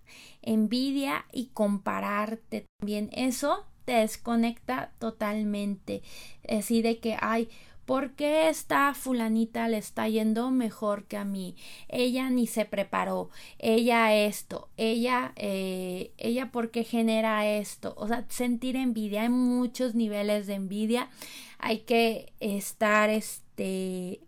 Envidia 0.42 1.24
y 1.32 1.46
compararte 1.46 2.66
también. 2.78 3.08
Eso 3.12 3.64
te 3.84 3.92
desconecta 3.92 4.92
totalmente. 4.98 6.02
Así 6.48 6.82
de 6.82 6.98
que, 6.98 7.16
ay, 7.20 7.48
¿por 7.86 8.12
qué 8.12 8.48
esta 8.48 8.94
fulanita 8.94 9.68
le 9.68 9.78
está 9.78 10.08
yendo 10.08 10.50
mejor 10.50 11.04
que 11.04 11.16
a 11.16 11.24
mí? 11.24 11.54
Ella 11.88 12.30
ni 12.30 12.46
se 12.46 12.64
preparó, 12.64 13.30
ella 13.58 14.14
esto, 14.14 14.68
ella, 14.76 15.32
eh, 15.36 16.12
ella 16.18 16.50
porque 16.52 16.84
genera 16.84 17.46
esto. 17.46 17.94
O 17.96 18.08
sea, 18.08 18.24
sentir 18.28 18.76
envidia, 18.76 19.22
hay 19.22 19.28
muchos 19.28 19.94
niveles 19.94 20.46
de 20.46 20.54
envidia. 20.54 21.08
Hay 21.58 21.80
que 21.80 22.32
estar, 22.40 23.10
este, 23.10 24.20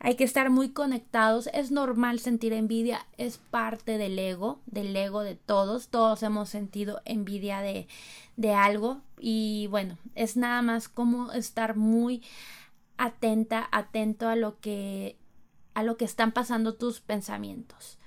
hay 0.00 0.14
que 0.14 0.24
estar 0.24 0.50
muy 0.50 0.70
conectados. 0.70 1.48
Es 1.52 1.70
normal 1.70 2.20
sentir 2.20 2.52
envidia, 2.52 3.06
es 3.16 3.38
parte 3.38 3.98
del 3.98 4.18
ego, 4.18 4.60
del 4.66 4.94
ego 4.94 5.22
de 5.22 5.34
todos. 5.34 5.88
Todos 5.88 6.22
hemos 6.22 6.48
sentido 6.48 7.00
envidia 7.04 7.60
de, 7.60 7.88
de 8.36 8.54
algo 8.54 9.00
y 9.18 9.66
bueno, 9.68 9.98
es 10.14 10.36
nada 10.36 10.62
más 10.62 10.88
como 10.88 11.32
estar 11.32 11.76
muy 11.76 12.22
atenta, 12.96 13.68
atento 13.72 14.28
a 14.28 14.36
lo 14.36 14.58
que 14.60 15.16
a 15.74 15.84
lo 15.84 15.96
que 15.96 16.04
están 16.04 16.32
pasando 16.32 16.74
tus 16.74 17.00
pensamientos. 17.00 17.98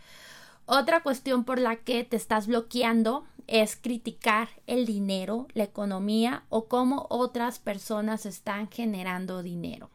Otra 0.65 1.03
cuestión 1.03 1.45
por 1.45 1.57
la 1.57 1.77
que 1.77 2.03
te 2.03 2.17
estás 2.17 2.47
bloqueando 2.47 3.25
es 3.47 3.77
criticar 3.77 4.49
el 4.67 4.85
dinero, 4.85 5.47
la 5.53 5.63
economía 5.63 6.43
o 6.49 6.65
cómo 6.65 7.07
otras 7.09 7.59
personas 7.59 8.25
están 8.25 8.69
generando 8.69 9.41
dinero 9.41 9.89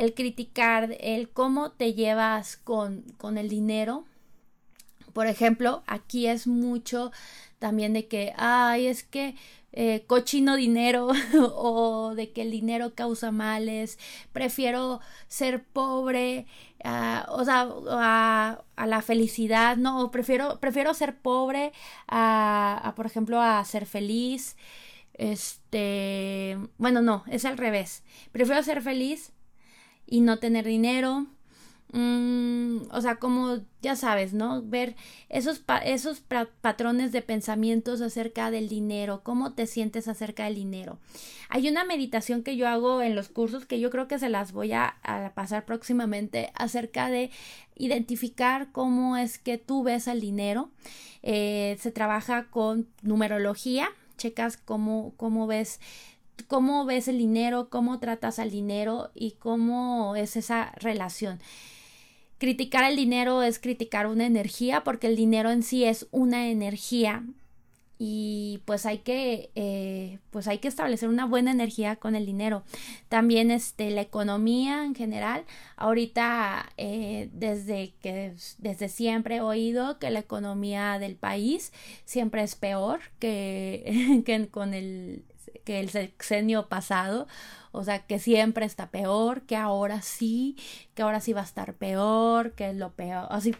el 0.00 0.14
criticar, 0.14 0.96
el 1.00 1.28
cómo 1.28 1.72
te 1.72 1.92
llevas 1.92 2.56
con, 2.56 3.02
con 3.18 3.36
el 3.36 3.50
dinero. 3.50 4.06
Por 5.12 5.26
ejemplo, 5.26 5.82
aquí 5.86 6.26
es 6.26 6.46
mucho 6.46 7.12
también 7.58 7.92
de 7.92 8.08
que, 8.08 8.32
ay, 8.38 8.86
es 8.86 9.04
que 9.04 9.34
eh, 9.72 10.04
cochino 10.06 10.56
dinero 10.56 11.08
o 11.54 12.14
de 12.14 12.32
que 12.32 12.40
el 12.42 12.50
dinero 12.50 12.94
causa 12.94 13.30
males, 13.30 13.98
prefiero 14.32 15.00
ser 15.28 15.64
pobre, 15.64 16.46
uh, 16.82 17.30
o 17.32 17.44
sea, 17.44 17.68
a, 17.90 18.64
a, 18.76 18.86
la 18.86 19.02
felicidad, 19.02 19.76
no, 19.76 20.10
prefiero, 20.10 20.60
prefiero 20.60 20.94
ser 20.94 21.18
pobre 21.18 21.72
a, 22.08 22.80
a, 22.82 22.94
por 22.94 23.04
ejemplo, 23.04 23.38
a 23.42 23.62
ser 23.66 23.84
feliz. 23.84 24.56
Este, 25.12 26.58
bueno, 26.78 27.02
no, 27.02 27.24
es 27.30 27.44
al 27.44 27.58
revés. 27.58 28.02
Prefiero 28.32 28.62
ser 28.62 28.80
feliz 28.80 29.32
y 30.10 30.20
no 30.20 30.38
tener 30.38 30.66
dinero. 30.66 31.26
Mm, 31.92 32.82
o 32.92 33.00
sea, 33.00 33.16
como 33.16 33.58
ya 33.82 33.96
sabes, 33.96 34.32
¿no? 34.32 34.62
Ver 34.62 34.94
esos, 35.28 35.64
esos 35.84 36.20
patrones 36.60 37.10
de 37.10 37.22
pensamientos 37.22 38.00
acerca 38.00 38.50
del 38.50 38.68
dinero, 38.68 39.22
cómo 39.24 39.54
te 39.54 39.66
sientes 39.66 40.06
acerca 40.06 40.44
del 40.44 40.54
dinero. 40.54 40.98
Hay 41.48 41.68
una 41.68 41.84
meditación 41.84 42.44
que 42.44 42.56
yo 42.56 42.68
hago 42.68 43.02
en 43.02 43.16
los 43.16 43.28
cursos 43.28 43.66
que 43.66 43.80
yo 43.80 43.90
creo 43.90 44.06
que 44.06 44.20
se 44.20 44.28
las 44.28 44.52
voy 44.52 44.72
a, 44.72 44.96
pasar 45.34 45.64
próximamente 45.64 46.52
acerca 46.54 47.08
de 47.10 47.30
identificar 47.76 48.70
cómo 48.70 49.16
es 49.16 49.38
que 49.38 49.58
tú 49.58 49.82
ves 49.82 50.06
el 50.06 50.20
dinero. 50.20 50.70
Eh, 51.22 51.76
se 51.80 51.90
trabaja 51.90 52.50
con 52.50 52.86
numerología, 53.02 53.88
checas 54.16 54.56
cómo, 54.56 55.12
cómo 55.16 55.48
ves 55.48 55.80
cómo 56.42 56.84
ves 56.84 57.08
el 57.08 57.18
dinero, 57.18 57.68
cómo 57.70 57.98
tratas 57.98 58.38
al 58.38 58.50
dinero 58.50 59.10
y 59.14 59.32
cómo 59.32 60.16
es 60.16 60.36
esa 60.36 60.72
relación. 60.76 61.40
Criticar 62.38 62.84
el 62.90 62.96
dinero 62.96 63.42
es 63.42 63.58
criticar 63.58 64.06
una 64.06 64.26
energía 64.26 64.82
porque 64.82 65.06
el 65.06 65.16
dinero 65.16 65.50
en 65.50 65.62
sí 65.62 65.84
es 65.84 66.06
una 66.10 66.48
energía 66.48 67.22
y 68.02 68.62
pues 68.64 68.86
hay 68.86 68.98
que 68.98 69.50
eh, 69.54 70.20
pues 70.30 70.48
hay 70.48 70.56
que 70.56 70.68
establecer 70.68 71.10
una 71.10 71.26
buena 71.26 71.50
energía 71.50 71.96
con 71.96 72.14
el 72.14 72.24
dinero 72.24 72.62
también 73.10 73.50
este 73.50 73.90
la 73.90 74.00
economía 74.00 74.86
en 74.86 74.94
general 74.94 75.44
ahorita 75.76 76.72
eh, 76.78 77.28
desde 77.34 77.92
que 78.00 78.32
desde 78.56 78.88
siempre 78.88 79.36
he 79.36 79.40
oído 79.42 79.98
que 79.98 80.08
la 80.08 80.20
economía 80.20 80.98
del 80.98 81.14
país 81.14 81.74
siempre 82.06 82.42
es 82.42 82.56
peor 82.56 83.00
que, 83.18 84.22
que 84.24 84.48
con 84.48 84.72
el 84.72 85.24
que 85.64 85.80
el 85.80 85.90
sexenio 85.90 86.68
pasado, 86.68 87.26
o 87.72 87.84
sea, 87.84 88.06
que 88.06 88.18
siempre 88.18 88.66
está 88.66 88.90
peor, 88.90 89.42
que 89.42 89.56
ahora 89.56 90.02
sí, 90.02 90.56
que 90.94 91.02
ahora 91.02 91.20
sí 91.20 91.32
va 91.32 91.42
a 91.42 91.44
estar 91.44 91.74
peor, 91.74 92.52
que 92.52 92.70
es 92.70 92.76
lo 92.76 92.92
peor, 92.92 93.26
así, 93.30 93.54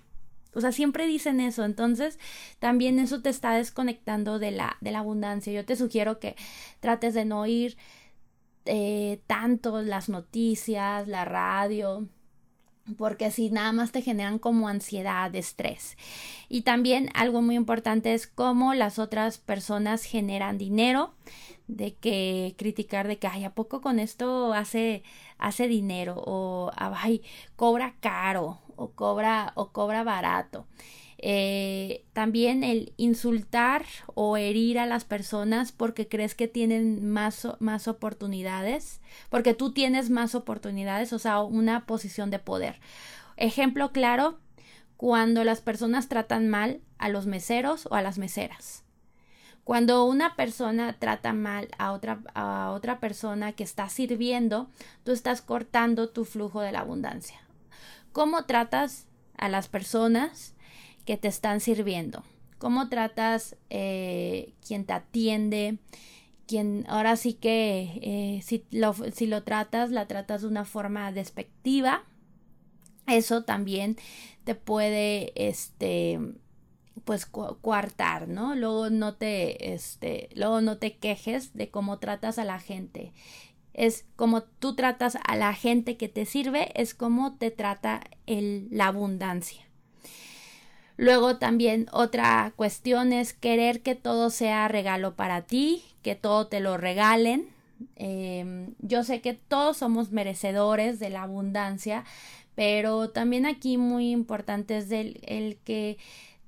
o 0.55 0.61
sea, 0.61 0.72
siempre 0.72 1.07
dicen 1.07 1.40
eso, 1.40 1.64
entonces 1.64 2.18
también 2.59 2.98
eso 2.98 3.22
te 3.22 3.29
está 3.31 3.53
desconectando 3.55 4.38
de 4.38 4.50
la, 4.50 4.76
de 4.81 4.90
la 4.90 4.98
abundancia. 5.00 5.53
Yo 5.53 5.64
te 5.64 5.76
sugiero 5.76 6.18
que 6.18 6.37
trates 6.81 7.14
de 7.14 7.24
no 7.24 7.40
oír 7.42 7.76
eh, 8.66 9.20
tanto 9.26 9.81
las 9.83 10.09
noticias, 10.09 11.07
la 11.09 11.24
radio, 11.24 12.09
porque 12.97 13.31
si 13.31 13.51
nada 13.51 13.73
más 13.73 13.93
te 13.93 14.03
generan 14.03 14.38
como 14.38 14.69
ansiedad, 14.69 15.35
estrés. 15.35 15.97
Y 16.49 16.62
también 16.62 17.11
algo 17.14 17.43
muy 17.43 17.55
importante 17.55 18.14
es 18.14 18.27
cómo 18.27 18.75
las 18.75 18.99
otras 18.99 19.38
personas 19.38 20.05
generan 20.05 20.59
dinero, 20.59 21.14
de 21.69 21.95
que 21.95 22.55
criticar 22.59 23.07
de 23.07 23.19
que 23.19 23.29
ay 23.29 23.45
a 23.45 23.55
poco 23.55 23.81
con 23.81 24.01
esto 24.01 24.53
hace 24.53 25.03
hace 25.38 25.69
dinero 25.69 26.16
o 26.27 26.73
ay 26.77 27.23
cobra 27.57 27.95
caro 28.01 28.59
o 28.77 28.90
cobra 28.90 29.53
o 29.55 29.71
cobra 29.71 30.03
barato. 30.03 30.66
Eh, 31.23 32.07
también 32.15 32.65
el 32.65 32.95
insultar 32.97 33.85
o 34.07 34.39
herir 34.39 34.79
a 34.79 34.87
las 34.87 35.05
personas 35.05 35.71
porque 35.71 36.09
crees 36.09 36.35
que 36.35 36.49
tienen 36.49 37.11
más, 37.11 37.47
más 37.59 37.89
oportunidades, 37.89 39.03
porque 39.29 39.53
tú 39.53 39.73
tienes 39.73 40.09
más 40.09 40.35
oportunidades, 40.35 41.13
o 41.13 41.19
sea, 41.19 41.43
una 41.43 41.85
posición 41.85 42.31
de 42.31 42.39
poder. 42.39 42.81
Ejemplo 43.37 43.93
claro, 43.93 44.39
cuando 44.97 45.45
las 45.45 45.61
personas 45.61 46.09
tratan 46.09 46.49
mal 46.49 46.81
a 46.97 47.11
los 47.11 47.27
meseros 47.27 47.87
o 47.91 47.97
a 47.97 48.03
las 48.03 48.17
meseras. 48.17 48.85
Cuando 49.63 50.07
una 50.07 50.37
persona 50.37 50.95
trata 50.99 51.35
mal 51.35 51.69
a 51.77 51.93
otra, 51.93 52.23
a 52.35 52.71
otra 52.71 52.99
persona 52.99 53.53
que 53.53 53.63
está 53.63 53.91
sirviendo, 53.91 54.71
tú 55.05 55.13
estás 55.13 55.43
cortando 55.43 56.09
tu 56.09 56.25
flujo 56.25 56.63
de 56.63 56.73
la 56.73 56.81
abundancia. 56.81 57.41
¿Cómo 58.13 58.47
tratas 58.47 59.07
a 59.37 59.51
las 59.51 59.69
personas 59.69 60.55
que 61.05 61.17
te 61.17 61.29
están 61.29 61.61
sirviendo? 61.61 62.23
¿Cómo 62.59 62.89
tratas 62.89 63.57
eh, 63.71 64.53
quien 64.67 64.85
te 64.85 64.93
atiende? 64.93 65.79
Quien, 66.47 66.85
ahora 66.89 67.17
sí 67.17 67.35
que 67.35 68.01
eh, 68.03 68.43
si, 68.43 68.65
lo, 68.71 68.95
si 69.13 69.27
lo 69.27 69.43
tratas, 69.45 69.91
la 69.91 70.07
tratas 70.07 70.43
de 70.43 70.49
una 70.49 70.65
forma 70.65 71.13
despectiva, 71.13 72.05
eso 73.07 73.45
también 73.45 73.97
te 74.45 74.55
puede, 74.55 75.33
este, 75.37 76.19
pues 77.05 77.27
coartar, 77.27 78.29
¿no? 78.29 78.55
Luego 78.55 78.91
no 78.91 79.15
te, 79.15 79.73
este, 79.75 80.29
luego 80.35 80.61
no 80.61 80.79
te 80.79 80.97
quejes 80.97 81.55
de 81.55 81.71
cómo 81.71 81.99
tratas 81.99 82.39
a 82.39 82.45
la 82.45 82.61
gente. 82.61 83.13
Es 83.73 84.05
como 84.17 84.43
tú 84.43 84.75
tratas 84.75 85.17
a 85.27 85.37
la 85.37 85.55
gente 85.55 85.97
que 85.97 86.09
te 86.09 86.27
sirve, 86.27 86.73
es 86.81 86.95
como 86.95 87.37
te 87.37 87.51
trata 87.51 88.03
el, 88.27 88.69
la 88.71 88.89
abundancia. 88.89 89.70
Luego 91.01 91.39
también 91.39 91.87
otra 91.93 92.53
cuestión 92.57 93.15
es 93.15 93.33
querer 93.33 93.81
que 93.81 93.95
todo 93.95 94.29
sea 94.29 94.69
regalo 94.69 95.15
para 95.15 95.41
ti, 95.41 95.83
que 96.03 96.15
todo 96.15 96.49
te 96.49 96.61
lo 96.61 96.77
regalen. 96.77 97.49
Em, 97.97 98.75
yo 98.81 99.03
sé 99.03 99.23
que 99.23 99.33
todos 99.33 99.79
somos 99.79 100.13
merecedores 100.13 100.99
de 100.99 101.09
la 101.09 101.23
abundancia, 101.23 102.05
pero 102.55 103.09
también 103.09 103.47
aquí 103.47 103.79
muy 103.79 104.11
importante 104.11 104.77
es 104.77 104.91
el 104.91 105.57
que 105.65 105.97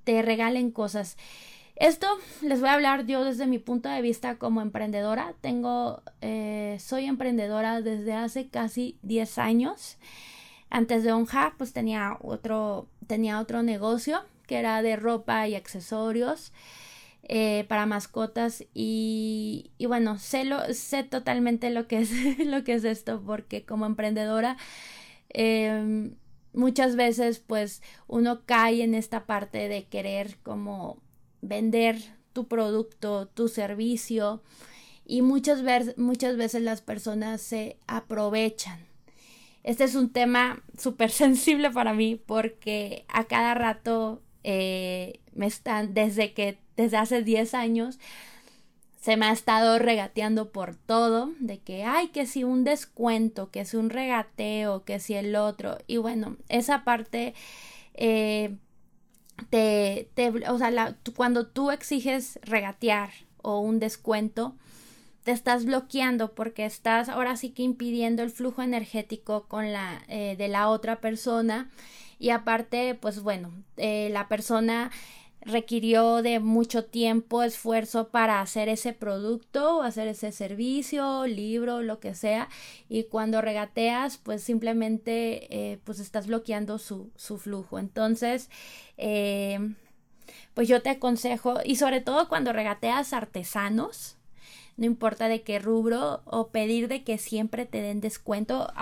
te 0.05 0.21
regalen 0.21 0.71
cosas. 0.71 1.17
Esto 1.77 2.07
les 2.43 2.61
voy 2.61 2.69
a 2.69 2.75
hablar 2.75 3.07
yo 3.07 3.25
desde 3.25 3.47
mi 3.47 3.59
punto 3.59 3.89
de 3.89 4.03
vista 4.03 4.37
como 4.37 4.61
emprendedora. 4.61 5.33
Tengo, 5.41 6.03
eh, 6.21 6.77
soy 6.79 7.07
emprendedora 7.07 7.81
desde 7.81 8.13
hace 8.13 8.49
casi 8.49 8.99
10 9.01 9.39
años. 9.39 9.97
Antes 10.69 11.05
de 11.05 11.13
Onja, 11.13 11.55
pues 11.57 11.73
tenía 11.73 12.19
otro, 12.21 12.87
tenía 13.07 13.41
otro 13.41 13.63
negocio 13.63 14.23
que 14.47 14.59
era 14.59 14.83
de 14.83 14.97
ropa 14.97 15.49
y 15.49 15.55
accesorios 15.55 16.53
eh, 17.25 17.65
para 17.69 17.87
mascotas 17.87 18.65
y, 18.75 19.71
y, 19.79 19.87
bueno, 19.87 20.19
sé, 20.19 20.45
lo, 20.45 20.61
sé 20.75 21.05
totalmente 21.05 21.71
lo 21.71 21.87
que, 21.87 21.99
es, 22.01 22.11
lo 22.45 22.65
que 22.65 22.75
es 22.75 22.85
esto 22.85 23.23
porque 23.25 23.65
como 23.65 23.87
emprendedora 23.87 24.57
em, 25.29 26.17
muchas 26.53 26.97
veces 26.97 27.39
pues 27.39 27.81
uno 28.09 28.43
cae 28.45 28.83
en 28.83 28.95
esta 28.95 29.25
parte 29.25 29.69
de 29.69 29.85
querer 29.85 30.37
como 30.43 30.99
vender 31.43 31.97
tu 32.33 32.49
producto, 32.49 33.29
tu 33.29 33.49
servicio 33.49 34.43
y 35.05 35.23
muchas, 35.23 35.63
veces 35.63 35.97
muchas 35.99 36.37
veces 36.37 36.63
las 36.63 36.81
personas 36.81 37.41
se 37.41 37.77
aprovechan. 37.87 38.81
Este 39.63 39.85
es 39.85 39.95
un 39.95 40.11
tema 40.11 40.63
súper 40.77 41.11
sensible 41.13 41.71
para 41.71 41.95
mí 41.95 42.17
porque 42.17 43.05
a 43.09 43.25
cada 43.25 43.55
rato 43.55 44.23
eh, 44.45 45.21
me 45.35 45.47
están, 45.47 45.95
desde 45.95 46.33
que, 46.33 46.59
desde 46.77 46.97
hace 46.97 47.23
10 47.23 47.55
años, 47.55 47.99
se 49.01 49.17
me 49.17 49.27
ha 49.27 49.33
estado 49.33 49.79
regateando 49.79 50.53
por 50.53 50.77
todo, 50.77 51.33
de 51.41 51.59
que, 51.59 51.85
ay, 51.85 52.09
que 52.09 52.27
si 52.27 52.45
un 52.45 52.63
descuento, 52.63 53.51
que 53.51 53.65
si 53.65 53.77
un 53.77 53.91
regateo, 53.91 54.85
que 54.85 55.01
si 55.01 55.15
el 55.15 55.35
otro. 55.35 55.79
Y 55.89 55.97
bueno, 55.97 56.37
esa 56.49 56.85
parte, 56.85 57.35
eh, 57.95 58.57
te, 59.51 60.09
te, 60.15 60.29
o 60.49 60.59
sea, 60.59 60.97
cuando 61.17 61.47
tú 61.49 61.73
exiges 61.73 62.39
regatear 62.43 63.11
o 63.43 63.59
un 63.59 63.81
descuento, 63.81 64.55
te 65.25 65.33
estás 65.33 65.65
bloqueando 65.65 66.35
porque 66.35 66.65
estás 66.65 67.09
ahora 67.09 67.37
sí 67.37 67.51
que 67.51 67.63
impidiendo 67.63 68.23
el 68.23 68.31
flujo 68.31 68.63
energético 68.63 69.45
con 69.49 69.73
la 69.73 70.03
eh, 70.09 70.37
de 70.37 70.49
la 70.49 70.69
otra 70.69 71.01
persona 71.01 71.71
y 72.23 72.31
aparte 72.31 72.95
pues 72.95 73.21
bueno 73.21 73.51
eh, 73.77 74.09
la 74.13 74.29
persona 74.29 74.93
requirió 75.45 76.23
de 76.23 76.39
mucho 76.39 76.85
tiempo, 76.85 77.43
esfuerzo 77.43 78.11
para 78.11 78.41
hacer 78.41 78.69
ese 78.69 78.93
producto, 78.93 79.83
hacer 79.83 80.07
ese 80.07 80.31
servicio, 80.31 81.27
libro, 81.27 81.83
lo 81.83 81.99
que 81.99 82.15
sea, 82.15 82.49
y 82.89 83.05
cuando 83.05 83.41
regateas, 83.41 84.19
pues 84.19 84.41
simplemente 84.43 85.49
eh, 85.51 85.81
pues 85.83 85.99
estás 85.99 86.29
bloqueando 86.29 86.79
su, 86.79 87.11
su 87.17 87.39
flujo. 87.39 87.81
Entonces, 87.81 88.51
eh, 88.99 89.75
pues 90.55 90.69
yo 90.69 90.81
te 90.81 90.91
aconsejo, 90.91 91.59
y 91.65 91.75
sobre 91.75 92.01
todo 92.01 92.29
cuando 92.29 92.53
regateas 92.53 93.13
artesanos, 93.13 94.17
no 94.77 94.87
importa 94.87 95.29
de 95.29 95.43
qué 95.43 95.59
rubro, 95.59 96.23
o 96.25 96.49
pedir 96.49 96.89
de 96.89 97.05
que 97.05 97.19
siempre 97.19 97.67
te 97.67 97.83
den 97.83 98.01
descuento. 98.01 98.73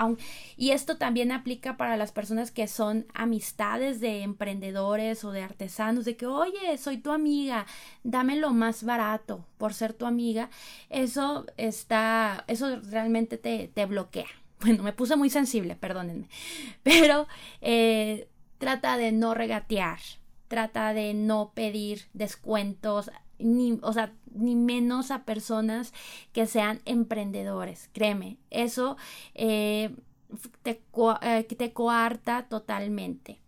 Y 0.57 0.71
esto 0.71 0.97
también 0.97 1.31
aplica 1.31 1.77
para 1.77 1.97
las 1.97 2.11
personas 2.11 2.51
que 2.51 2.67
son 2.67 3.05
amistades 3.13 3.99
de 3.99 4.21
emprendedores 4.21 5.23
o 5.23 5.31
de 5.31 5.43
artesanos, 5.43 6.05
de 6.05 6.15
que, 6.15 6.25
oye, 6.25 6.77
soy 6.77 6.97
tu 6.97 7.11
amiga, 7.11 7.65
dame 8.03 8.37
lo 8.37 8.51
más 8.51 8.83
barato 8.83 9.45
por 9.57 9.73
ser 9.73 9.93
tu 9.93 10.05
amiga. 10.05 10.49
Eso 10.89 11.45
está, 11.57 12.45
eso 12.47 12.79
realmente 12.89 13.37
te, 13.37 13.69
te 13.73 13.85
bloquea. 13.85 14.27
Bueno, 14.61 14.83
me 14.83 14.93
puse 14.93 15.15
muy 15.15 15.31
sensible, 15.31 15.75
perdónenme. 15.75 16.27
Pero 16.83 17.27
eh, 17.61 18.27
trata 18.59 18.95
de 18.97 19.11
no 19.11 19.33
regatear, 19.33 19.99
trata 20.47 20.93
de 20.93 21.15
no 21.15 21.51
pedir 21.55 22.03
descuentos 22.13 23.09
ni, 23.43 23.79
o 23.81 23.93
sea, 23.93 24.13
ni 24.33 24.55
menos 24.55 25.11
a 25.11 25.23
personas 25.23 25.93
que 26.33 26.47
sean 26.47 26.81
emprendedores. 26.85 27.89
Créeme, 27.93 28.37
eso 28.49 28.97
eh, 29.33 29.95
te, 30.63 30.81
eh, 31.21 31.43
te 31.43 31.73
coarta 31.73 32.47
totalmente. 32.47 33.39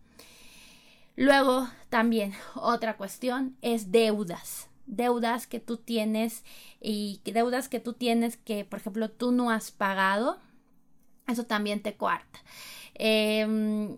Luego, 1.16 1.68
también 1.90 2.34
otra 2.56 2.98
cuestión 2.98 3.56
es 3.62 3.92
deudas. 3.92 4.70
Deudas 4.86 5.48
que 5.48 5.60
tú 5.60 5.78
tienes 5.78 6.44
y 6.82 7.22
deudas 7.24 7.70
que 7.70 7.80
tú 7.80 7.94
tienes 7.94 8.36
que, 8.38 8.66
por 8.66 8.80
ejemplo, 8.80 9.10
tú 9.10 9.32
no 9.32 9.50
has 9.52 9.72
pagado. 9.72 10.38
Eso 11.28 11.46
también 11.46 11.82
te 11.82 11.96
coarta. 11.96 12.40
Em, 12.96 13.98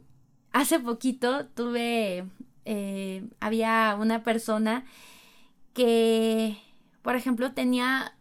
hace 0.51 0.79
poquito 0.79 1.47
tuve, 1.47 2.25
eh, 2.65 3.27
había 3.39 3.97
una 3.99 4.23
persona 4.23 4.85
que, 5.75 6.57
por 7.03 7.15
ejemplo, 7.15 7.51
tenía, 7.51 8.15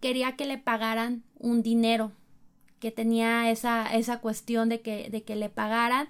quería 0.00 0.36
que 0.36 0.44
le 0.44 0.58
pagaran 0.58 1.22
un 1.38 1.62
dinero, 1.62 2.12
que 2.80 2.90
tenía 2.90 3.50
esa, 3.50 3.94
esa 3.94 4.18
cuestión 4.18 4.68
de 4.68 4.82
que, 4.82 5.08
de 5.08 5.22
que 5.22 5.36
le 5.36 5.48
pagaran. 5.48 6.08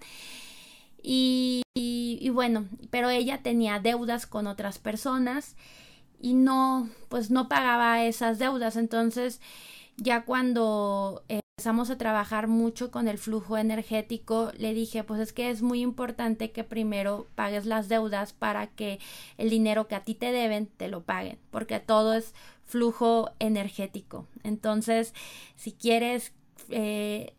Y, 1.02 1.62
y, 1.74 2.30
bueno, 2.30 2.66
pero 2.90 3.10
ella 3.10 3.42
tenía 3.42 3.78
deudas 3.78 4.26
con 4.26 4.48
otras 4.48 4.78
personas 4.78 5.54
y 6.20 6.34
no, 6.34 6.88
pues 7.08 7.30
no 7.30 7.48
pagaba 7.48 8.02
esas 8.02 8.40
deudas. 8.40 8.76
Entonces, 8.76 9.40
ya 9.96 10.24
cuando 10.24 11.22
empezamos 11.58 11.88
a 11.88 11.96
trabajar 11.96 12.48
mucho 12.48 12.90
con 12.90 13.08
el 13.08 13.16
flujo 13.16 13.56
energético, 13.56 14.52
le 14.58 14.74
dije, 14.74 15.04
pues 15.04 15.22
es 15.22 15.32
que 15.32 15.48
es 15.48 15.62
muy 15.62 15.80
importante 15.80 16.52
que 16.52 16.64
primero 16.64 17.28
pagues 17.34 17.64
las 17.64 17.88
deudas 17.88 18.34
para 18.34 18.66
que 18.66 18.98
el 19.38 19.48
dinero 19.48 19.88
que 19.88 19.94
a 19.94 20.04
ti 20.04 20.14
te 20.14 20.32
deben 20.32 20.66
te 20.66 20.88
lo 20.88 21.04
paguen, 21.04 21.38
porque 21.50 21.80
todo 21.80 22.12
es 22.12 22.34
flujo 22.66 23.30
energético. 23.38 24.26
Entonces, 24.42 25.14
si 25.56 25.72
quieres 25.72 26.34
eh, 26.68 27.32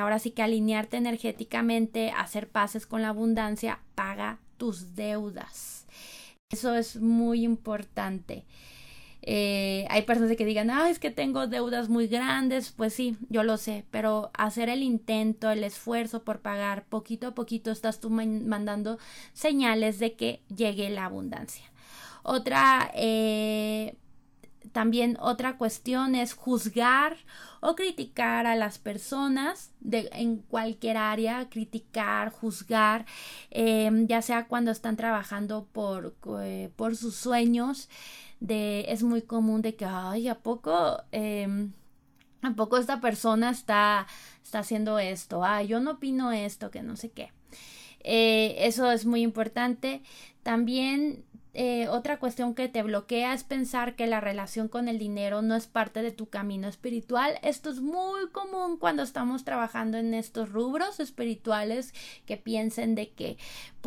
ahora 0.00 0.18
sí 0.18 0.30
que 0.30 0.42
alinearte 0.42 0.96
energéticamente, 0.96 2.10
hacer 2.10 2.48
pases 2.48 2.86
con 2.86 3.02
la 3.02 3.10
abundancia, 3.10 3.80
paga 3.94 4.38
tus 4.56 4.94
deudas. 4.94 5.84
Eso 6.50 6.74
es 6.74 6.96
muy 6.96 7.44
importante. 7.44 8.46
Eh, 9.22 9.86
hay 9.90 10.02
personas 10.02 10.36
que 10.36 10.44
digan, 10.44 10.70
ah, 10.70 10.88
es 10.88 10.98
que 10.98 11.10
tengo 11.10 11.46
deudas 11.46 11.88
muy 11.88 12.06
grandes, 12.06 12.70
pues 12.70 12.94
sí, 12.94 13.16
yo 13.28 13.42
lo 13.42 13.56
sé, 13.56 13.84
pero 13.90 14.30
hacer 14.34 14.68
el 14.68 14.82
intento, 14.82 15.50
el 15.50 15.64
esfuerzo 15.64 16.22
por 16.22 16.40
pagar 16.40 16.84
poquito 16.86 17.28
a 17.28 17.34
poquito, 17.34 17.70
estás 17.70 18.00
tú 18.00 18.10
mandando 18.10 18.98
señales 19.32 19.98
de 19.98 20.14
que 20.14 20.42
llegue 20.54 20.88
la 20.90 21.04
abundancia. 21.06 21.64
Otra, 22.22 22.90
eh, 22.94 23.96
también 24.72 25.16
otra 25.20 25.56
cuestión 25.56 26.14
es 26.14 26.34
juzgar 26.34 27.16
o 27.60 27.74
criticar 27.74 28.46
a 28.46 28.54
las 28.54 28.78
personas 28.78 29.72
de, 29.80 30.08
en 30.12 30.38
cualquier 30.38 30.96
área, 30.96 31.48
criticar, 31.48 32.30
juzgar, 32.30 33.04
eh, 33.50 33.90
ya 34.06 34.22
sea 34.22 34.46
cuando 34.46 34.70
están 34.70 34.96
trabajando 34.96 35.66
por, 35.72 36.14
por 36.76 36.96
sus 36.96 37.16
sueños 37.16 37.88
es 38.40 39.02
muy 39.02 39.22
común 39.22 39.62
de 39.62 39.74
que 39.76 39.84
ay 39.84 40.28
a 40.28 40.36
poco 40.36 41.02
eh, 41.12 41.68
a 42.42 42.54
poco 42.54 42.78
esta 42.78 43.00
persona 43.00 43.50
está 43.50 44.06
está 44.42 44.60
haciendo 44.60 44.98
esto 44.98 45.44
ay 45.44 45.68
yo 45.68 45.80
no 45.80 45.92
opino 45.92 46.32
esto 46.32 46.70
que 46.70 46.82
no 46.82 46.96
sé 46.96 47.10
qué 47.10 47.32
eh, 48.00 48.66
eso 48.66 48.90
es 48.90 49.06
muy 49.06 49.22
importante. 49.22 50.02
También 50.42 51.24
eh, 51.54 51.88
otra 51.88 52.18
cuestión 52.18 52.54
que 52.54 52.68
te 52.68 52.82
bloquea 52.82 53.34
es 53.34 53.44
pensar 53.44 53.96
que 53.96 54.06
la 54.06 54.20
relación 54.20 54.68
con 54.68 54.88
el 54.88 54.98
dinero 54.98 55.42
no 55.42 55.56
es 55.56 55.66
parte 55.66 56.02
de 56.02 56.12
tu 56.12 56.26
camino 56.26 56.68
espiritual. 56.68 57.38
Esto 57.42 57.70
es 57.70 57.80
muy 57.80 58.28
común 58.30 58.78
cuando 58.78 59.02
estamos 59.02 59.44
trabajando 59.44 59.98
en 59.98 60.14
estos 60.14 60.50
rubros 60.50 61.00
espirituales 61.00 61.92
que 62.26 62.36
piensen 62.36 62.94
de 62.94 63.10
que 63.10 63.38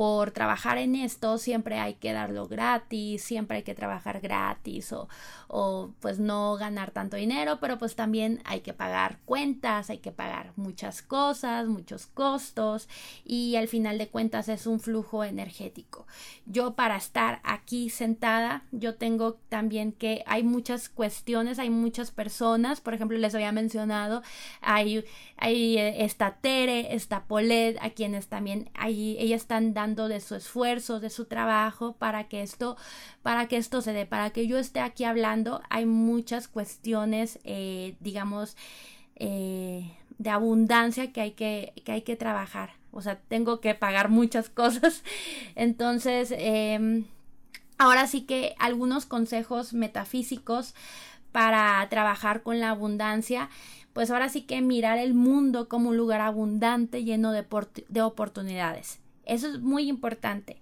por 0.01 0.31
trabajar 0.31 0.79
en 0.79 0.95
esto 0.95 1.37
siempre 1.37 1.77
hay 1.77 1.93
que 1.93 2.11
darlo 2.11 2.47
gratis, 2.47 3.21
siempre 3.21 3.57
hay 3.57 3.63
que 3.63 3.75
trabajar 3.75 4.19
gratis 4.19 4.91
o, 4.93 5.07
o 5.47 5.91
pues 5.99 6.17
no 6.17 6.55
ganar 6.55 6.89
tanto 6.89 7.17
dinero, 7.17 7.59
pero 7.61 7.77
pues 7.77 7.95
también 7.95 8.41
hay 8.45 8.61
que 8.61 8.73
pagar 8.73 9.19
cuentas, 9.25 9.91
hay 9.91 9.99
que 9.99 10.11
pagar 10.11 10.53
muchas 10.55 11.03
cosas, 11.03 11.67
muchos 11.67 12.07
costos 12.07 12.89
y 13.23 13.57
al 13.57 13.67
final 13.67 13.99
de 13.99 14.07
cuentas 14.07 14.49
es 14.49 14.65
un 14.65 14.79
flujo 14.79 15.23
energético. 15.23 16.07
Yo 16.47 16.73
para 16.73 16.95
estar 16.95 17.39
aquí 17.43 17.91
sentada, 17.91 18.63
yo 18.71 18.95
tengo 18.95 19.35
también 19.49 19.91
que 19.91 20.23
hay 20.25 20.41
muchas 20.41 20.89
cuestiones, 20.89 21.59
hay 21.59 21.69
muchas 21.69 22.09
personas, 22.09 22.81
por 22.81 22.95
ejemplo 22.95 23.19
les 23.19 23.35
había 23.35 23.51
mencionado, 23.51 24.23
hay, 24.61 25.05
hay 25.37 25.77
eh, 25.77 26.05
esta 26.05 26.37
Tere, 26.37 26.95
esta 26.95 27.25
Polet, 27.25 27.77
a 27.81 27.91
quienes 27.91 28.29
también 28.29 28.71
hay, 28.73 29.15
ellas 29.19 29.41
están 29.41 29.75
dando 29.75 29.90
de 29.95 30.21
su 30.21 30.35
esfuerzo, 30.35 30.99
de 30.99 31.09
su 31.09 31.25
trabajo 31.25 31.93
para 31.93 32.27
que 32.27 32.41
esto, 32.41 32.77
para 33.21 33.47
que 33.47 33.57
esto 33.57 33.81
se 33.81 33.93
dé, 33.93 34.05
para 34.05 34.31
que 34.31 34.47
yo 34.47 34.57
esté 34.57 34.79
aquí 34.79 35.03
hablando, 35.03 35.61
hay 35.69 35.85
muchas 35.85 36.47
cuestiones, 36.47 37.39
eh, 37.43 37.95
digamos, 37.99 38.55
eh, 39.15 39.91
de 40.17 40.29
abundancia 40.29 41.11
que 41.11 41.21
hay 41.21 41.31
que, 41.31 41.73
que 41.83 41.91
hay 41.91 42.01
que 42.01 42.15
trabajar. 42.15 42.71
O 42.91 43.01
sea, 43.01 43.19
tengo 43.19 43.61
que 43.61 43.75
pagar 43.75 44.09
muchas 44.09 44.49
cosas. 44.49 45.03
Entonces, 45.55 46.33
em, 46.37 47.05
ahora 47.77 48.07
sí 48.07 48.21
que 48.21 48.55
algunos 48.59 49.05
consejos 49.05 49.73
metafísicos 49.73 50.75
para 51.31 51.87
trabajar 51.89 52.43
con 52.43 52.59
la 52.59 52.71
abundancia 52.71 53.49
pues 53.93 54.09
ahora 54.09 54.29
sí 54.29 54.43
que 54.43 54.61
mirar 54.61 54.97
el 54.97 55.13
mundo 55.13 55.67
como 55.67 55.89
un 55.89 55.97
lugar 55.97 56.21
abundante 56.21 57.03
lleno 57.03 57.31
de, 57.31 57.45
de 57.89 58.01
oportunidades. 58.01 59.00
Eso 59.25 59.47
es 59.47 59.59
muy 59.61 59.89
importante. 59.89 60.61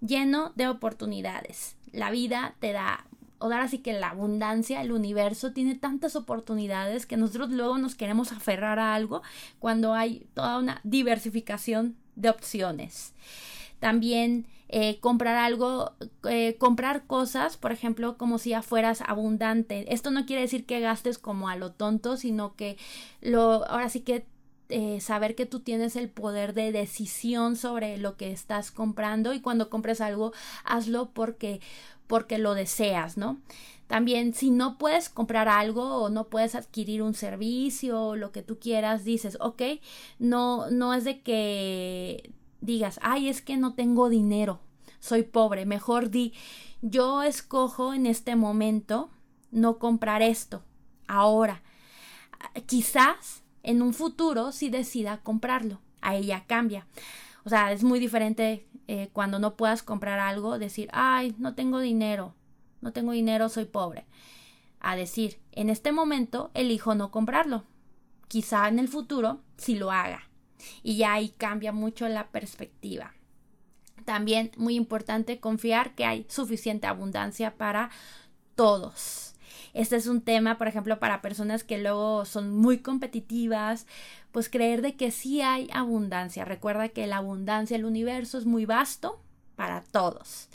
Lleno 0.00 0.52
de 0.56 0.68
oportunidades. 0.68 1.76
La 1.92 2.10
vida 2.10 2.54
te 2.60 2.72
da 2.72 3.06
ahora 3.38 3.68
sí 3.68 3.78
que 3.78 3.92
la 3.92 4.10
abundancia, 4.10 4.80
el 4.80 4.92
universo 4.92 5.52
tiene 5.52 5.74
tantas 5.74 6.16
oportunidades 6.16 7.06
que 7.06 7.16
nosotros 7.16 7.50
luego 7.50 7.78
nos 7.78 7.94
queremos 7.94 8.32
aferrar 8.32 8.78
a 8.78 8.94
algo 8.94 9.22
cuando 9.58 9.94
hay 9.94 10.26
toda 10.34 10.58
una 10.58 10.80
diversificación 10.84 11.96
de 12.14 12.30
opciones. 12.30 13.14
También 13.78 14.46
eh, 14.68 14.98
comprar 15.00 15.36
algo, 15.36 15.92
eh, 16.28 16.56
comprar 16.58 17.06
cosas, 17.06 17.56
por 17.56 17.72
ejemplo, 17.72 18.16
como 18.16 18.38
si 18.38 18.50
ya 18.50 18.62
fueras 18.62 19.02
abundante. 19.06 19.92
Esto 19.92 20.10
no 20.10 20.26
quiere 20.26 20.42
decir 20.42 20.64
que 20.64 20.80
gastes 20.80 21.18
como 21.18 21.48
a 21.48 21.56
lo 21.56 21.72
tonto, 21.72 22.16
sino 22.16 22.56
que 22.56 22.78
lo, 23.20 23.68
ahora 23.68 23.88
sí 23.90 24.00
que 24.00 24.26
eh, 24.68 25.00
saber 25.00 25.34
que 25.34 25.46
tú 25.46 25.60
tienes 25.60 25.96
el 25.96 26.08
poder 26.08 26.54
de 26.54 26.72
decisión 26.72 27.56
sobre 27.56 27.98
lo 27.98 28.16
que 28.16 28.32
estás 28.32 28.70
comprando 28.70 29.32
y 29.32 29.40
cuando 29.40 29.70
compres 29.70 30.00
algo 30.00 30.32
hazlo 30.64 31.10
porque 31.12 31.60
porque 32.06 32.38
lo 32.38 32.54
deseas, 32.54 33.16
¿no? 33.16 33.38
También 33.86 34.34
si 34.34 34.50
no 34.50 34.78
puedes 34.78 35.08
comprar 35.08 35.48
algo 35.48 36.02
o 36.02 36.08
no 36.08 36.28
puedes 36.28 36.54
adquirir 36.54 37.02
un 37.02 37.14
servicio 37.14 38.00
o 38.00 38.16
lo 38.16 38.32
que 38.32 38.42
tú 38.42 38.58
quieras, 38.58 39.04
dices, 39.04 39.38
ok, 39.40 39.62
no, 40.18 40.70
no 40.70 40.94
es 40.94 41.04
de 41.04 41.20
que 41.20 42.32
digas, 42.60 42.98
ay, 43.02 43.28
es 43.28 43.42
que 43.42 43.56
no 43.56 43.74
tengo 43.74 44.08
dinero, 44.08 44.60
soy 44.98 45.22
pobre, 45.22 45.66
mejor 45.66 46.10
di, 46.10 46.32
yo 46.82 47.22
escojo 47.22 47.94
en 47.94 48.06
este 48.06 48.34
momento 48.34 49.10
no 49.52 49.78
comprar 49.78 50.22
esto, 50.22 50.62
ahora. 51.06 51.62
Quizás 52.66 53.42
en 53.66 53.82
un 53.82 53.92
futuro 53.92 54.52
si 54.52 54.70
decida 54.70 55.18
comprarlo. 55.18 55.80
A 56.00 56.14
ella 56.14 56.44
cambia. 56.46 56.86
O 57.44 57.50
sea, 57.50 57.72
es 57.72 57.82
muy 57.82 57.98
diferente 57.98 58.66
eh, 58.86 59.10
cuando 59.12 59.38
no 59.38 59.56
puedas 59.56 59.82
comprar 59.82 60.18
algo, 60.18 60.58
decir, 60.58 60.88
ay, 60.92 61.34
no 61.38 61.54
tengo 61.54 61.80
dinero, 61.80 62.34
no 62.80 62.92
tengo 62.92 63.12
dinero, 63.12 63.48
soy 63.48 63.64
pobre. 63.64 64.06
A 64.80 64.96
decir, 64.96 65.40
en 65.52 65.68
este 65.68 65.92
momento 65.92 66.50
elijo 66.54 66.94
no 66.94 67.10
comprarlo. 67.10 67.64
Quizá 68.28 68.68
en 68.68 68.78
el 68.78 68.88
futuro 68.88 69.40
sí 69.56 69.74
lo 69.74 69.90
haga. 69.90 70.28
Y 70.82 70.96
ya 70.96 71.12
ahí 71.12 71.30
cambia 71.30 71.72
mucho 71.72 72.08
la 72.08 72.28
perspectiva. 72.28 73.14
También 74.04 74.52
muy 74.56 74.76
importante 74.76 75.40
confiar 75.40 75.94
que 75.94 76.04
hay 76.04 76.26
suficiente 76.28 76.86
abundancia 76.86 77.56
para 77.56 77.90
todos. 78.54 79.35
Este 79.76 79.96
es 79.96 80.06
un 80.06 80.22
tema, 80.22 80.56
por 80.56 80.68
ejemplo, 80.68 80.98
para 80.98 81.20
personas 81.20 81.62
que 81.62 81.76
luego 81.76 82.24
son 82.24 82.50
muy 82.56 82.78
competitivas, 82.78 83.86
pues 84.32 84.48
creer 84.48 84.80
de 84.80 84.96
que 84.96 85.10
sí 85.10 85.42
hay 85.42 85.68
abundancia. 85.70 86.46
Recuerda 86.46 86.88
que 86.88 87.06
la 87.06 87.18
abundancia 87.18 87.76
del 87.76 87.84
universo 87.84 88.38
es 88.38 88.46
muy 88.46 88.64
vasto 88.64 89.20
para 89.54 89.82
todos. 89.82 90.48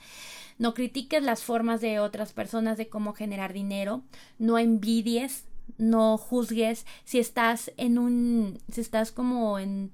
No 0.58 0.74
critiques 0.74 1.22
las 1.22 1.44
formas 1.44 1.82
de 1.82 2.00
otras 2.00 2.34
personas 2.34 2.80
de 2.80 2.90
cómo 2.90 3.14
generar 3.14 3.54
dinero, 3.54 4.02
no 4.40 4.58
envidies, 4.58 5.46
no 5.78 6.18
juzgues 6.18 6.88
si 7.06 7.20
estás 7.20 7.72
en 7.78 8.00
un 8.00 8.58
si 8.72 8.82
estás 8.82 9.12
como 9.12 9.60
en 9.60 9.92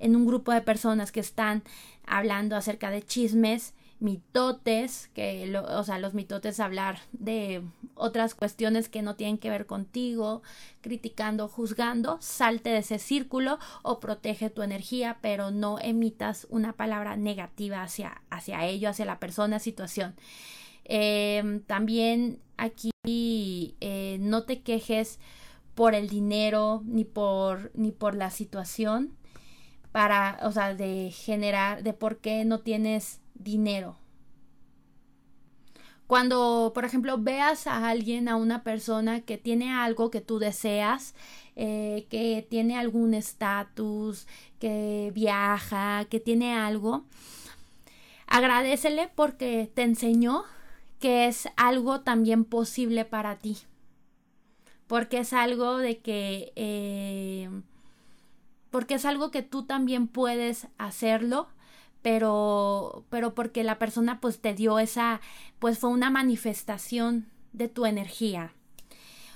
en 0.00 0.16
un 0.16 0.26
grupo 0.26 0.50
de 0.50 0.62
personas 0.62 1.12
que 1.12 1.20
están 1.20 1.62
hablando 2.06 2.56
acerca 2.56 2.90
de 2.90 3.02
chismes 3.02 3.72
mitotes, 4.04 5.08
que 5.14 5.56
o 5.56 5.82
sea, 5.82 5.98
los 5.98 6.14
mitotes 6.14 6.60
hablar 6.60 7.00
de 7.12 7.62
otras 7.94 8.34
cuestiones 8.34 8.88
que 8.88 9.02
no 9.02 9.16
tienen 9.16 9.38
que 9.38 9.50
ver 9.50 9.66
contigo, 9.66 10.42
criticando, 10.82 11.48
juzgando, 11.48 12.18
salte 12.20 12.70
de 12.70 12.78
ese 12.78 12.98
círculo 12.98 13.58
o 13.82 14.00
protege 14.00 14.50
tu 14.50 14.62
energía, 14.62 15.18
pero 15.22 15.50
no 15.50 15.78
emitas 15.80 16.46
una 16.50 16.74
palabra 16.74 17.16
negativa 17.16 17.82
hacia, 17.82 18.22
hacia 18.30 18.66
ello, 18.66 18.90
hacia 18.90 19.06
la 19.06 19.18
persona, 19.18 19.58
situación. 19.58 20.14
Em, 20.84 21.62
también 21.62 22.40
aquí 22.58 22.90
eh, 23.06 24.18
no 24.20 24.44
te 24.44 24.60
quejes 24.60 25.18
por 25.74 25.94
el 25.94 26.08
dinero 26.08 26.82
ni 26.84 27.04
por 27.04 27.72
ni 27.74 27.90
por 27.90 28.14
la 28.14 28.30
situación 28.30 29.16
para 29.92 30.38
o 30.42 30.52
sea 30.52 30.74
de 30.74 31.10
generar 31.10 31.82
de 31.82 31.94
por 31.94 32.18
qué 32.18 32.44
no 32.44 32.60
tienes 32.60 33.20
dinero. 33.34 33.96
Cuando, 36.06 36.72
por 36.74 36.84
ejemplo, 36.84 37.16
veas 37.18 37.66
a 37.66 37.88
alguien, 37.88 38.28
a 38.28 38.36
una 38.36 38.62
persona 38.62 39.22
que 39.22 39.38
tiene 39.38 39.72
algo 39.72 40.10
que 40.10 40.20
tú 40.20 40.38
deseas, 40.38 41.14
eh, 41.56 42.06
que 42.10 42.46
tiene 42.48 42.76
algún 42.76 43.14
estatus, 43.14 44.26
que 44.60 45.12
viaja, 45.14 46.04
que 46.10 46.20
tiene 46.20 46.54
algo, 46.54 47.04
agradecele 48.26 49.10
porque 49.14 49.70
te 49.74 49.82
enseñó 49.82 50.44
que 51.00 51.26
es 51.26 51.48
algo 51.56 52.00
también 52.00 52.44
posible 52.44 53.04
para 53.04 53.38
ti. 53.38 53.58
Porque 54.86 55.18
es 55.18 55.32
algo 55.32 55.78
de 55.78 55.98
que... 55.98 56.52
Eh, 56.56 57.48
porque 58.70 58.94
es 58.94 59.04
algo 59.04 59.30
que 59.30 59.42
tú 59.42 59.64
también 59.64 60.08
puedes 60.08 60.66
hacerlo 60.78 61.46
pero, 62.04 63.06
pero 63.08 63.34
porque 63.34 63.64
la 63.64 63.78
persona 63.78 64.20
pues 64.20 64.38
te 64.38 64.52
dio 64.52 64.78
esa, 64.78 65.22
pues 65.58 65.78
fue 65.78 65.88
una 65.88 66.10
manifestación 66.10 67.30
de 67.54 67.70
tu 67.70 67.86
energía. 67.86 68.52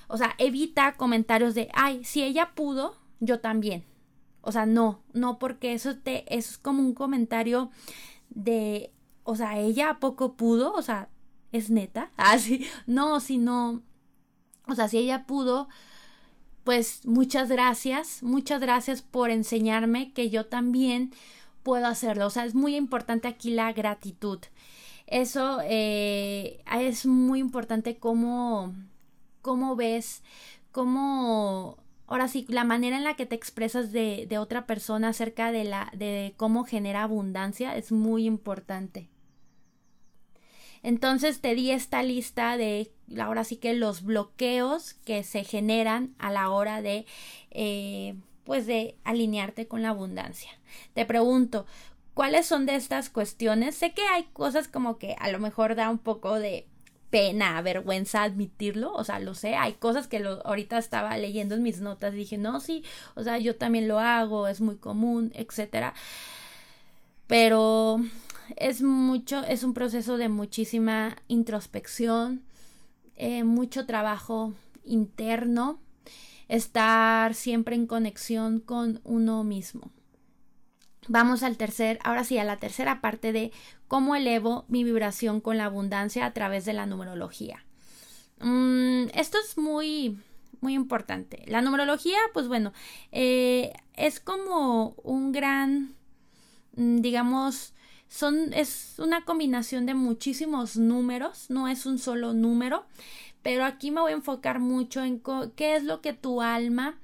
O 0.06 0.18
sea, 0.18 0.34
evita 0.36 0.92
comentarios 0.98 1.54
de, 1.54 1.70
ay, 1.72 2.04
si 2.04 2.22
ella 2.22 2.52
pudo, 2.54 2.94
yo 3.20 3.40
también. 3.40 3.84
O 4.42 4.52
sea, 4.52 4.66
no, 4.66 5.00
no, 5.14 5.38
porque 5.38 5.72
eso 5.72 5.96
te, 5.96 6.26
es 6.36 6.58
como 6.58 6.82
un 6.82 6.92
comentario 6.92 7.70
de, 8.28 8.92
o 9.24 9.34
sea, 9.34 9.58
ella 9.58 9.88
a 9.88 9.98
poco 9.98 10.34
pudo, 10.34 10.74
o 10.74 10.82
sea, 10.82 11.08
es 11.52 11.70
neta, 11.70 12.12
así, 12.18 12.66
ah, 12.76 12.82
no, 12.86 13.20
sino, 13.20 13.80
o 14.66 14.74
sea, 14.74 14.88
si 14.88 14.98
ella 14.98 15.24
pudo, 15.24 15.70
pues 16.64 17.06
muchas 17.06 17.48
gracias, 17.48 18.22
muchas 18.22 18.60
gracias 18.60 19.00
por 19.00 19.30
enseñarme 19.30 20.12
que 20.12 20.28
yo 20.28 20.44
también 20.44 21.14
puedo 21.68 21.86
hacerlo. 21.86 22.24
O 22.24 22.30
sea, 22.30 22.46
es 22.46 22.54
muy 22.54 22.76
importante 22.76 23.28
aquí 23.28 23.50
la 23.50 23.74
gratitud. 23.74 24.38
Eso 25.06 25.58
eh, 25.64 26.62
es 26.80 27.04
muy 27.04 27.40
importante 27.40 27.98
cómo, 27.98 28.74
cómo 29.42 29.76
ves, 29.76 30.22
cómo, 30.72 31.76
ahora 32.06 32.26
sí, 32.28 32.46
la 32.48 32.64
manera 32.64 32.96
en 32.96 33.04
la 33.04 33.16
que 33.16 33.26
te 33.26 33.34
expresas 33.34 33.92
de, 33.92 34.24
de 34.26 34.38
otra 34.38 34.66
persona 34.66 35.10
acerca 35.10 35.52
de, 35.52 35.64
la, 35.64 35.92
de 35.94 36.32
cómo 36.38 36.64
genera 36.64 37.02
abundancia 37.02 37.76
es 37.76 37.92
muy 37.92 38.24
importante. 38.24 39.10
Entonces 40.82 41.42
te 41.42 41.54
di 41.54 41.70
esta 41.70 42.02
lista 42.02 42.56
de 42.56 42.90
ahora 43.20 43.44
sí 43.44 43.56
que 43.56 43.74
los 43.74 44.04
bloqueos 44.04 44.94
que 44.94 45.22
se 45.22 45.44
generan 45.44 46.14
a 46.18 46.32
la 46.32 46.48
hora 46.48 46.80
de 46.80 47.04
eh, 47.50 48.14
pues 48.48 48.66
de 48.66 48.96
alinearte 49.04 49.68
con 49.68 49.82
la 49.82 49.90
abundancia. 49.90 50.50
Te 50.94 51.04
pregunto, 51.04 51.66
¿Cuáles 52.14 52.46
son 52.46 52.66
de 52.66 52.74
estas 52.74 53.10
cuestiones? 53.10 53.76
Sé 53.76 53.92
que 53.92 54.02
hay 54.02 54.24
cosas 54.32 54.66
como 54.66 54.98
que 54.98 55.14
a 55.20 55.30
lo 55.30 55.38
mejor 55.38 55.76
da 55.76 55.88
un 55.88 55.98
poco 55.98 56.40
de 56.40 56.66
pena, 57.10 57.62
vergüenza 57.62 58.24
admitirlo, 58.24 58.92
o 58.92 59.04
sea, 59.04 59.20
lo 59.20 59.34
sé, 59.34 59.54
hay 59.54 59.74
cosas 59.74 60.08
que 60.08 60.18
lo, 60.18 60.44
ahorita 60.44 60.78
estaba 60.78 61.16
leyendo 61.16 61.54
en 61.54 61.62
mis 61.62 61.80
notas 61.80 62.14
y 62.14 62.16
dije, 62.16 62.36
no, 62.36 62.58
sí, 62.58 62.82
o 63.14 63.22
sea, 63.22 63.38
yo 63.38 63.54
también 63.54 63.86
lo 63.86 64.00
hago, 64.00 64.48
es 64.48 64.60
muy 64.60 64.78
común, 64.78 65.30
etcétera. 65.36 65.94
Pero 67.28 68.00
es 68.56 68.82
mucho, 68.82 69.44
es 69.44 69.62
un 69.62 69.72
proceso 69.72 70.16
de 70.16 70.28
muchísima 70.28 71.18
introspección, 71.28 72.42
eh, 73.14 73.44
mucho 73.44 73.86
trabajo 73.86 74.54
interno, 74.82 75.78
estar 76.48 77.34
siempre 77.34 77.76
en 77.76 77.86
conexión 77.86 78.60
con 78.60 79.00
uno 79.04 79.44
mismo. 79.44 79.90
Vamos 81.06 81.42
al 81.42 81.56
tercer, 81.56 81.98
ahora 82.02 82.24
sí, 82.24 82.38
a 82.38 82.44
la 82.44 82.58
tercera 82.58 83.00
parte 83.00 83.32
de 83.32 83.52
cómo 83.86 84.14
elevo 84.14 84.64
mi 84.68 84.84
vibración 84.84 85.40
con 85.40 85.56
la 85.56 85.64
abundancia 85.64 86.26
a 86.26 86.34
través 86.34 86.64
de 86.64 86.74
la 86.74 86.86
numerología. 86.86 87.64
Mm, 88.40 89.06
esto 89.14 89.38
es 89.38 89.56
muy, 89.56 90.18
muy 90.60 90.74
importante. 90.74 91.44
La 91.46 91.62
numerología, 91.62 92.18
pues 92.34 92.48
bueno, 92.48 92.72
eh, 93.12 93.72
es 93.94 94.20
como 94.20 94.94
un 95.02 95.32
gran, 95.32 95.94
mm, 96.76 96.98
digamos, 96.98 97.72
son, 98.08 98.52
es 98.52 98.94
una 98.98 99.24
combinación 99.24 99.86
de 99.86 99.94
muchísimos 99.94 100.76
números, 100.76 101.46
no 101.50 101.68
es 101.68 101.86
un 101.86 101.98
solo 101.98 102.32
número, 102.32 102.86
pero 103.48 103.64
aquí 103.64 103.90
me 103.90 104.02
voy 104.02 104.12
a 104.12 104.16
enfocar 104.16 104.60
mucho 104.60 105.02
en 105.02 105.22
qué 105.56 105.74
es 105.74 105.82
lo 105.82 106.02
que 106.02 106.12
tu 106.12 106.42
alma, 106.42 106.98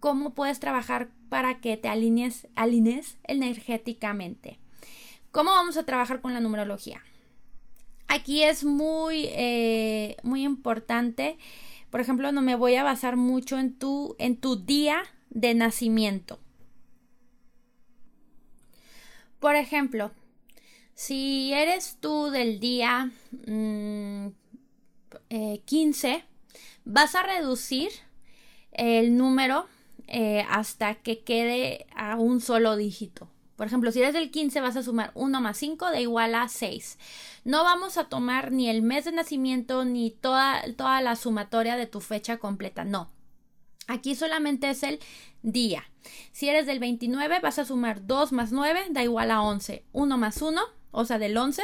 cómo 0.00 0.34
puedes 0.34 0.58
trabajar 0.58 1.10
para 1.28 1.60
que 1.60 1.76
te 1.76 1.86
alinees, 1.86 2.48
alinees 2.56 3.18
energéticamente. 3.22 4.58
¿Cómo 5.30 5.52
vamos 5.52 5.76
a 5.76 5.84
trabajar 5.84 6.20
con 6.20 6.34
la 6.34 6.40
numerología? 6.40 7.04
Aquí 8.08 8.42
es 8.42 8.64
muy, 8.64 9.26
eh, 9.26 10.16
muy 10.24 10.42
importante. 10.42 11.38
Por 11.90 12.00
ejemplo, 12.00 12.32
no 12.32 12.42
me 12.42 12.56
voy 12.56 12.74
a 12.74 12.82
basar 12.82 13.14
mucho 13.14 13.56
en 13.56 13.78
tu, 13.78 14.16
en 14.18 14.38
tu 14.38 14.56
día 14.56 15.04
de 15.30 15.54
nacimiento. 15.54 16.40
Por 19.38 19.54
ejemplo, 19.54 20.10
si 20.94 21.52
eres 21.52 21.98
tú 22.00 22.30
del 22.30 22.58
día 22.58 23.12
15, 23.44 24.45
eh, 25.30 25.62
vas 26.84 27.14
a 27.14 27.22
reducir 27.22 27.90
el 28.72 29.16
número 29.16 29.66
eh, 30.06 30.44
hasta 30.48 30.94
que 30.96 31.24
quede 31.24 31.86
a 31.94 32.16
un 32.16 32.40
solo 32.40 32.76
dígito. 32.76 33.28
Por 33.56 33.66
ejemplo, 33.66 33.90
si 33.90 34.00
eres 34.00 34.12
del 34.12 34.30
15 34.30 34.60
vas 34.60 34.76
a 34.76 34.82
sumar 34.82 35.12
1 35.14 35.40
más 35.40 35.56
5 35.56 35.90
de 35.90 36.02
igual 36.02 36.34
a 36.34 36.46
6. 36.46 36.98
No 37.44 37.64
vamos 37.64 37.96
a 37.96 38.08
tomar 38.08 38.52
ni 38.52 38.68
el 38.68 38.82
mes 38.82 39.06
de 39.06 39.12
nacimiento 39.12 39.84
ni 39.84 40.10
toda, 40.10 40.62
toda 40.76 41.00
la 41.00 41.16
sumatoria 41.16 41.76
de 41.76 41.86
tu 41.86 42.00
fecha 42.00 42.36
completa, 42.36 42.84
no. 42.84 43.10
Aquí 43.88 44.14
solamente 44.14 44.68
es 44.68 44.82
el 44.82 45.00
día. 45.42 45.84
Si 46.32 46.48
eres 46.48 46.66
del 46.66 46.80
29 46.80 47.40
vas 47.40 47.58
a 47.58 47.64
sumar 47.64 48.06
2 48.06 48.32
más 48.32 48.52
9 48.52 48.86
da 48.90 49.02
igual 49.02 49.30
a 49.30 49.42
11. 49.42 49.84
1 49.92 50.18
más 50.18 50.42
1 50.42 50.60
o 50.96 51.04
sea, 51.04 51.18
del 51.18 51.36
11 51.36 51.62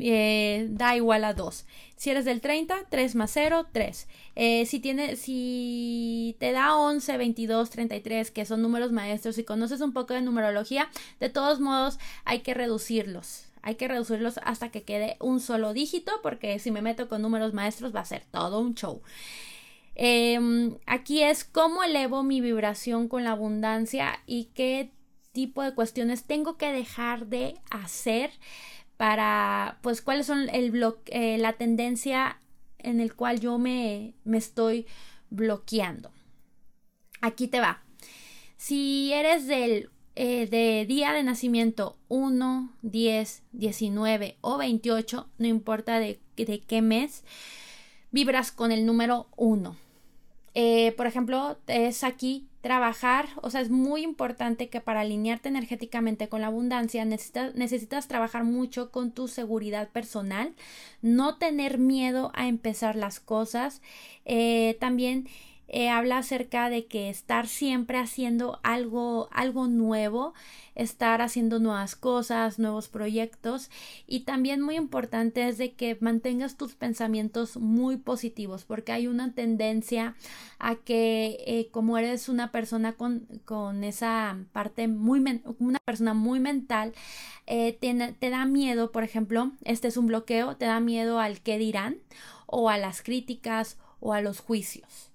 eh, 0.00 0.66
da 0.70 0.94
igual 0.94 1.24
a 1.24 1.32
2. 1.32 1.64
Si 1.96 2.10
eres 2.10 2.26
del 2.26 2.42
30, 2.42 2.84
3 2.90 3.14
más 3.14 3.30
0, 3.32 3.66
3. 3.72 4.06
Eh, 4.36 4.66
si, 4.66 4.78
tiene, 4.78 5.16
si 5.16 6.36
te 6.38 6.52
da 6.52 6.76
11, 6.76 7.16
22, 7.16 7.70
33, 7.70 8.30
que 8.30 8.44
son 8.44 8.60
números 8.60 8.92
maestros, 8.92 9.38
y 9.38 9.44
conoces 9.44 9.80
un 9.80 9.92
poco 9.94 10.12
de 10.12 10.20
numerología, 10.20 10.90
de 11.18 11.30
todos 11.30 11.60
modos 11.60 11.98
hay 12.24 12.40
que 12.40 12.52
reducirlos. 12.52 13.46
Hay 13.62 13.76
que 13.76 13.88
reducirlos 13.88 14.38
hasta 14.44 14.70
que 14.70 14.82
quede 14.82 15.16
un 15.18 15.40
solo 15.40 15.72
dígito, 15.72 16.12
porque 16.22 16.58
si 16.58 16.70
me 16.70 16.82
meto 16.82 17.08
con 17.08 17.22
números 17.22 17.54
maestros 17.54 17.94
va 17.94 18.00
a 18.00 18.04
ser 18.04 18.22
todo 18.30 18.60
un 18.60 18.74
show. 18.74 19.00
Em, 19.94 20.76
aquí 20.86 21.22
es 21.22 21.42
cómo 21.42 21.82
elevo 21.82 22.22
mi 22.22 22.40
vibración 22.42 23.08
con 23.08 23.24
la 23.24 23.32
abundancia 23.32 24.20
y 24.26 24.50
qué 24.54 24.92
tipo 25.32 25.62
de 25.62 25.74
cuestiones 25.74 26.24
tengo 26.24 26.56
que 26.56 26.72
dejar 26.72 27.26
de 27.26 27.54
hacer 27.70 28.30
para, 28.96 29.78
pues, 29.82 30.02
cuáles 30.02 30.26
son 30.26 30.48
el 30.48 30.72
eh, 31.06 31.38
la 31.38 31.52
tendencia 31.54 32.40
en 32.78 33.00
el 33.00 33.14
cual 33.14 33.40
yo 33.40 33.58
me, 33.58 34.14
me 34.24 34.38
estoy 34.38 34.86
bloqueando. 35.30 36.10
Aquí 37.20 37.48
te 37.48 37.60
va. 37.60 37.82
Si 38.56 39.12
eres 39.12 39.46
del 39.46 39.90
eh, 40.20 40.48
de 40.48 40.84
día 40.84 41.12
de 41.12 41.22
nacimiento 41.22 41.96
1, 42.08 42.72
10, 42.82 43.42
19 43.52 44.36
o 44.40 44.58
28, 44.58 45.28
no 45.38 45.46
importa 45.46 46.00
de, 46.00 46.18
de 46.36 46.60
qué 46.60 46.82
mes, 46.82 47.22
vibras 48.10 48.50
con 48.50 48.72
el 48.72 48.84
número 48.84 49.28
1. 49.36 49.76
Eh, 50.54 50.92
por 50.96 51.06
ejemplo, 51.06 51.56
es 51.68 52.02
aquí 52.02 52.47
trabajar, 52.60 53.28
o 53.42 53.50
sea, 53.50 53.60
es 53.60 53.70
muy 53.70 54.02
importante 54.02 54.68
que 54.68 54.80
para 54.80 55.00
alinearte 55.00 55.48
energéticamente 55.48 56.28
con 56.28 56.40
la 56.40 56.48
abundancia 56.48 57.04
necesitas, 57.04 57.54
necesitas 57.54 58.08
trabajar 58.08 58.44
mucho 58.44 58.90
con 58.90 59.12
tu 59.12 59.28
seguridad 59.28 59.88
personal, 59.90 60.54
no 61.00 61.36
tener 61.36 61.78
miedo 61.78 62.32
a 62.34 62.48
empezar 62.48 62.96
las 62.96 63.20
cosas, 63.20 63.80
eh, 64.24 64.76
también 64.80 65.28
eh, 65.68 65.90
habla 65.90 66.18
acerca 66.18 66.70
de 66.70 66.86
que 66.86 67.10
estar 67.10 67.46
siempre 67.46 67.98
haciendo 67.98 68.58
algo, 68.62 69.28
algo 69.32 69.66
nuevo, 69.66 70.32
estar 70.74 71.20
haciendo 71.20 71.58
nuevas 71.58 71.94
cosas, 71.94 72.58
nuevos 72.58 72.88
proyectos. 72.88 73.70
Y 74.06 74.20
también 74.20 74.62
muy 74.62 74.76
importante 74.76 75.46
es 75.46 75.58
de 75.58 75.74
que 75.74 75.98
mantengas 76.00 76.56
tus 76.56 76.74
pensamientos 76.74 77.58
muy 77.58 77.98
positivos 77.98 78.64
porque 78.64 78.92
hay 78.92 79.06
una 79.08 79.34
tendencia 79.34 80.16
a 80.58 80.76
que 80.76 81.44
eh, 81.46 81.68
como 81.70 81.98
eres 81.98 82.30
una 82.30 82.50
persona 82.50 82.94
con, 82.94 83.26
con 83.44 83.84
esa 83.84 84.38
parte 84.52 84.88
muy, 84.88 85.22
una 85.58 85.78
persona 85.84 86.14
muy 86.14 86.40
mental, 86.40 86.94
eh, 87.46 87.76
te, 87.78 87.94
te 88.18 88.30
da 88.30 88.46
miedo, 88.46 88.90
por 88.90 89.04
ejemplo, 89.04 89.52
este 89.64 89.88
es 89.88 89.98
un 89.98 90.06
bloqueo, 90.06 90.56
te 90.56 90.64
da 90.64 90.80
miedo 90.80 91.20
al 91.20 91.40
qué 91.42 91.58
dirán 91.58 91.98
o 92.46 92.70
a 92.70 92.78
las 92.78 93.02
críticas 93.02 93.76
o 94.00 94.14
a 94.14 94.22
los 94.22 94.40
juicios 94.40 95.07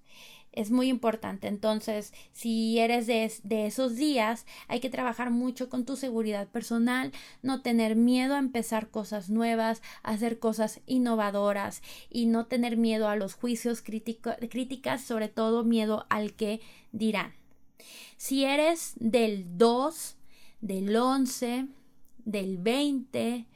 es 0.54 0.70
muy 0.70 0.88
importante. 0.88 1.48
Entonces, 1.48 2.12
si 2.32 2.78
eres 2.78 3.06
de, 3.06 3.30
de, 3.42 3.66
esos 3.66 3.96
días, 3.96 4.46
hay 4.68 4.80
que 4.80 4.90
trabajar 4.90 5.30
mucho 5.30 5.68
con 5.68 5.84
tu 5.84 5.96
seguridad 5.96 6.48
personal, 6.48 7.12
no 7.42 7.62
tener 7.62 7.96
miedo 7.96 8.34
a 8.34 8.38
empezar 8.38 8.88
cosas 8.88 9.30
nuevas, 9.30 9.82
hacer 10.02 10.38
cosas 10.38 10.80
innovadoras 10.86 11.82
y 12.10 12.26
no 12.26 12.46
tener 12.46 12.76
miedo 12.76 13.08
a 13.08 13.16
los 13.16 13.34
juicios, 13.34 13.82
críticas, 13.82 15.02
sobre 15.02 15.28
todo 15.28 15.64
miedo 15.64 16.06
al 16.08 16.34
que 16.34 16.60
dirán. 16.92 17.34
Si 18.16 18.44
eres 18.44 18.94
del 18.96 19.58
2, 19.58 20.16
del 20.60 20.96
11, 20.96 21.66
del 22.24 22.58
20 22.58 23.46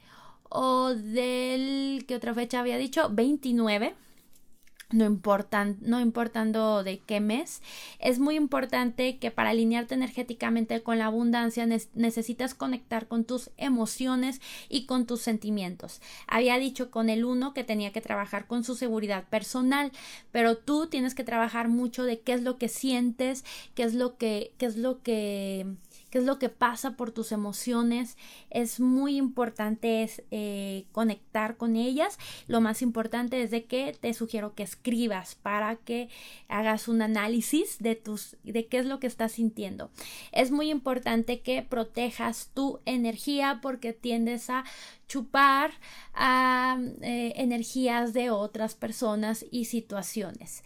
o 0.49 0.89
del, 0.89 2.05
¿qué 2.07 2.15
otra 2.15 2.33
fecha 2.33 2.59
había 2.59 2.77
dicho? 2.77 3.09
29 3.09 3.95
no, 4.91 5.05
importan, 5.05 5.77
no 5.81 5.99
importando 5.99 6.83
de 6.83 6.99
qué 6.99 7.19
mes, 7.19 7.61
es 7.99 8.19
muy 8.19 8.35
importante 8.35 9.17
que 9.17 9.29
para 9.29 9.51
alinearte 9.51 9.93
energéticamente 9.93 10.81
con 10.81 10.97
la 10.97 11.05
abundancia 11.05 11.67
necesitas 11.93 12.55
conectar 12.55 13.07
con 13.07 13.23
tus 13.23 13.51
emociones 13.57 14.41
y 14.67 14.85
con 14.85 15.05
tus 15.05 15.21
sentimientos. 15.21 16.01
Había 16.27 16.57
dicho 16.57 16.89
con 16.89 17.09
el 17.09 17.23
uno 17.23 17.53
que 17.53 17.63
tenía 17.63 17.91
que 17.91 18.01
trabajar 18.01 18.47
con 18.47 18.63
su 18.63 18.75
seguridad 18.75 19.25
personal, 19.29 19.91
pero 20.31 20.57
tú 20.57 20.87
tienes 20.87 21.13
que 21.13 21.23
trabajar 21.23 21.69
mucho 21.69 22.03
de 22.03 22.19
qué 22.19 22.33
es 22.33 22.41
lo 22.41 22.57
que 22.57 22.67
sientes, 22.67 23.45
qué 23.75 23.83
es 23.83 23.93
lo 23.93 24.17
que, 24.17 24.53
qué 24.57 24.65
es 24.65 24.75
lo 24.75 25.03
que 25.03 25.67
qué 26.09 26.19
es 26.19 26.23
lo 26.23 26.39
que 26.39 26.49
pasa 26.49 26.91
por 26.91 27.11
tus 27.11 27.31
emociones. 27.31 28.17
Es 28.49 28.79
muy 28.79 29.17
importante 29.17 30.03
es, 30.03 30.23
eh, 30.31 30.85
conectar 30.91 31.57
con 31.57 31.75
ellas. 31.75 32.17
Lo 32.47 32.61
más 32.61 32.81
importante 32.81 33.41
es 33.41 33.51
de 33.51 33.65
que 33.65 33.95
te 33.99 34.13
sugiero 34.13 34.55
que 34.55 34.63
escribas 34.63 35.35
para 35.35 35.75
que 35.75 36.09
hagas 36.47 36.87
un 36.87 37.01
análisis 37.01 37.79
de 37.79 37.95
tus 37.95 38.37
de 38.43 38.67
qué 38.67 38.79
es 38.79 38.85
lo 38.85 38.99
que 38.99 39.07
estás 39.07 39.33
sintiendo. 39.33 39.91
Es 40.31 40.51
muy 40.51 40.69
importante 40.69 41.41
que 41.41 41.61
protejas 41.61 42.51
tu 42.53 42.79
energía 42.85 43.59
porque 43.61 43.93
tiendes 43.93 44.49
a 44.49 44.63
chupar 45.07 45.71
a 46.13 46.77
eh, 47.01 47.33
energías 47.35 48.13
de 48.13 48.29
otras 48.29 48.75
personas 48.75 49.45
y 49.51 49.65
situaciones 49.65 50.63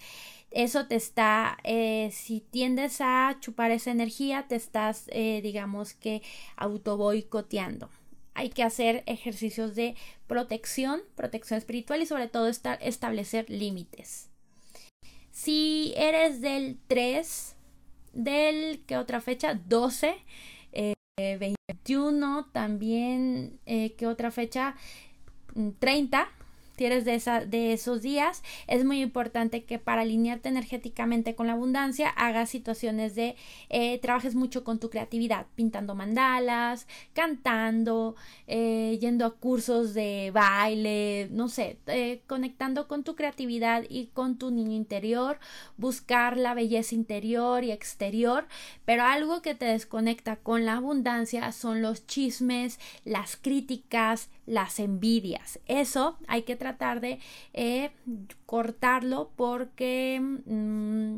eso 0.53 0.87
te 0.87 0.95
está, 0.95 1.57
eh, 1.63 2.09
si 2.11 2.39
tiendes 2.39 3.01
a 3.01 3.37
chupar 3.39 3.71
esa 3.71 3.91
energía, 3.91 4.45
te 4.47 4.55
estás, 4.55 5.05
eh, 5.09 5.41
digamos 5.41 5.93
que, 5.93 6.21
auto 6.55 6.95
boicoteando. 6.95 7.89
Hay 8.35 8.49
que 8.49 8.63
hacer 8.63 9.03
ejercicios 9.05 9.75
de 9.75 9.95
protección, 10.27 11.01
protección 11.15 11.57
espiritual 11.57 12.01
y 12.01 12.05
sobre 12.05 12.27
todo 12.27 12.47
establecer 12.47 13.49
límites. 13.49 14.29
Si 15.31 15.93
eres 15.97 16.41
del 16.41 16.77
3, 16.87 17.55
del, 18.13 18.83
¿qué 18.85 18.97
otra 18.97 19.21
fecha? 19.21 19.55
12, 19.55 20.15
21 21.17 22.45
también, 22.51 23.59
eh, 23.65 23.93
¿qué 23.93 24.07
otra 24.07 24.31
fecha? 24.31 24.75
30 25.79 26.25
mm, 26.25 26.42
tienes 26.75 27.05
de, 27.05 27.15
esa, 27.15 27.45
de 27.45 27.73
esos 27.73 28.01
días, 28.01 28.43
es 28.67 28.83
muy 28.85 29.01
importante 29.01 29.63
que 29.63 29.79
para 29.79 30.01
alinearte 30.01 30.49
energéticamente 30.49 31.35
con 31.35 31.47
la 31.47 31.53
abundancia 31.53 32.09
hagas 32.09 32.49
situaciones 32.49 33.15
de 33.15 33.35
eh, 33.69 33.99
trabajes 33.99 34.35
mucho 34.35 34.63
con 34.63 34.79
tu 34.79 34.89
creatividad, 34.89 35.45
pintando 35.55 35.95
mandalas, 35.95 36.87
cantando, 37.13 38.15
eh, 38.47 38.97
yendo 38.99 39.25
a 39.25 39.35
cursos 39.35 39.93
de 39.93 40.31
baile, 40.33 41.29
no 41.31 41.47
sé, 41.47 41.77
eh, 41.87 42.21
conectando 42.27 42.87
con 42.87 43.03
tu 43.03 43.15
creatividad 43.15 43.83
y 43.89 44.07
con 44.07 44.37
tu 44.37 44.51
niño 44.51 44.75
interior, 44.75 45.39
buscar 45.77 46.37
la 46.37 46.53
belleza 46.53 46.95
interior 46.95 47.63
y 47.63 47.71
exterior, 47.71 48.47
pero 48.85 49.03
algo 49.03 49.41
que 49.41 49.55
te 49.55 49.65
desconecta 49.65 50.37
con 50.37 50.65
la 50.65 50.75
abundancia 50.75 51.51
son 51.51 51.81
los 51.81 52.05
chismes, 52.07 52.79
las 53.05 53.35
críticas, 53.35 54.29
las 54.45 54.79
envidias. 54.79 55.59
Eso 55.67 56.17
hay 56.27 56.43
que 56.43 56.55
tratar 56.63 57.01
de 57.01 57.19
eh, 57.51 57.91
cortarlo 58.45 59.31
porque 59.35 60.21
mm, 60.21 61.17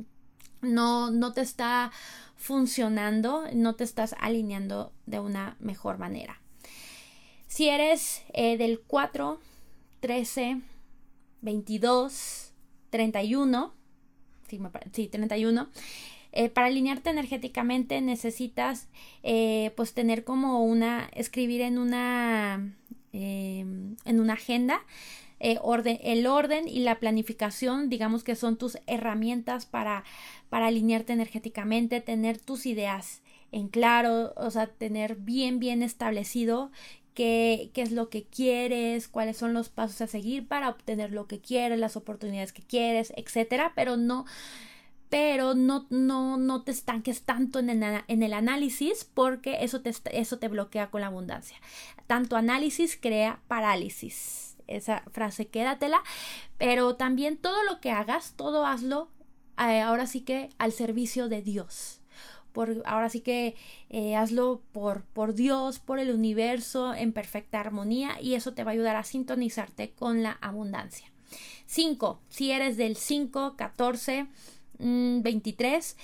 no, 0.61 1.11
no 1.11 1.33
te 1.33 1.41
está 1.41 1.91
funcionando, 2.35 3.43
no 3.53 3.75
te 3.75 3.83
estás 3.83 4.15
alineando 4.19 4.91
de 5.05 5.19
una 5.19 5.55
mejor 5.59 5.99
manera. 5.99 6.41
Si 7.45 7.69
eres 7.69 8.23
eh, 8.33 8.57
del 8.57 8.79
4, 8.79 9.39
13, 9.99 10.61
22, 11.41 12.51
31, 12.89 13.73
sí, 14.49 14.59
sí 14.93 15.07
31, 15.09 15.69
eh, 16.31 16.49
para 16.49 16.67
alinearte 16.67 17.11
energéticamente 17.11 18.01
necesitas 18.01 18.87
pues 19.75 19.93
tener 19.93 20.23
como 20.23 20.63
una, 20.63 21.07
escribir 21.13 21.61
en 21.61 21.77
una 21.77 22.75
Em, 23.17 23.95
en 24.03 24.19
una 24.19 24.33
agenda. 24.33 24.81
Eh, 25.39 25.59
el 26.03 26.27
orden 26.27 26.67
y 26.67 26.79
la 26.79 26.99
planificación, 26.99 27.89
digamos 27.89 28.23
que 28.23 28.35
son 28.35 28.57
tus 28.57 28.77
herramientas 28.87 29.65
para, 29.65 30.03
para 30.49 30.67
alinearte 30.67 31.13
energéticamente, 31.13 32.01
tener 32.01 32.39
tus 32.39 32.65
ideas 32.65 33.21
en 33.51 33.67
claro, 33.67 34.33
o 34.37 34.49
sea, 34.49 34.67
tener 34.67 35.15
bien, 35.15 35.59
bien 35.59 35.83
establecido 35.83 36.71
qué, 37.13 37.71
qué 37.73 37.81
es 37.81 37.91
lo 37.91 38.09
que 38.09 38.23
quieres, 38.23 39.07
cuáles 39.07 39.37
son 39.37 39.53
los 39.53 39.69
pasos 39.69 40.01
a 40.01 40.07
seguir 40.07 40.47
para 40.47 40.69
obtener 40.69 41.11
lo 41.11 41.27
que 41.27 41.39
quieres, 41.39 41.79
las 41.79 41.95
oportunidades 41.95 42.53
que 42.53 42.63
quieres, 42.63 43.13
etcétera, 43.15 43.73
pero 43.75 43.97
no 43.97 44.25
pero 45.09 45.53
no, 45.53 45.85
no, 45.89 46.37
no 46.37 46.63
te 46.63 46.71
estanques 46.71 47.21
tanto 47.21 47.59
en 47.59 47.69
el, 47.69 48.01
en 48.07 48.23
el 48.23 48.33
análisis 48.33 49.05
porque 49.05 49.63
eso 49.63 49.81
te, 49.81 49.93
eso 50.11 50.39
te 50.39 50.47
bloquea 50.49 50.89
con 50.89 51.01
la 51.01 51.07
abundancia. 51.07 51.57
Tanto 52.07 52.35
análisis 52.35 52.97
crea 52.99 53.39
parálisis. 53.47 54.54
Esa 54.67 55.03
frase 55.11 55.47
quédatela, 55.47 56.01
pero 56.57 56.95
también 56.95 57.37
todo 57.37 57.63
lo 57.63 57.79
que 57.79 57.91
hagas, 57.91 58.33
todo 58.35 58.65
hazlo 58.65 59.09
eh, 59.57 59.81
ahora 59.81 60.07
sí 60.07 60.21
que 60.21 60.49
al 60.57 60.71
servicio 60.71 61.29
de 61.29 61.41
Dios. 61.41 62.01
Por, 62.51 62.81
ahora 62.85 63.09
sí 63.09 63.19
que 63.19 63.55
eh, 63.89 64.15
hazlo 64.15 64.61
por, 64.71 65.03
por 65.03 65.33
Dios, 65.33 65.79
por 65.79 65.99
el 65.99 66.11
universo, 66.11 66.93
en 66.93 67.11
perfecta 67.11 67.59
armonía 67.59 68.17
y 68.21 68.35
eso 68.35 68.53
te 68.53 68.63
va 68.63 68.71
a 68.71 68.73
ayudar 68.73 68.95
a 68.95 69.03
sintonizarte 69.03 69.91
con 69.91 70.23
la 70.23 70.37
abundancia. 70.41 71.11
5. 71.65 72.21
Si 72.29 72.51
eres 72.51 72.77
del 72.77 72.95
5, 72.95 73.55
14, 73.57 74.27
23 74.79 75.97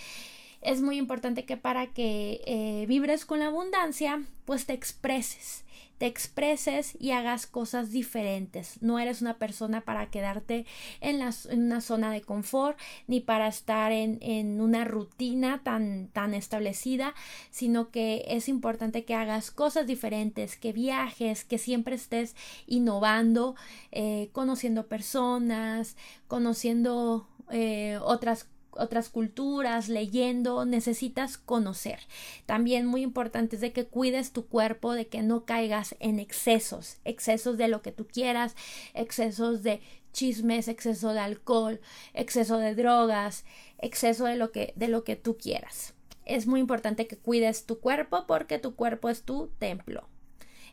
es 0.62 0.82
muy 0.82 0.98
importante 0.98 1.46
que 1.46 1.58
para 1.58 1.88
que 1.88 2.42
eh, 2.46 2.86
vibres 2.88 3.26
con 3.26 3.40
la 3.40 3.48
abundancia, 3.48 4.24
pues 4.46 4.66
te 4.66 4.74
expreses, 4.74 5.66
te 6.02 6.08
expreses 6.08 6.98
y 7.00 7.12
hagas 7.12 7.46
cosas 7.46 7.92
diferentes. 7.92 8.82
No 8.82 8.98
eres 8.98 9.22
una 9.22 9.38
persona 9.38 9.82
para 9.82 10.10
quedarte 10.10 10.66
en, 11.00 11.22
en 11.22 11.64
una 11.64 11.80
zona 11.80 12.12
de 12.12 12.24
confort 12.24 12.76
ni 13.06 13.20
para 13.20 13.48
estar 13.48 13.92
en, 13.92 14.18
en, 14.22 14.62
una 14.62 14.84
rutina 14.84 15.62
tan, 15.64 16.08
tan 16.08 16.34
establecida, 16.34 17.14
sino 17.52 17.92
que 17.92 18.26
es 18.30 18.50
importante 18.50 19.06
que 19.06 19.14
hagas 19.14 19.52
cosas 19.52 19.86
diferentes, 19.86 20.58
que 20.58 20.74
viajes, 20.74 21.44
que 21.46 21.60
siempre 21.60 21.94
estés 21.98 22.36
innovando, 22.66 23.54
eh, 23.92 24.30
conociendo 24.32 24.88
personas, 24.88 25.98
conociendo 26.28 27.28
eh, 27.52 28.00
otras 28.02 28.48
otras 28.72 29.10
culturas, 29.10 29.90
leyendo, 29.90 30.66
necesitas 30.66 31.38
conocer. 31.38 32.00
También 32.46 32.86
muy 32.86 33.02
importante 33.02 33.56
es 33.56 33.62
de 33.62 33.72
que 33.72 33.86
cuides 33.86 34.32
tu 34.32 34.48
cuerpo, 34.48 34.94
de 34.94 35.08
que 35.08 35.22
no 35.22 35.46
caigas 35.46 35.96
en 36.00 36.20
excesos, 36.20 36.98
excesos 37.06 37.58
de 37.58 37.68
lo 37.68 37.82
que 37.82 37.92
tú 37.92 38.08
quieras, 38.08 38.56
excesos 38.94 39.64
de 39.64 39.82
chismes, 40.14 40.68
exceso 40.68 41.14
de 41.14 41.20
alcohol, 41.20 41.80
exceso 42.14 42.58
de 42.58 42.76
drogas, 42.76 43.46
exceso 43.78 44.26
de 44.26 44.36
lo 44.36 44.52
que 44.52 44.74
de 44.76 44.88
lo 44.88 45.04
que 45.04 45.16
tú 45.16 45.38
quieras. 45.38 45.94
Es 46.26 46.48
muy 46.48 46.60
importante 46.60 47.08
que 47.08 47.18
cuides 47.18 47.66
tu 47.66 47.80
cuerpo 47.80 48.26
porque 48.28 48.60
tu 48.60 48.76
cuerpo 48.76 49.10
es 49.10 49.24
tu 49.24 49.50
templo. 49.60 50.08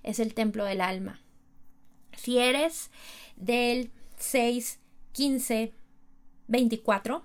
Es 0.03 0.20
el 0.20 0.34
templo 0.34 0.64
del 0.64 0.80
alma. 0.80 1.20
Si 2.16 2.38
eres 2.38 2.90
del 3.36 3.90
6, 4.18 4.80
15, 5.12 5.72
24, 6.49 7.24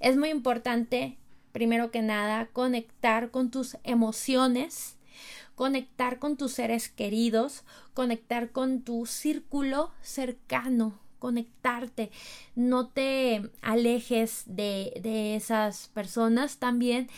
es 0.00 0.16
muy 0.16 0.30
importante, 0.30 1.16
primero 1.52 1.90
que 1.90 2.02
nada, 2.02 2.46
conectar 2.46 3.30
con 3.30 3.50
tus 3.50 3.76
emociones, 3.84 4.96
conectar 5.54 6.18
con 6.18 6.36
tus 6.36 6.52
seres 6.52 6.88
queridos, 6.88 7.64
conectar 7.94 8.50
con 8.50 8.82
tu 8.82 9.06
círculo 9.06 9.92
cercano, 10.00 10.98
conectarte, 11.18 12.10
no 12.54 12.88
te 12.88 13.50
alejes 13.60 14.44
de, 14.46 14.98
de 15.02 15.36
esas 15.36 15.88
personas, 15.88 16.56
también 16.56 17.08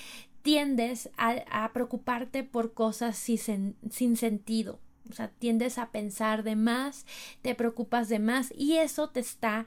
tiendes 0.43 1.09
a, 1.17 1.71
preocuparte 1.73 2.43
por 2.43 2.75
cosas 2.75 3.17
sin, 3.17 3.77
sin 3.91 4.17
sentido. 4.17 4.81
O 5.09 5.15
sea, 5.15 5.29
tiendes 5.29 5.79
a 5.79 5.91
pensar 5.91 6.43
de 6.43 6.57
más, 6.57 7.07
te 7.43 7.55
preocupas 7.55 8.09
de 8.09 8.19
más 8.19 8.53
y 8.57 8.79
eso 8.79 9.09
te 9.11 9.21
está 9.21 9.67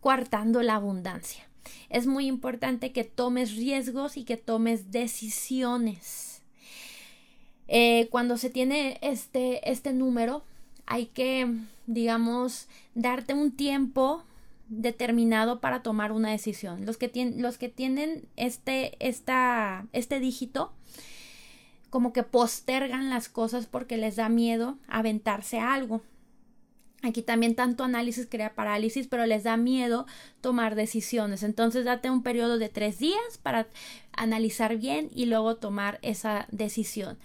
coartando 0.00 0.62
la 0.62 0.76
abundancia 0.76 1.49
es 1.88 2.06
muy 2.06 2.26
importante 2.26 2.92
que 2.92 3.04
tomes 3.04 3.56
riesgos 3.56 4.16
y 4.16 4.24
que 4.24 4.36
tomes 4.36 4.90
decisiones. 4.90 6.42
Eh, 7.68 8.08
cuando 8.10 8.36
se 8.36 8.50
tiene 8.50 8.98
este, 9.00 9.70
este 9.70 9.92
número, 9.92 10.42
hay 10.86 11.06
que, 11.06 11.46
digamos, 11.86 12.66
darte 12.94 13.32
un 13.34 13.52
tiempo 13.52 14.24
determinado 14.68 15.60
para 15.60 15.82
tomar 15.82 16.12
una 16.12 16.30
decisión. 16.30 16.86
Los 16.86 16.96
que, 16.96 17.08
tienen, 17.08 17.42
los 17.42 17.58
que 17.58 17.68
tienen 17.68 18.26
este, 18.36 18.96
esta, 18.98 19.86
este 19.92 20.20
dígito, 20.20 20.72
como 21.90 22.12
que 22.12 22.22
postergan 22.22 23.10
las 23.10 23.28
cosas 23.28 23.66
porque 23.66 23.96
les 23.96 24.16
da 24.16 24.28
miedo 24.28 24.78
aventarse 24.88 25.58
a 25.58 25.74
algo. 25.74 26.02
Aquí 27.02 27.22
también 27.22 27.54
tanto 27.54 27.84
análisis 27.84 28.26
crea 28.30 28.54
parálisis, 28.54 29.06
pero 29.06 29.24
les 29.24 29.42
da 29.42 29.56
miedo 29.56 30.06
tomar 30.40 30.74
decisiones. 30.74 31.42
Entonces 31.42 31.84
date 31.84 32.10
un 32.10 32.22
periodo 32.22 32.58
de 32.58 32.68
tres 32.68 32.98
días 32.98 33.38
para 33.42 33.66
analizar 34.12 34.76
bien 34.76 35.08
y 35.14 35.26
luego 35.26 35.56
tomar 35.56 35.98
esa 36.02 36.46
decisión. 36.50 37.16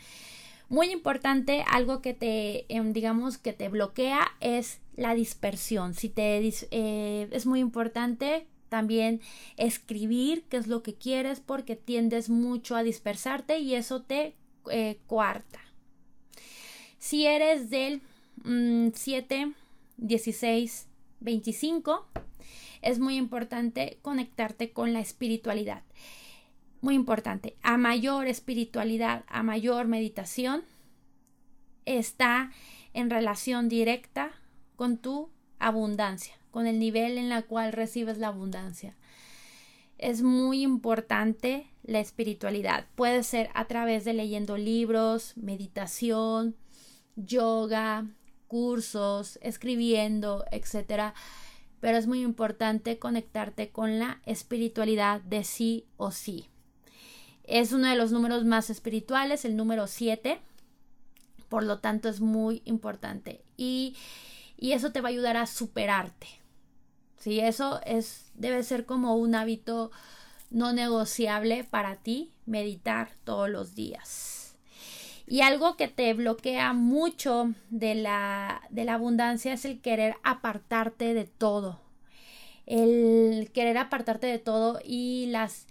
Muy 0.70 0.92
importante, 0.92 1.64
algo 1.70 2.02
que 2.02 2.14
te, 2.14 2.66
em, 2.70 2.94
digamos, 2.94 3.38
que 3.38 3.54
te 3.54 3.70
bloquea 3.70 4.32
es 4.40 4.80
la 4.96 5.14
dispersión. 5.14 5.94
Si 5.94 6.10
te, 6.10 6.42
eh, 6.72 7.28
es 7.32 7.46
muy 7.46 7.60
importante 7.60 8.48
también 8.70 9.22
escribir 9.58 10.44
qué 10.50 10.58
es 10.58 10.68
lo 10.68 10.82
que 10.84 10.96
quieres 10.96 11.40
porque 11.40 11.76
tiendes 11.76 12.30
mucho 12.30 12.76
a 12.76 12.84
dispersarte 12.84 13.60
y 13.60 13.76
eso 13.76 14.02
te 14.02 14.34
eh, 14.72 14.98
coarta. 15.06 15.60
Si 16.98 17.28
eres 17.28 17.70
del 17.70 18.02
7 18.44 19.46
mm, 19.46 19.54
16, 19.98 20.88
25, 21.20 22.08
es 22.82 23.00
muy 23.00 23.16
importante 23.16 23.98
conectarte 24.02 24.72
con 24.72 24.94
la 24.94 25.00
espiritualidad. 25.00 25.84
Muy 26.82 26.96
importante. 26.96 27.58
A 27.64 27.78
mayor 27.78 28.28
espiritualidad, 28.28 29.24
a 29.28 29.42
mayor 29.42 29.88
meditación, 29.88 30.64
está 31.86 32.52
en 32.94 33.10
relación 33.10 33.70
directa 33.70 34.32
con 34.76 34.98
tu 34.98 35.30
abundancia, 35.60 36.36
con 36.52 36.68
el 36.68 36.80
nivel 36.80 37.18
en 37.18 37.32
el 37.32 37.46
cual 37.46 37.74
recibes 37.74 38.18
la 38.18 38.28
abundancia. 38.28 38.96
Es 39.98 40.22
muy 40.22 40.62
importante 40.62 41.68
la 41.84 42.00
espiritualidad. 42.00 42.86
Puede 42.96 43.24
ser 43.24 43.50
a 43.54 43.66
través 43.66 44.04
de 44.06 44.14
leyendo 44.14 44.58
libros, 44.58 45.34
meditación, 45.38 46.56
yoga, 47.16 48.06
cursos, 48.48 49.40
escribiendo, 49.42 50.46
etcétera. 50.52 51.14
Pero 51.80 51.98
es 51.98 52.08
muy 52.08 52.22
importante 52.22 53.00
conectarte 53.00 53.70
con 53.70 54.00
la 54.00 54.22
espiritualidad 54.26 55.22
de 55.22 55.44
sí 55.44 55.86
o 55.98 56.12
sí. 56.12 56.50
Es 57.44 57.72
uno 57.74 57.88
de 57.88 57.96
los 57.96 58.12
números 58.12 58.44
más 58.46 58.70
espirituales, 58.70 59.46
el 59.46 59.56
número 59.56 59.88
7. 59.88 60.40
Por 61.50 61.64
lo 61.64 61.80
tanto, 61.80 62.10
es 62.10 62.22
muy 62.22 62.62
importante. 62.66 63.44
Y, 63.56 63.96
y 64.58 64.72
eso 64.72 64.92
te 64.92 65.02
va 65.02 65.10
a 65.10 65.12
ayudar 65.12 65.38
a 65.38 65.46
superarte. 65.46 66.28
Sí, 67.18 67.40
eso 67.40 67.82
es, 67.86 68.32
debe 68.36 68.64
ser 68.64 68.86
como 68.86 69.16
un 69.16 69.36
hábito 69.36 69.92
no 70.50 70.74
negociable 70.74 71.64
para 71.64 71.98
ti, 71.98 72.32
meditar 72.46 73.10
todos 73.24 73.50
los 73.50 73.76
días. 73.76 74.35
Y 75.28 75.42
algo 75.42 75.76
que 75.76 75.88
te 75.88 76.14
bloquea 76.14 76.74
mucho 76.74 77.54
de 77.70 77.96
la, 77.96 78.62
de 78.70 78.86
la 78.86 78.94
abundancia 78.94 79.54
es 79.54 79.66
el 79.66 79.82
querer 79.82 80.16
apartarte 80.24 81.14
de 81.14 81.26
todo. 81.26 81.82
El 82.68 83.52
querer 83.54 83.78
apartarte 83.78 84.28
de 84.28 84.40
todo 84.40 84.80
y 84.84 85.28
las, 85.28 85.68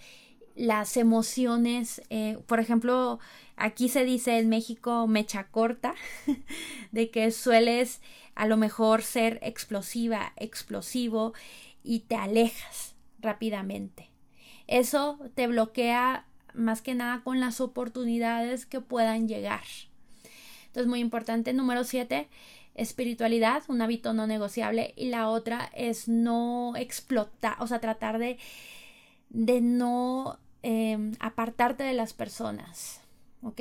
las 0.57 0.97
emociones. 0.97 2.03
Eh, 2.11 2.39
por 2.47 2.59
ejemplo, 2.59 3.21
aquí 3.57 3.89
se 3.89 4.05
dice 4.05 4.39
en 4.39 4.49
México 4.49 5.07
mecha 5.07 5.49
corta, 5.49 5.95
de 6.93 7.11
que 7.11 7.31
sueles 7.31 8.01
a 8.35 8.47
lo 8.47 8.57
mejor 8.57 9.03
ser 9.03 9.39
explosiva, 9.43 10.33
explosivo 10.37 11.33
y 11.85 12.01
te 12.01 12.17
alejas 12.17 12.97
rápidamente. 13.21 14.11
Eso 14.67 15.19
te 15.35 15.47
bloquea 15.47 16.27
más 16.55 16.83
que 16.83 16.95
nada 16.95 17.23
con 17.23 17.41
las 17.41 17.61
oportunidades 17.61 18.67
que 18.67 18.81
puedan 18.81 19.29
llegar. 19.29 19.65
Entonces, 20.67 20.89
muy 20.89 21.01
importante. 21.01 21.53
Número 21.53 21.85
7, 21.85 22.29
espiritualidad, 22.75 23.63
un 23.69 23.83
hábito 23.83 24.13
no 24.13 24.27
negociable. 24.27 24.95
Y 24.97 25.09
la 25.09 25.29
otra 25.29 25.71
es 25.75 26.09
no 26.09 26.75
explotar, 26.77 27.57
o 27.61 27.67
sea, 27.67 27.81
tratar 27.81 28.19
de, 28.19 28.39
de 29.31 29.61
no 29.61 30.39
em, 30.63 31.13
apartarte 31.21 31.85
de 31.85 31.95
las 31.95 32.13
personas. 32.13 33.01
¿Ok? 33.43 33.61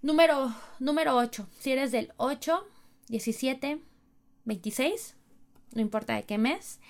Número, 0.00 0.54
número 0.78 1.16
8. 1.16 1.46
Si 1.58 1.72
eres 1.72 1.92
del 1.92 2.12
8, 2.16 2.66
17, 3.08 3.80
26, 4.44 5.16
no 5.74 5.80
importa 5.80 6.14
de 6.14 6.24
qué 6.24 6.38
mes. 6.38 6.80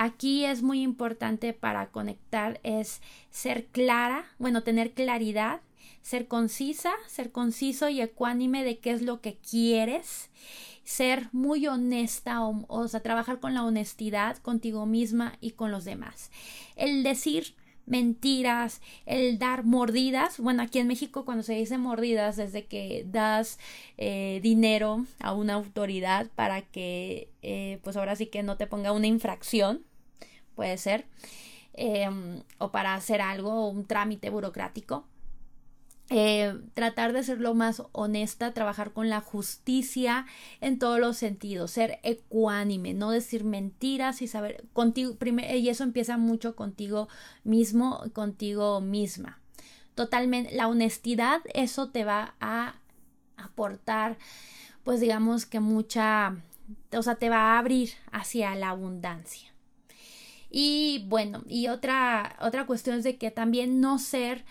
Aquí 0.00 0.44
es 0.44 0.62
muy 0.62 0.82
importante 0.82 1.52
para 1.52 1.88
conectar 1.88 2.60
es 2.62 3.02
ser 3.32 3.66
clara, 3.66 4.26
bueno, 4.38 4.62
tener 4.62 4.92
claridad, 4.92 5.60
ser 6.02 6.28
concisa, 6.28 6.92
ser 7.08 7.32
conciso 7.32 7.88
y 7.88 8.00
ecuánime 8.00 8.62
de 8.62 8.78
qué 8.78 8.92
es 8.92 9.02
lo 9.02 9.20
que 9.20 9.38
quieres, 9.38 10.30
ser 10.84 11.28
muy 11.32 11.66
honesta, 11.66 12.46
o, 12.46 12.86
sea, 12.86 13.00
trabajar 13.00 13.40
con 13.40 13.54
la 13.54 13.64
honestidad 13.64 14.36
contigo 14.36 14.86
misma 14.86 15.32
y 15.40 15.50
con 15.50 15.72
los 15.72 15.84
demás. 15.84 16.30
El 16.76 17.02
decir 17.02 17.56
mentiras, 17.84 18.80
el 19.04 19.40
dar 19.40 19.64
mordidas. 19.64 20.38
Bueno, 20.38 20.62
aquí 20.62 20.78
en 20.78 20.86
México 20.86 21.24
cuando 21.24 21.42
se 21.42 21.54
dice 21.54 21.76
mordidas, 21.76 22.36
desde 22.36 22.66
que 22.66 23.04
das 23.08 23.58
eh, 23.96 24.38
dinero 24.44 25.06
a 25.18 25.32
una 25.32 25.54
autoridad 25.54 26.28
para 26.36 26.62
que, 26.62 27.32
eh, 27.42 27.80
pues 27.82 27.96
ahora 27.96 28.14
sí 28.14 28.26
que 28.26 28.44
no 28.44 28.56
te 28.56 28.68
ponga 28.68 28.92
una 28.92 29.08
infracción, 29.08 29.87
puede 30.58 30.76
ser, 30.76 31.04
em, 31.74 32.42
o 32.58 32.72
para 32.72 32.94
hacer 32.94 33.20
algo, 33.20 33.68
un 33.68 33.86
trámite 33.86 34.28
burocrático. 34.28 35.06
Eh, 36.10 36.52
tratar 36.74 37.12
de 37.12 37.22
ser 37.22 37.38
lo 37.38 37.54
más 37.54 37.84
honesta, 37.92 38.52
trabajar 38.54 38.92
con 38.92 39.08
la 39.08 39.20
justicia 39.20 40.26
en 40.60 40.80
todos 40.80 40.98
los 40.98 41.16
sentidos, 41.16 41.70
ser 41.70 42.00
ecuánime, 42.02 42.92
no 42.92 43.12
decir 43.12 43.44
mentiras 43.44 44.20
y 44.20 44.26
saber 44.26 44.64
contigo, 44.72 45.16
y 45.54 45.68
eso 45.68 45.84
empieza 45.84 46.16
mucho 46.16 46.56
contigo 46.56 47.08
mismo, 47.44 48.02
contigo 48.12 48.80
misma. 48.80 49.38
Totalmente, 49.94 50.56
la 50.56 50.66
honestidad, 50.66 51.40
eso 51.54 51.90
te 51.90 52.02
va 52.04 52.34
a 52.40 52.74
aportar, 53.36 54.18
pues 54.82 54.98
digamos 54.98 55.46
que 55.46 55.60
mucha, 55.60 56.36
o 56.92 57.02
sea, 57.02 57.14
te 57.14 57.30
va 57.30 57.52
a 57.52 57.58
abrir 57.60 57.90
hacia 58.10 58.56
la 58.56 58.70
abundancia. 58.70 59.47
Y 60.50 61.04
bueno, 61.08 61.42
y 61.46 61.68
otra, 61.68 62.36
otra 62.40 62.66
cuestión 62.66 62.98
es 62.98 63.04
de 63.04 63.16
que 63.16 63.30
también 63.30 63.80
no 63.80 63.98
ser 63.98 64.44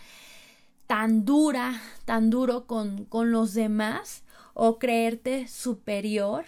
tan 0.85 1.25
dura, 1.25 1.81
tan 2.05 2.29
duro 2.29 2.65
con, 2.65 3.05
con 3.05 3.31
los 3.31 3.53
demás 3.53 4.23
o 4.53 4.79
creerte 4.79 5.47
superior 5.47 6.45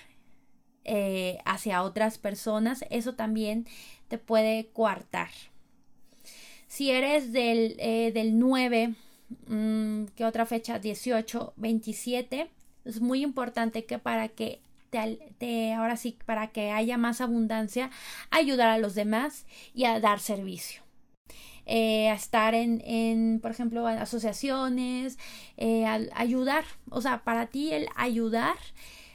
eh, 0.85 1.37
hacia 1.45 1.83
otras 1.83 2.17
personas, 2.17 2.83
eso 2.89 3.13
también 3.13 3.67
te 4.07 4.17
puede 4.17 4.69
coartar. 4.73 5.29
Si 6.67 6.89
eres 6.89 7.31
del, 7.31 7.75
eh, 7.79 8.11
del 8.11 8.39
9, 8.39 8.95
mm, 9.47 10.05
¿qué 10.15 10.25
otra 10.25 10.45
fecha? 10.45 10.79
18, 10.79 11.53
27, 11.57 12.49
es 12.85 13.01
muy 13.01 13.21
importante 13.21 13.85
que 13.85 13.99
para 13.99 14.29
que 14.29 14.61
te, 14.89 15.73
ahora 15.73 15.97
sí, 15.97 16.17
para 16.25 16.47
que 16.47 16.71
haya 16.71 16.97
más 16.97 17.21
abundancia, 17.21 17.89
ayudar 18.31 18.69
a 18.69 18.77
los 18.77 18.95
demás 18.95 19.45
y 19.73 19.85
a 19.85 19.99
dar 19.99 20.19
servicio. 20.19 20.81
Eh, 21.65 22.09
a 22.09 22.15
estar 22.15 22.55
en, 22.55 22.81
en, 22.83 23.39
por 23.41 23.51
ejemplo, 23.51 23.85
asociaciones, 23.85 25.19
eh, 25.57 25.85
ayudar, 26.15 26.63
o 26.89 27.01
sea, 27.01 27.23
para 27.23 27.47
ti 27.47 27.71
el 27.71 27.87
ayudar 27.95 28.57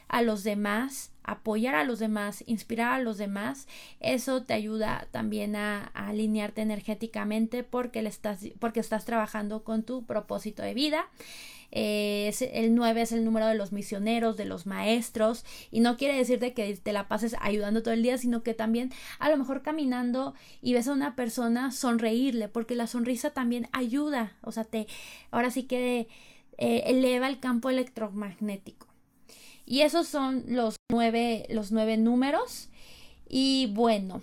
a 0.07 0.21
los 0.21 0.43
demás, 0.43 1.11
apoyar 1.25 1.75
a 1.75 1.83
los 1.83 1.99
demás, 1.99 2.43
inspirar 2.47 2.93
a 2.93 2.99
los 2.99 3.17
demás, 3.17 3.67
eso 3.99 4.43
te 4.43 4.53
ayuda 4.53 5.07
también 5.11 5.55
a, 5.55 5.91
alinearte 5.93 6.61
energéticamente 6.61 7.63
porque, 7.63 8.01
le 8.01 8.09
estás, 8.09 8.39
porque 8.59 8.79
estás 8.79 9.05
trabajando 9.05 9.63
con 9.63 9.83
tu 9.83 10.05
propósito 10.05 10.63
de 10.63 10.73
vida. 10.73 11.07
Eh, 11.71 12.33
el 12.53 12.73
9 12.73 13.01
es 13.01 13.11
el 13.11 13.25
número 13.25 13.47
de 13.47 13.55
los 13.55 13.71
misioneros, 13.71 14.37
de 14.37 14.45
los 14.45 14.65
maestros, 14.65 15.43
y 15.71 15.81
no 15.81 15.97
quiere 15.97 16.15
decirte 16.15 16.53
que 16.53 16.75
te 16.77 16.93
la 16.93 17.07
pases 17.07 17.35
ayudando 17.41 17.83
todo 17.83 17.93
el 17.93 18.03
día, 18.03 18.17
sino 18.17 18.43
que 18.43 18.53
también 18.53 18.91
a 19.19 19.29
lo 19.29 19.37
mejor 19.37 19.61
caminando 19.61 20.35
y 20.61 20.73
ves 20.73 20.87
a 20.87 20.93
una 20.93 21.15
persona 21.15 21.71
sonreírle, 21.71 22.47
porque 22.47 22.75
la 22.75 22.87
sonrisa 22.87 23.31
también 23.31 23.67
ayuda, 23.73 24.37
o 24.41 24.51
sea, 24.51 24.63
te, 24.63 24.87
ahora 25.31 25.51
sí 25.51 25.63
que 25.63 26.07
eh, 26.57 26.83
eleva 26.85 27.27
el 27.27 27.39
campo 27.39 27.69
electromagnético. 27.69 28.94
Y 29.65 29.81
esos 29.81 30.07
son 30.07 30.43
los 30.47 30.75
nueve, 30.91 31.45
los 31.49 31.71
nueve 31.71 31.97
números. 31.97 32.69
Y 33.27 33.71
bueno, 33.73 34.21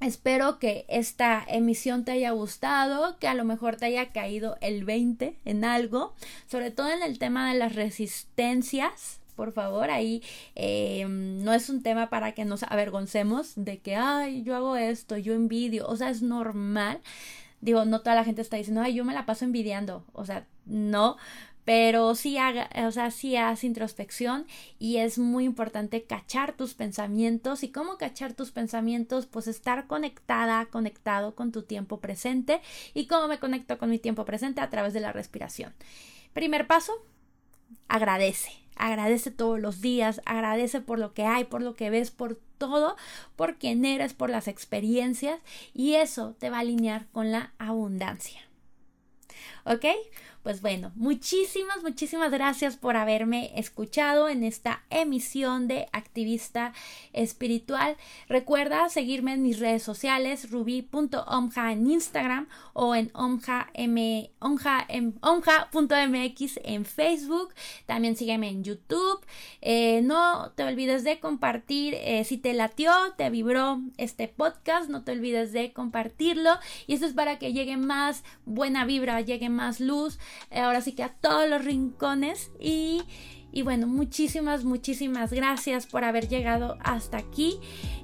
Espero 0.00 0.58
que 0.58 0.84
esta 0.88 1.42
emisión 1.48 2.04
te 2.04 2.12
haya 2.12 2.30
gustado, 2.32 3.18
que 3.18 3.28
a 3.28 3.34
lo 3.34 3.44
mejor 3.44 3.76
te 3.76 3.86
haya 3.86 4.12
caído 4.12 4.58
el 4.60 4.84
20 4.84 5.38
en 5.46 5.64
algo, 5.64 6.12
sobre 6.46 6.70
todo 6.70 6.90
en 6.90 7.02
el 7.02 7.18
tema 7.18 7.50
de 7.50 7.58
las 7.58 7.74
resistencias. 7.74 9.20
Por 9.36 9.52
favor, 9.52 9.90
ahí 9.90 10.22
eh, 10.54 11.06
no 11.08 11.54
es 11.54 11.70
un 11.70 11.82
tema 11.82 12.10
para 12.10 12.32
que 12.32 12.44
nos 12.44 12.62
avergoncemos 12.64 13.52
de 13.56 13.78
que, 13.78 13.96
ay, 13.96 14.42
yo 14.42 14.54
hago 14.54 14.76
esto, 14.76 15.16
yo 15.16 15.32
envidio, 15.32 15.86
o 15.86 15.96
sea, 15.96 16.10
es 16.10 16.20
normal. 16.20 17.00
Digo, 17.62 17.86
no 17.86 18.00
toda 18.00 18.16
la 18.16 18.24
gente 18.24 18.42
está 18.42 18.58
diciendo, 18.58 18.82
ay, 18.82 18.94
yo 18.94 19.04
me 19.04 19.14
la 19.14 19.24
paso 19.24 19.46
envidiando, 19.46 20.04
o 20.12 20.26
sea, 20.26 20.46
no, 20.66 21.16
pero 21.66 22.14
sí 22.14 22.38
haga, 22.38 22.70
o 22.86 22.92
sea, 22.92 23.06
haz 23.50 23.64
introspección 23.64 24.46
y 24.78 24.98
es 24.98 25.18
muy 25.18 25.44
importante 25.44 26.04
cachar 26.04 26.52
tus 26.52 26.74
pensamientos 26.74 27.64
y 27.64 27.72
cómo 27.72 27.98
cachar 27.98 28.34
tus 28.34 28.52
pensamientos, 28.52 29.26
pues 29.26 29.48
estar 29.48 29.88
conectada, 29.88 30.66
conectado 30.66 31.34
con 31.34 31.50
tu 31.50 31.64
tiempo 31.64 31.98
presente 31.98 32.60
y 32.94 33.08
cómo 33.08 33.26
me 33.26 33.40
conecto 33.40 33.78
con 33.78 33.90
mi 33.90 33.98
tiempo 33.98 34.24
presente 34.24 34.60
a 34.60 34.70
través 34.70 34.94
de 34.94 35.00
la 35.00 35.12
respiración. 35.12 35.74
Primer 36.32 36.68
paso, 36.68 36.92
agradece. 37.88 38.52
Agradece 38.76 39.32
todos 39.32 39.58
los 39.58 39.80
días, 39.80 40.20
agradece 40.24 40.80
por 40.80 41.00
lo 41.00 41.14
que 41.14 41.24
hay, 41.24 41.44
por 41.44 41.62
lo 41.62 41.74
que 41.74 41.90
ves, 41.90 42.12
por 42.12 42.38
todo, 42.58 42.94
por 43.34 43.56
quien 43.56 43.84
eres, 43.84 44.14
por 44.14 44.30
las 44.30 44.46
experiencias 44.46 45.40
y 45.74 45.94
eso 45.94 46.36
te 46.38 46.48
va 46.48 46.58
a 46.58 46.60
alinear 46.60 47.08
con 47.10 47.32
la 47.32 47.54
abundancia. 47.58 48.40
¿Ok? 49.64 49.84
Pues 50.46 50.62
bueno, 50.62 50.92
muchísimas, 50.94 51.82
muchísimas 51.82 52.30
gracias 52.30 52.76
por 52.76 52.96
haberme 52.96 53.50
escuchado 53.58 54.28
en 54.28 54.44
esta 54.44 54.84
emisión 54.90 55.66
de 55.66 55.88
Activista 55.90 56.72
Espiritual. 57.12 57.96
Recuerda 58.28 58.88
seguirme 58.88 59.32
en 59.32 59.42
mis 59.42 59.58
redes 59.58 59.82
sociales, 59.82 60.48
ruby.omja 60.52 61.72
en 61.72 61.90
Instagram 61.90 62.46
o 62.74 62.94
en 62.94 63.10
omja.mx 63.12 63.80
en 66.62 66.84
Facebook. 66.84 67.52
También 67.86 68.14
sígueme 68.14 68.48
en 68.48 68.62
YouTube. 68.62 69.26
Eh, 69.62 70.00
no 70.02 70.52
te 70.54 70.62
olvides 70.62 71.02
de 71.02 71.18
compartir, 71.18 71.94
eh, 71.94 72.22
si 72.22 72.38
te 72.38 72.54
latió, 72.54 72.92
te 73.16 73.30
vibró 73.30 73.80
este 73.96 74.28
podcast, 74.28 74.90
no 74.90 75.02
te 75.02 75.10
olvides 75.10 75.52
de 75.52 75.72
compartirlo. 75.72 76.50
Y 76.86 76.94
esto 76.94 77.06
es 77.06 77.14
para 77.14 77.40
que 77.40 77.52
llegue 77.52 77.76
más 77.76 78.22
buena 78.44 78.84
vibra, 78.84 79.20
llegue 79.22 79.48
más 79.48 79.80
luz 79.80 80.20
ahora 80.50 80.80
sí 80.80 80.92
que 80.92 81.02
a 81.02 81.10
todos 81.10 81.48
los 81.48 81.64
rincones 81.64 82.50
y, 82.60 83.02
y 83.52 83.62
bueno, 83.62 83.86
muchísimas, 83.86 84.64
muchísimas 84.64 85.32
gracias 85.32 85.86
por 85.86 86.04
haber 86.04 86.28
llegado 86.28 86.76
hasta 86.80 87.18
aquí. 87.18 87.58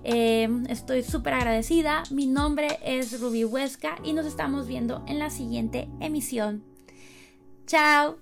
Eh, 0.04 0.48
estoy 0.68 1.02
súper 1.02 1.34
agradecida. 1.34 2.02
Mi 2.10 2.26
nombre 2.26 2.78
es 2.84 3.20
Ruby 3.20 3.44
Huesca 3.44 3.96
y 4.02 4.12
nos 4.12 4.26
estamos 4.26 4.66
viendo 4.66 5.04
en 5.06 5.18
la 5.18 5.30
siguiente 5.30 5.88
emisión. 6.00 6.64
Chao. 7.66 8.18